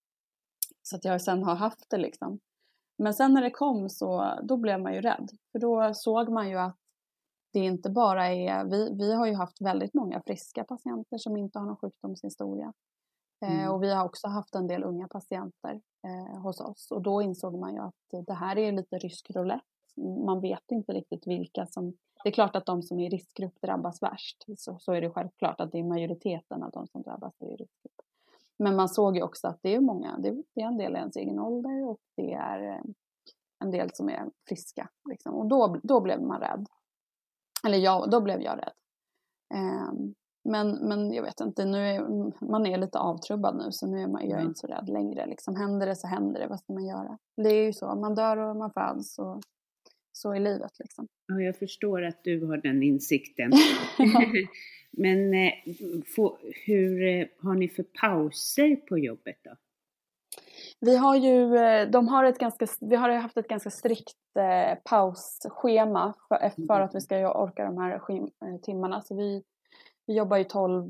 så 0.82 0.96
att 0.96 1.06
jag 1.06 1.22
sen 1.22 1.44
har 1.44 1.56
haft 1.56 1.90
det 1.90 1.98
liksom. 1.98 2.40
Men 2.98 3.14
sen 3.14 3.34
när 3.34 3.42
det 3.42 3.52
kom 3.52 3.90
så 3.90 4.40
då 4.44 4.58
blev 4.58 4.82
man 4.82 4.94
ju 4.94 5.02
rädd. 5.02 5.30
För 5.52 5.60
då 5.60 5.94
såg 5.94 6.30
man 6.30 6.50
ju 6.50 6.58
att 6.58 6.78
det 7.54 7.60
inte 7.60 7.90
bara 7.90 8.28
är, 8.28 8.66
vi, 8.66 8.96
vi 8.98 9.14
har 9.14 9.26
ju 9.26 9.34
haft 9.34 9.62
väldigt 9.62 9.94
många 9.94 10.22
friska 10.26 10.64
patienter 10.64 11.18
som 11.18 11.38
inte 11.38 11.60
har 11.60 11.66
någon 11.66 11.78
sjukdomshistoria. 11.78 12.74
Eh, 13.42 13.52
mm. 13.52 13.66
Eh, 13.66 13.74
och 13.74 13.84
vi 13.84 13.94
har 13.94 14.06
också 14.06 14.28
haft 14.28 14.56
en 14.56 14.68
del 14.68 14.84
unga 14.84 15.08
patienter 15.08 15.82
eh, 16.08 16.42
hos 16.42 16.62
oss. 16.62 16.92
Och 16.92 17.02
då 17.02 17.22
insåg 17.22 17.60
man 17.60 17.74
ju 17.74 17.80
att 17.80 18.26
det 18.28 18.34
här 18.34 18.58
är 18.58 18.72
lite 18.72 18.98
rysk 18.98 19.32
roulette. 19.36 19.66
Man 19.98 20.42
vet 20.42 20.72
inte 20.72 20.94
riktigt 20.94 21.28
vilka 21.28 21.66
som 21.66 21.94
det 22.26 22.30
är 22.30 22.34
klart 22.34 22.56
att 22.56 22.66
de 22.66 22.84
som 22.84 23.00
är 23.00 23.06
i 23.06 23.10
riskgrupp 23.10 23.62
drabbas 23.62 24.04
värst. 24.04 24.46
Så, 24.58 24.78
så 24.80 24.94
är 24.94 25.02
det 25.02 25.10
självklart 25.10 25.62
att 25.62 25.72
det 25.72 25.80
är 25.80 25.84
majoriteten 25.84 26.64
av 26.64 26.72
de 26.72 26.88
som 26.88 27.02
drabbas 27.02 27.42
är 27.42 27.46
i 27.46 27.56
riskgrupp. 27.56 28.02
Men 28.58 28.76
man 28.76 28.90
såg 28.90 29.16
ju 29.16 29.24
också 29.24 29.48
att 29.48 29.60
det 29.62 29.76
är 29.76 29.80
många, 29.80 30.18
det, 30.18 30.62
är 30.62 30.66
en 30.66 30.78
del 30.78 30.96
i 30.96 30.98
ens 30.98 31.16
egen 31.16 31.40
ålder 31.40 31.90
och 31.90 32.00
det 32.16 32.34
är 32.34 32.70
eh, 32.70 32.82
en 33.60 33.72
del 33.72 33.90
som 33.94 34.10
är 34.10 34.30
friska. 34.48 34.90
Liksom. 35.10 35.34
Och 35.34 35.46
då, 35.46 35.80
då 35.84 36.02
blev 36.02 36.22
man 36.22 36.40
rädd. 36.40 36.68
Eller 37.66 37.78
ja, 37.78 38.06
då 38.06 38.22
blev 38.22 38.42
jag 38.42 38.58
rädd. 38.58 38.74
Um, 39.54 40.16
men, 40.44 40.72
men 40.72 41.14
jag 41.14 41.24
vet 41.24 41.40
inte, 41.40 41.66
nu 41.66 41.88
är, 41.88 42.02
man 42.46 42.66
är 42.66 42.78
lite 42.78 43.00
avtrubbad 43.00 43.56
nu 43.56 43.72
så 43.72 43.88
nu 43.88 44.02
är 44.02 44.08
man, 44.08 44.22
jag 44.22 44.32
är 44.32 44.36
mm. 44.36 44.48
inte 44.48 44.60
så 44.60 44.68
rädd 44.68 44.90
längre. 44.90 45.26
Liksom. 45.26 45.56
Händer 45.56 45.88
det 45.88 45.96
så 45.96 46.08
händer 46.08 46.40
det, 46.40 46.48
vad 46.48 46.60
ska 46.60 46.74
man 46.74 46.86
göra? 46.86 47.18
Det 47.38 47.50
är 47.50 47.66
ju 47.66 47.74
så, 47.74 47.96
man 47.96 48.16
dör 48.16 48.38
och 48.38 48.56
man 48.56 48.72
föds 48.72 49.20
och 49.20 49.42
så 50.16 50.34
är 50.34 50.40
livet 50.40 50.80
liksom. 50.80 51.08
Ja, 51.28 51.42
jag 51.42 51.56
förstår 51.56 52.04
att 52.04 52.24
du 52.24 52.46
har 52.46 52.58
den 52.58 52.84
insikten. 52.84 53.52
Men 54.92 55.34
eh, 55.34 55.54
få, 56.16 56.38
hur 56.66 57.04
eh, 57.04 57.28
har 57.38 57.56
ni 57.56 57.68
för 57.68 57.84
pauser 57.84 58.76
på 58.76 58.98
jobbet 58.98 59.38
då? 59.44 59.56
Vi 60.80 60.98
har 60.98 61.16
ju, 61.16 61.58
eh, 61.58 61.90
de 61.90 62.08
har 62.08 62.24
ett 62.24 62.40
ganska, 62.40 62.68
vi 62.82 62.96
har 62.96 63.10
haft 63.10 63.38
ett 63.38 63.48
ganska 63.48 63.70
strikt 63.70 64.38
eh, 64.40 64.78
pausschema 64.84 66.14
för, 66.28 66.44
eh, 66.44 66.52
för 66.68 66.82
att 66.82 66.96
vi 66.96 67.02
ska 67.02 67.44
orka 67.44 67.66
de 67.66 67.78
här 67.78 68.02
timmarna. 68.58 69.02
Så 69.02 69.16
vi, 69.16 69.44
vi 70.06 70.18
jobbar 70.18 70.38
ju 70.38 70.44
12 70.44 70.86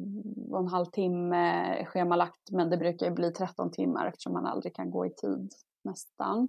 och 0.51 0.59
en 0.59 0.67
halv 0.67 0.86
timme 0.86 1.86
schemalagt 1.86 2.51
men 2.51 2.69
det 2.69 2.78
brukar 2.78 3.05
ju 3.05 3.11
bli 3.11 3.32
13 3.32 3.71
timmar 3.71 4.07
eftersom 4.07 4.34
man 4.34 4.45
aldrig 4.45 4.76
kan 4.76 4.91
gå 4.91 5.05
i 5.05 5.09
tid 5.09 5.51
nästan. 5.84 6.47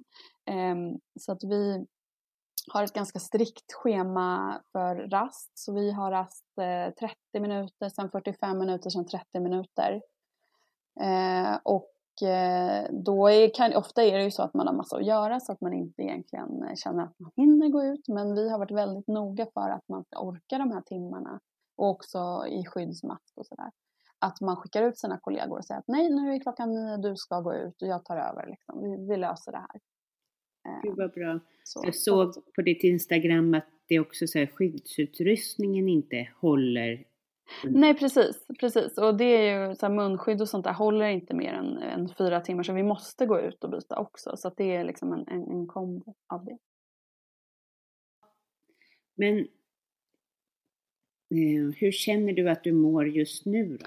Um, 0.51 1.01
så 1.21 1.33
att 1.33 1.45
vi, 1.45 1.87
har 2.73 2.83
ett 2.83 2.93
ganska 2.93 3.19
strikt 3.19 3.73
schema 3.73 4.61
för 4.73 4.97
rast. 4.97 5.59
Så 5.59 5.73
vi 5.73 5.93
har 5.93 6.11
rast 6.11 6.45
eh, 6.61 6.95
30 6.95 7.41
minuter, 7.41 7.89
sen 7.89 8.11
45 8.11 8.59
minuter, 8.59 8.91
sen 8.91 9.07
30 9.07 9.41
minuter. 9.41 10.03
Eh, 11.01 11.59
och 11.63 12.29
eh, 12.29 12.87
då 12.91 13.29
är, 13.29 13.55
kan, 13.55 13.77
ofta 13.77 14.05
är 14.05 14.19
det 14.19 14.25
ju 14.25 14.31
så 14.31 14.43
att 14.43 14.55
man 14.55 14.67
har 14.67 14.75
massa 14.75 14.97
att 14.97 15.07
göra 15.07 15.41
så 15.41 15.53
att 15.53 15.61
man 15.61 15.73
inte 15.73 16.03
egentligen 16.03 16.77
känner 16.77 17.05
att 17.05 17.19
man 17.19 17.31
hinner 17.37 17.69
gå 17.69 17.85
ut. 17.85 18.09
Men 18.09 18.35
vi 18.35 18.51
har 18.51 18.59
varit 18.59 18.71
väldigt 18.71 19.07
noga 19.07 19.47
för 19.55 19.71
att 19.71 19.89
man 19.89 20.05
ska 20.05 20.21
orka 20.21 20.59
de 20.59 20.71
här 20.71 20.81
timmarna 20.81 21.41
och 21.77 21.91
också 21.91 22.45
i 22.49 22.65
skyddsmask 22.65 23.33
och 23.37 23.47
sådär. 23.47 23.71
att 24.19 24.41
man 24.41 24.57
skickar 24.57 24.83
ut 24.83 24.99
sina 24.99 25.19
kollegor 25.19 25.59
och 25.59 25.65
säger 25.65 25.79
att 25.79 25.89
nej, 25.89 26.11
nu 26.11 26.35
är 26.35 26.41
klockan 26.41 26.75
nio, 26.75 26.97
du 26.97 27.17
ska 27.17 27.41
gå 27.41 27.55
ut 27.55 27.83
och 27.83 27.89
jag 27.89 28.05
tar 28.05 28.17
över. 28.17 28.47
Liksom. 28.47 28.83
Vi, 28.83 29.07
vi 29.09 29.17
löser 29.17 29.53
det 29.53 29.59
här. 29.59 29.81
Gud 30.83 30.97
vad 30.97 31.13
bra. 31.13 31.41
Så. 31.65 31.83
Jag 31.85 31.95
såg 31.95 32.55
på 32.55 32.63
ditt 32.63 32.85
Instagram 32.85 33.55
att 33.55 33.69
det 33.89 34.01
också 34.01 34.27
så 34.27 34.39
här, 34.39 34.47
skyddsutrustningen 34.47 35.89
inte 35.89 36.29
håller. 36.41 37.05
Nej 37.65 37.95
precis, 37.95 38.47
precis. 38.61 38.99
Och 38.99 39.17
det 39.17 39.25
är 39.25 39.69
ju 39.69 39.75
så 39.75 39.87
här, 39.87 39.95
munskydd 39.95 40.41
och 40.41 40.49
sånt 40.49 40.65
där 40.65 40.73
håller 40.73 41.09
inte 41.09 41.35
mer 41.35 41.53
än, 41.53 41.79
än 41.79 42.09
fyra 42.19 42.41
timmar 42.41 42.63
så 42.63 42.73
vi 42.73 42.83
måste 42.83 43.27
gå 43.27 43.41
ut 43.41 43.65
och 43.65 43.71
byta 43.71 43.99
också. 43.99 44.37
Så 44.37 44.49
att 44.49 44.57
det 44.57 44.77
är 44.77 44.85
liksom 44.85 45.13
en, 45.13 45.29
en, 45.29 45.51
en 45.51 45.67
kombo 45.67 46.15
av 46.27 46.45
det. 46.45 46.59
Men 49.17 49.39
eh, 51.31 51.77
hur 51.77 51.93
känner 51.93 52.33
du 52.33 52.51
att 52.51 52.65
du 52.65 52.73
mår 52.73 53.09
just 53.09 53.47
nu 53.47 53.77
då? 53.77 53.87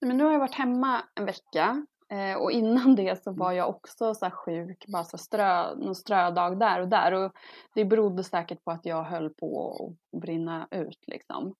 Men 0.00 0.16
nu 0.16 0.24
har 0.24 0.32
jag 0.32 0.38
varit 0.38 0.54
hemma 0.54 1.02
en 1.14 1.26
vecka 1.26 1.86
eh, 2.12 2.36
och 2.42 2.52
innan 2.52 2.94
det 2.94 3.22
så 3.22 3.32
var 3.32 3.52
jag 3.52 3.68
också 3.68 4.14
så 4.14 4.30
sjuk, 4.30 4.84
bara 4.92 5.04
så 5.04 5.18
strö, 5.18 5.74
någon 5.74 5.94
strödag 5.94 6.58
där 6.58 6.80
och 6.80 6.88
där. 6.88 7.12
Och 7.12 7.32
det 7.74 7.84
berodde 7.84 8.24
säkert 8.24 8.64
på 8.64 8.70
att 8.70 8.86
jag 8.86 9.02
höll 9.02 9.30
på 9.30 9.70
att 10.12 10.20
brinna 10.20 10.68
ut 10.70 11.04
liksom. 11.06 11.54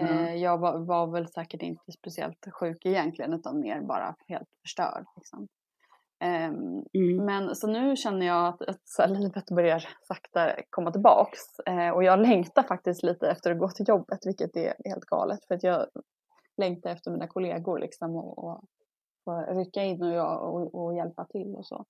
Mm. 0.00 0.40
Jag 0.40 0.58
var, 0.58 0.78
var, 0.78 1.06
väl 1.06 1.28
säkert 1.28 1.62
inte 1.62 1.92
speciellt 1.92 2.46
sjuk 2.60 2.86
egentligen 2.86 3.32
utan 3.32 3.60
mer 3.60 3.80
bara 3.80 4.16
helt 4.28 4.48
förstörd. 4.62 5.04
Liksom. 5.16 5.48
Um, 6.24 6.84
mm. 6.92 7.24
Men 7.24 7.56
så 7.56 7.66
nu 7.66 7.96
känner 7.96 8.26
jag 8.26 8.46
att, 8.46 8.62
att 8.62 8.80
här, 8.98 9.08
livet 9.08 9.50
börjar 9.50 9.88
sakta 10.08 10.56
komma 10.70 10.92
tillbaks. 10.92 11.40
Uh, 11.70 11.88
och 11.88 12.04
jag 12.04 12.18
längtar 12.18 12.62
faktiskt 12.62 13.02
lite 13.02 13.30
efter 13.30 13.50
att 13.50 13.58
gå 13.58 13.68
till 13.68 13.88
jobbet 13.88 14.18
vilket 14.26 14.56
är 14.56 14.74
helt 14.84 15.04
galet. 15.04 15.44
För 15.48 15.54
att 15.54 15.62
jag 15.62 15.86
längtar 16.56 16.90
efter 16.90 17.10
mina 17.10 17.28
kollegor 17.28 17.78
liksom 17.78 18.16
och, 18.16 18.38
och, 18.38 18.64
och 19.24 19.56
rycka 19.56 19.82
in 19.82 20.02
och, 20.02 20.54
och, 20.54 20.74
och 20.74 20.94
hjälpa 20.94 21.24
till 21.24 21.54
och 21.54 21.66
så. 21.66 21.84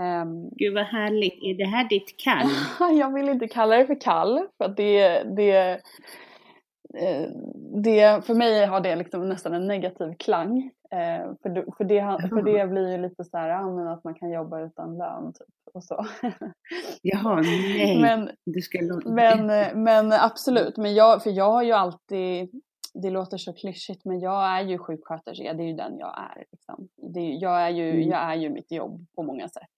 Um, 0.00 0.50
Gud 0.50 0.74
vad 0.74 0.84
härligt. 0.84 1.42
Är 1.42 1.54
det 1.54 1.66
här 1.66 1.88
ditt 1.88 2.16
kall? 2.16 2.48
jag 2.98 3.14
vill 3.14 3.28
inte 3.28 3.48
kalla 3.48 3.76
det 3.76 3.86
för 3.86 4.00
kall. 4.00 4.46
För 4.58 4.64
att 4.64 4.76
det, 4.76 5.22
det, 5.22 5.80
Eh, 6.94 7.28
det, 7.82 8.26
för 8.26 8.34
mig 8.34 8.66
har 8.66 8.80
det 8.80 8.96
liksom 8.96 9.28
nästan 9.28 9.54
en 9.54 9.66
negativ 9.66 10.14
klang. 10.18 10.70
Eh, 10.90 11.32
för, 11.42 11.48
det, 11.48 11.64
för, 11.76 11.84
det, 11.84 12.28
för 12.28 12.42
det 12.42 12.66
blir 12.66 12.90
ju 12.90 12.98
lite 12.98 13.24
så 13.24 13.36
här, 13.36 13.92
att 13.92 14.04
man 14.04 14.14
kan 14.14 14.30
jobba 14.30 14.60
utan 14.60 14.98
lön 14.98 15.32
typ, 15.32 15.74
och 15.74 15.84
så. 15.84 16.06
Jaha, 17.02 17.40
nej. 17.40 18.00
Men, 18.00 18.30
men, 19.04 19.50
eh, 19.50 19.74
men 19.74 20.12
absolut, 20.12 20.76
men 20.76 20.94
jag, 20.94 21.22
för 21.22 21.30
jag 21.30 21.50
har 21.50 21.62
ju 21.62 21.72
alltid, 21.72 22.50
det 23.02 23.10
låter 23.10 23.38
så 23.38 23.52
klyschigt, 23.52 24.04
men 24.04 24.20
jag 24.20 24.44
är 24.44 24.62
ju 24.62 24.78
sjuksköterska, 24.78 25.54
det 25.54 25.62
är 25.62 25.66
ju 25.66 25.76
den 25.76 25.98
jag 25.98 26.18
är. 26.18 26.44
Liksom. 26.52 26.88
Det, 26.96 27.20
jag, 27.20 27.62
är 27.62 27.70
ju, 27.70 27.90
mm. 27.90 28.08
jag 28.08 28.20
är 28.20 28.34
ju 28.34 28.50
mitt 28.50 28.70
jobb 28.70 29.06
på 29.14 29.22
många 29.22 29.48
sätt. 29.48 29.70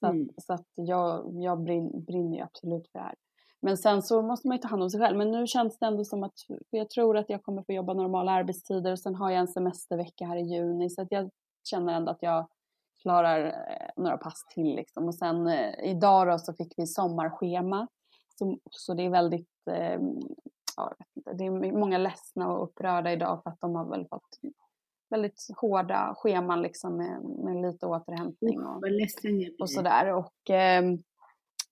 Så, 0.00 0.06
mm. 0.06 0.30
att, 0.36 0.44
så 0.44 0.52
att 0.52 0.68
jag, 0.74 1.42
jag 1.42 1.62
brin, 1.62 2.04
brinner 2.04 2.36
ju 2.36 2.42
absolut 2.42 2.88
för 2.92 2.98
det 2.98 3.04
här. 3.04 3.14
Men 3.60 3.76
sen 3.76 4.02
så 4.02 4.22
måste 4.22 4.48
man 4.48 4.56
ju 4.56 4.60
ta 4.60 4.68
hand 4.68 4.82
om 4.82 4.90
sig 4.90 5.00
själv. 5.00 5.18
Men 5.18 5.30
nu 5.30 5.46
känns 5.46 5.78
det 5.78 5.86
ändå 5.86 6.04
som 6.04 6.22
att 6.22 6.34
jag 6.70 6.90
tror 6.90 7.16
att 7.16 7.30
jag 7.30 7.42
kommer 7.42 7.62
få 7.62 7.72
jobba 7.72 7.94
normala 7.94 8.32
arbetstider 8.32 8.92
och 8.92 8.98
sen 8.98 9.14
har 9.14 9.30
jag 9.30 9.40
en 9.40 9.48
semestervecka 9.48 10.26
här 10.26 10.36
i 10.36 10.42
juni 10.42 10.90
så 10.90 11.02
att 11.02 11.08
jag 11.10 11.30
känner 11.70 11.92
ändå 11.92 12.10
att 12.10 12.22
jag 12.22 12.48
klarar 13.02 13.46
eh, 13.46 14.02
några 14.02 14.16
pass 14.16 14.46
till 14.54 14.76
liksom. 14.76 15.04
Och 15.04 15.14
sen 15.14 15.46
eh, 15.46 15.90
idag 15.90 16.28
då 16.28 16.38
så 16.38 16.52
fick 16.52 16.74
vi 16.76 16.86
sommarschema. 16.86 17.88
Så, 18.38 18.58
så 18.70 18.94
det 18.94 19.02
är 19.02 19.10
väldigt, 19.10 19.68
eh, 19.70 20.00
ja, 20.76 20.94
jag 20.98 21.06
vet 21.06 21.16
inte, 21.16 21.32
det 21.32 21.44
är 21.44 21.72
många 21.72 21.98
ledsna 21.98 22.52
och 22.52 22.64
upprörda 22.64 23.12
idag 23.12 23.42
för 23.42 23.50
att 23.50 23.60
de 23.60 23.74
har 23.74 23.90
väl 23.90 24.06
fått 24.08 24.38
väldigt 25.10 25.48
hårda 25.56 26.14
scheman 26.18 26.62
liksom 26.62 26.96
med, 26.96 27.22
med 27.24 27.62
lite 27.62 27.86
återhämtning 27.86 28.60
och, 28.60 28.82
och 29.60 29.70
sådär. 29.70 30.12
Och, 30.12 30.50
eh, 30.50 30.82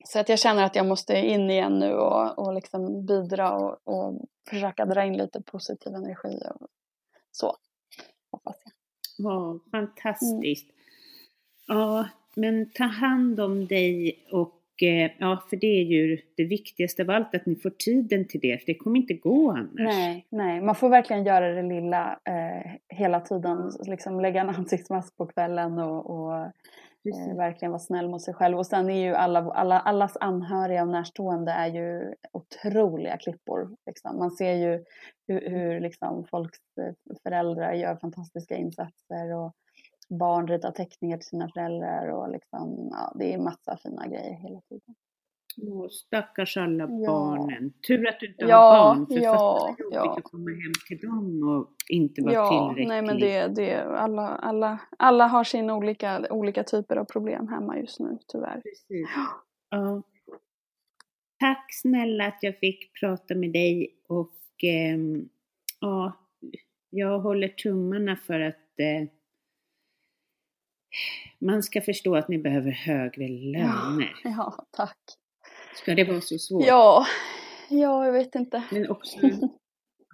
så 0.04 0.18
att 0.18 0.28
jag 0.28 0.38
känner 0.38 0.64
att 0.64 0.76
jag 0.76 0.86
måste 0.86 1.16
in 1.16 1.50
igen 1.50 1.78
nu 1.78 1.94
och, 1.94 2.38
och 2.38 2.54
liksom 2.54 3.06
bidra 3.06 3.52
och, 3.52 3.78
och 3.84 4.20
försöka 4.50 4.86
dra 4.86 5.04
in 5.04 5.16
lite 5.16 5.42
positiv 5.42 5.94
energi 5.94 6.42
och 6.54 6.66
så. 7.30 7.56
Hoppas 8.30 8.56
jag. 8.64 8.72
Ja, 9.18 9.58
fantastiskt. 9.70 10.70
Mm. 10.70 11.80
Ja, 11.80 12.08
men 12.34 12.70
ta 12.70 12.84
hand 12.84 13.40
om 13.40 13.66
dig 13.66 14.24
och 14.32 14.61
ja, 15.18 15.44
för 15.50 15.56
det 15.56 15.66
är 15.66 15.84
ju 15.84 16.18
det 16.36 16.44
viktigaste 16.44 17.02
av 17.02 17.10
allt 17.10 17.34
att 17.34 17.46
ni 17.46 17.56
får 17.56 17.70
tiden 17.70 18.28
till 18.28 18.40
det, 18.40 18.58
för 18.58 18.66
det 18.66 18.74
kommer 18.74 19.00
inte 19.00 19.14
gå 19.14 19.50
annars. 19.50 19.70
Nej, 19.74 20.26
nej, 20.30 20.60
man 20.60 20.74
får 20.74 20.88
verkligen 20.88 21.24
göra 21.24 21.54
det 21.54 21.62
lilla 21.62 22.18
eh, 22.28 22.72
hela 22.96 23.20
tiden, 23.20 23.70
liksom 23.86 24.20
lägga 24.20 24.40
en 24.40 24.48
ansiktsmask 24.56 25.16
på 25.16 25.26
kvällen 25.26 25.78
och, 25.78 26.10
och 26.10 26.52
Eh, 27.08 27.36
verkligen 27.36 27.72
vara 27.72 27.80
snäll 27.80 28.08
mot 28.08 28.22
sig 28.22 28.34
själv. 28.34 28.58
Och 28.58 28.66
sen 28.66 28.90
är 28.90 29.00
ju 29.08 29.14
alla, 29.14 29.52
alla, 29.52 29.80
allas 29.80 30.16
anhöriga 30.20 30.82
och 30.82 30.88
närstående 30.88 31.52
är 31.52 31.66
ju 31.66 32.14
otroliga 32.32 33.16
klippor. 33.16 33.76
Liksom. 33.86 34.18
Man 34.18 34.30
ser 34.30 34.54
ju 34.54 34.84
hur, 35.28 35.50
hur 35.50 35.80
liksom, 35.80 36.26
folks 36.30 36.58
eh, 36.80 37.16
föräldrar 37.22 37.72
gör 37.72 37.96
fantastiska 37.96 38.56
insatser 38.56 39.34
och 39.34 39.52
barn 40.08 40.46
ritar 40.48 40.70
teckningar 40.70 41.16
till 41.16 41.26
sina 41.26 41.48
föräldrar 41.48 42.08
och 42.08 42.30
liksom, 42.30 42.88
ja, 42.90 43.12
det 43.18 43.34
är 43.34 43.38
massa 43.38 43.78
fina 43.82 44.06
grejer 44.06 44.34
hela 44.34 44.60
tiden. 44.60 44.94
Åh, 45.56 45.88
stackars 45.90 46.56
alla 46.56 46.84
ja. 46.90 47.06
barnen. 47.06 47.72
Tur 47.88 48.08
att 48.08 48.20
du 48.20 48.26
inte 48.26 48.44
ja, 48.44 48.56
har 48.56 48.94
barn, 48.94 49.06
för 49.06 49.14
ja, 49.14 49.76
jobbigt 49.78 49.94
ja. 49.94 50.16
att 50.18 50.24
komma 50.24 50.50
hem 50.50 50.72
till 50.88 51.08
dem 51.08 51.48
och 51.48 51.74
inte 51.88 52.22
vara 52.22 52.34
ja, 52.34 52.48
tillräcklig. 52.48 52.88
Nej, 52.88 53.02
men 53.02 53.20
det, 53.20 53.48
det, 53.48 53.82
alla, 53.84 54.28
alla, 54.28 54.78
alla 54.98 55.26
har 55.26 55.44
sina 55.44 55.76
olika, 55.76 56.26
olika 56.30 56.64
typer 56.64 56.96
av 56.96 57.04
problem 57.04 57.48
hemma 57.48 57.78
just 57.78 58.00
nu, 58.00 58.18
tyvärr. 58.28 58.60
Precis. 58.60 59.08
Ja. 59.70 60.02
Tack 61.40 61.66
snälla 61.82 62.26
att 62.26 62.38
jag 62.40 62.58
fick 62.58 63.00
prata 63.00 63.34
med 63.34 63.52
dig 63.52 63.96
och 64.08 64.64
eh, 64.64 64.98
ja, 65.80 66.12
jag 66.90 67.18
håller 67.18 67.48
tummarna 67.48 68.16
för 68.16 68.40
att 68.40 68.78
eh, 68.78 69.08
man 71.38 71.62
ska 71.62 71.80
förstå 71.80 72.16
att 72.16 72.28
ni 72.28 72.38
behöver 72.38 72.70
högre 72.70 73.28
löner. 73.28 74.14
Ja, 74.24 74.30
ja 74.30 74.66
tack. 74.70 74.98
Ska 75.74 75.94
det 75.94 76.04
vara 76.04 76.20
så 76.20 76.38
svårt? 76.38 76.66
Ja, 76.66 77.06
ja 77.68 78.04
jag 78.04 78.12
vet 78.12 78.34
inte. 78.34 78.62
Men 78.72 78.90
också 78.90 79.18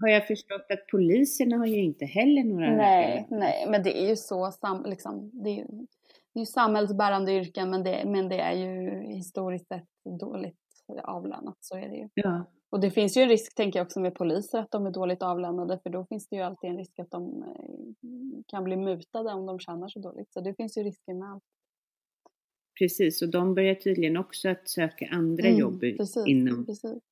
har 0.00 0.08
jag 0.08 0.26
förstått 0.26 0.66
att 0.70 0.86
poliserna 0.90 1.56
har 1.56 1.66
ju 1.66 1.82
inte 1.82 2.04
heller 2.04 2.44
några... 2.44 2.76
Nej, 2.76 3.26
nej, 3.30 3.66
men 3.68 3.82
det 3.82 4.02
är 4.02 4.08
ju 4.08 4.16
så, 4.16 4.50
sam, 4.52 4.84
liksom, 4.86 5.30
det 5.32 5.50
är 5.50 5.54
ju, 5.54 5.64
det 6.34 6.38
är 6.38 6.40
ju 6.40 6.46
samhällsbärande 6.46 7.32
yrken 7.32 7.70
men 7.70 7.84
det, 7.84 8.02
men 8.06 8.28
det 8.28 8.40
är 8.40 8.52
ju 8.52 9.00
historiskt 9.14 9.68
sett 9.68 9.88
dåligt 10.20 10.58
avlönat, 11.02 11.56
så 11.60 11.76
är 11.76 11.88
det 11.88 11.96
ju. 11.96 12.08
Ja. 12.14 12.44
Och 12.70 12.80
det 12.80 12.90
finns 12.90 13.16
ju 13.16 13.22
en 13.22 13.28
risk, 13.28 13.54
tänker 13.54 13.78
jag 13.78 13.84
också 13.84 14.00
med 14.00 14.14
poliser, 14.14 14.58
att 14.58 14.70
de 14.70 14.86
är 14.86 14.90
dåligt 14.90 15.22
avlönade 15.22 15.80
för 15.82 15.90
då 15.90 16.06
finns 16.08 16.28
det 16.28 16.36
ju 16.36 16.42
alltid 16.42 16.70
en 16.70 16.76
risk 16.76 16.98
att 16.98 17.10
de 17.10 17.42
eh, 17.42 18.42
kan 18.46 18.64
bli 18.64 18.76
mutade 18.76 19.32
om 19.32 19.46
de 19.46 19.58
tjänar 19.58 19.88
så 19.88 19.98
dåligt. 19.98 20.32
Så 20.32 20.40
det 20.40 20.54
finns 20.54 20.78
ju 20.78 20.82
risker 20.82 21.14
med 21.14 21.28
allt. 21.28 21.44
Precis, 22.78 23.22
och 23.22 23.28
de 23.28 23.54
börjar 23.54 23.74
tydligen 23.74 24.16
också 24.16 24.48
att 24.48 24.68
söka 24.68 25.08
andra 25.12 25.48
mm, 25.48 25.60
jobb 25.60 25.80
precis, 25.80 26.26
inom... 26.26 26.66
Precis. 26.66 27.02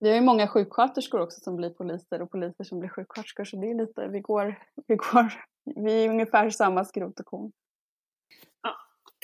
Vi 0.00 0.08
har 0.08 0.16
ju 0.16 0.22
många 0.22 0.48
sjuksköterskor 0.48 1.20
också 1.20 1.40
som 1.40 1.56
blir 1.56 1.70
poliser 1.70 2.22
och 2.22 2.30
poliser 2.30 2.64
som 2.64 2.78
blir 2.78 2.88
sjuksköterskor 2.88 3.44
så 3.44 3.56
det 3.56 3.70
är 3.70 3.74
lite, 3.74 4.08
vi 4.08 4.20
går, 4.20 4.62
vi 4.86 4.96
går, 4.96 5.32
vi 5.84 6.04
är 6.04 6.08
ungefär 6.08 6.50
samma 6.50 6.84
skrot 6.84 7.20
och 7.20 7.26
korn. 7.26 7.52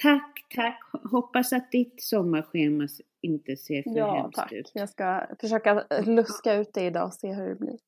Ja, 0.03 0.21
tack, 0.21 0.47
tack. 0.55 0.81
Hoppas 1.11 1.53
att 1.53 1.71
ditt 1.71 2.03
sommarschema 2.03 2.89
inte 3.21 3.57
ser 3.57 3.83
för 3.83 3.99
ja, 3.99 4.23
hemskt 4.23 4.37
tack. 4.37 4.53
ut. 4.53 4.71
Jag 4.75 4.89
ska 4.89 5.27
försöka 5.41 5.85
luska 6.07 6.55
ut 6.55 6.75
det 6.75 6.83
idag 6.87 7.07
och 7.07 7.15
se 7.15 7.33
hur 7.33 7.49
det 7.49 7.55
blir. 7.55 7.79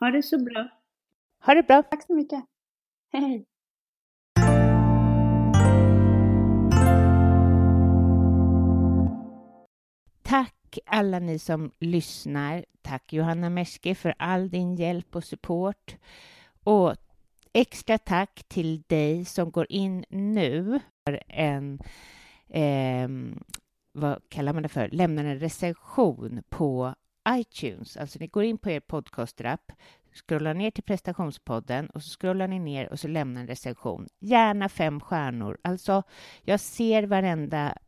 Ha 0.00 0.10
det 0.10 0.22
så 0.22 0.38
bra. 0.38 0.68
Ha 1.46 1.54
det 1.54 1.62
bra. 1.62 1.82
Tack 1.82 2.06
så 2.06 2.14
mycket. 2.14 2.44
Hej. 3.12 3.46
Tack 10.22 10.78
alla 10.86 11.18
ni 11.18 11.38
som 11.38 11.70
lyssnar. 11.78 12.64
Tack 12.82 13.12
Johanna 13.12 13.50
Merske 13.50 13.94
för 13.94 14.14
all 14.18 14.50
din 14.50 14.76
hjälp 14.76 15.16
och 15.16 15.24
support. 15.24 15.96
Och 16.64 16.96
extra 17.52 17.98
tack 17.98 18.42
till 18.48 18.82
dig 18.86 19.24
som 19.24 19.50
går 19.50 19.66
in 19.68 20.04
nu 20.08 20.80
för 21.04 21.22
en 21.28 21.80
eh, 22.48 23.08
vad 23.92 24.28
kallar 24.28 24.52
man 24.52 24.62
det 24.62 24.68
för, 24.68 24.88
lämnar 24.88 25.24
en 25.24 25.38
recension 25.40 26.42
på 26.48 26.94
iTunes. 27.28 27.96
Alltså 27.96 28.18
ni 28.18 28.26
går 28.26 28.44
in 28.44 28.58
på 28.58 28.70
er 28.70 28.80
podcastrapp, 28.80 29.72
scrollar 30.12 30.54
ner 30.54 30.70
till 30.70 30.84
prestationspodden 30.84 31.90
och 31.90 32.02
så 32.02 32.18
scrollar 32.18 32.48
ni 32.48 32.58
ner 32.58 32.92
och 32.92 33.00
så 33.00 33.08
lämnar 33.08 33.40
en 33.40 33.46
recension. 33.46 34.08
Gärna 34.18 34.68
fem 34.68 35.00
stjärnor. 35.00 35.58
Alltså, 35.62 36.02
jag 36.42 36.60
ser 36.60 37.02
varenda 37.02 37.78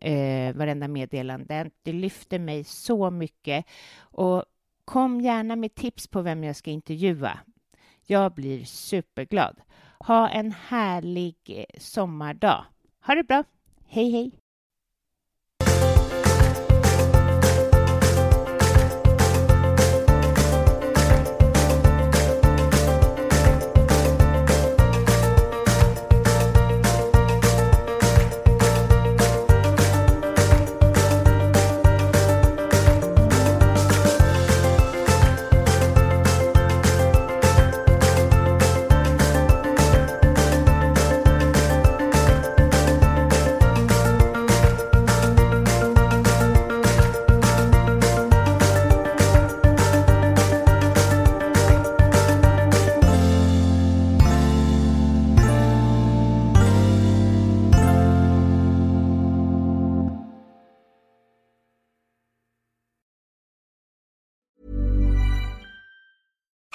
eh, 0.00 0.54
varenda 0.54 0.88
meddelande. 0.88 1.70
Det 1.82 1.92
lyfter 1.92 2.38
mig 2.38 2.64
så 2.64 3.10
mycket. 3.10 3.66
Och 3.98 4.44
Kom 4.84 5.20
gärna 5.20 5.56
med 5.56 5.74
tips 5.74 6.06
på 6.08 6.22
vem 6.22 6.44
jag 6.44 6.56
ska 6.56 6.70
intervjua. 6.70 7.38
Jag 8.06 8.34
blir 8.34 8.64
superglad. 8.64 9.60
Ha 9.98 10.28
en 10.28 10.52
härlig 10.52 11.36
eh, 11.46 11.80
sommardag. 11.80 12.64
Ha 13.06 13.14
det 13.14 13.24
bra. 13.24 13.44
Hej, 13.86 14.10
hej! 14.10 14.43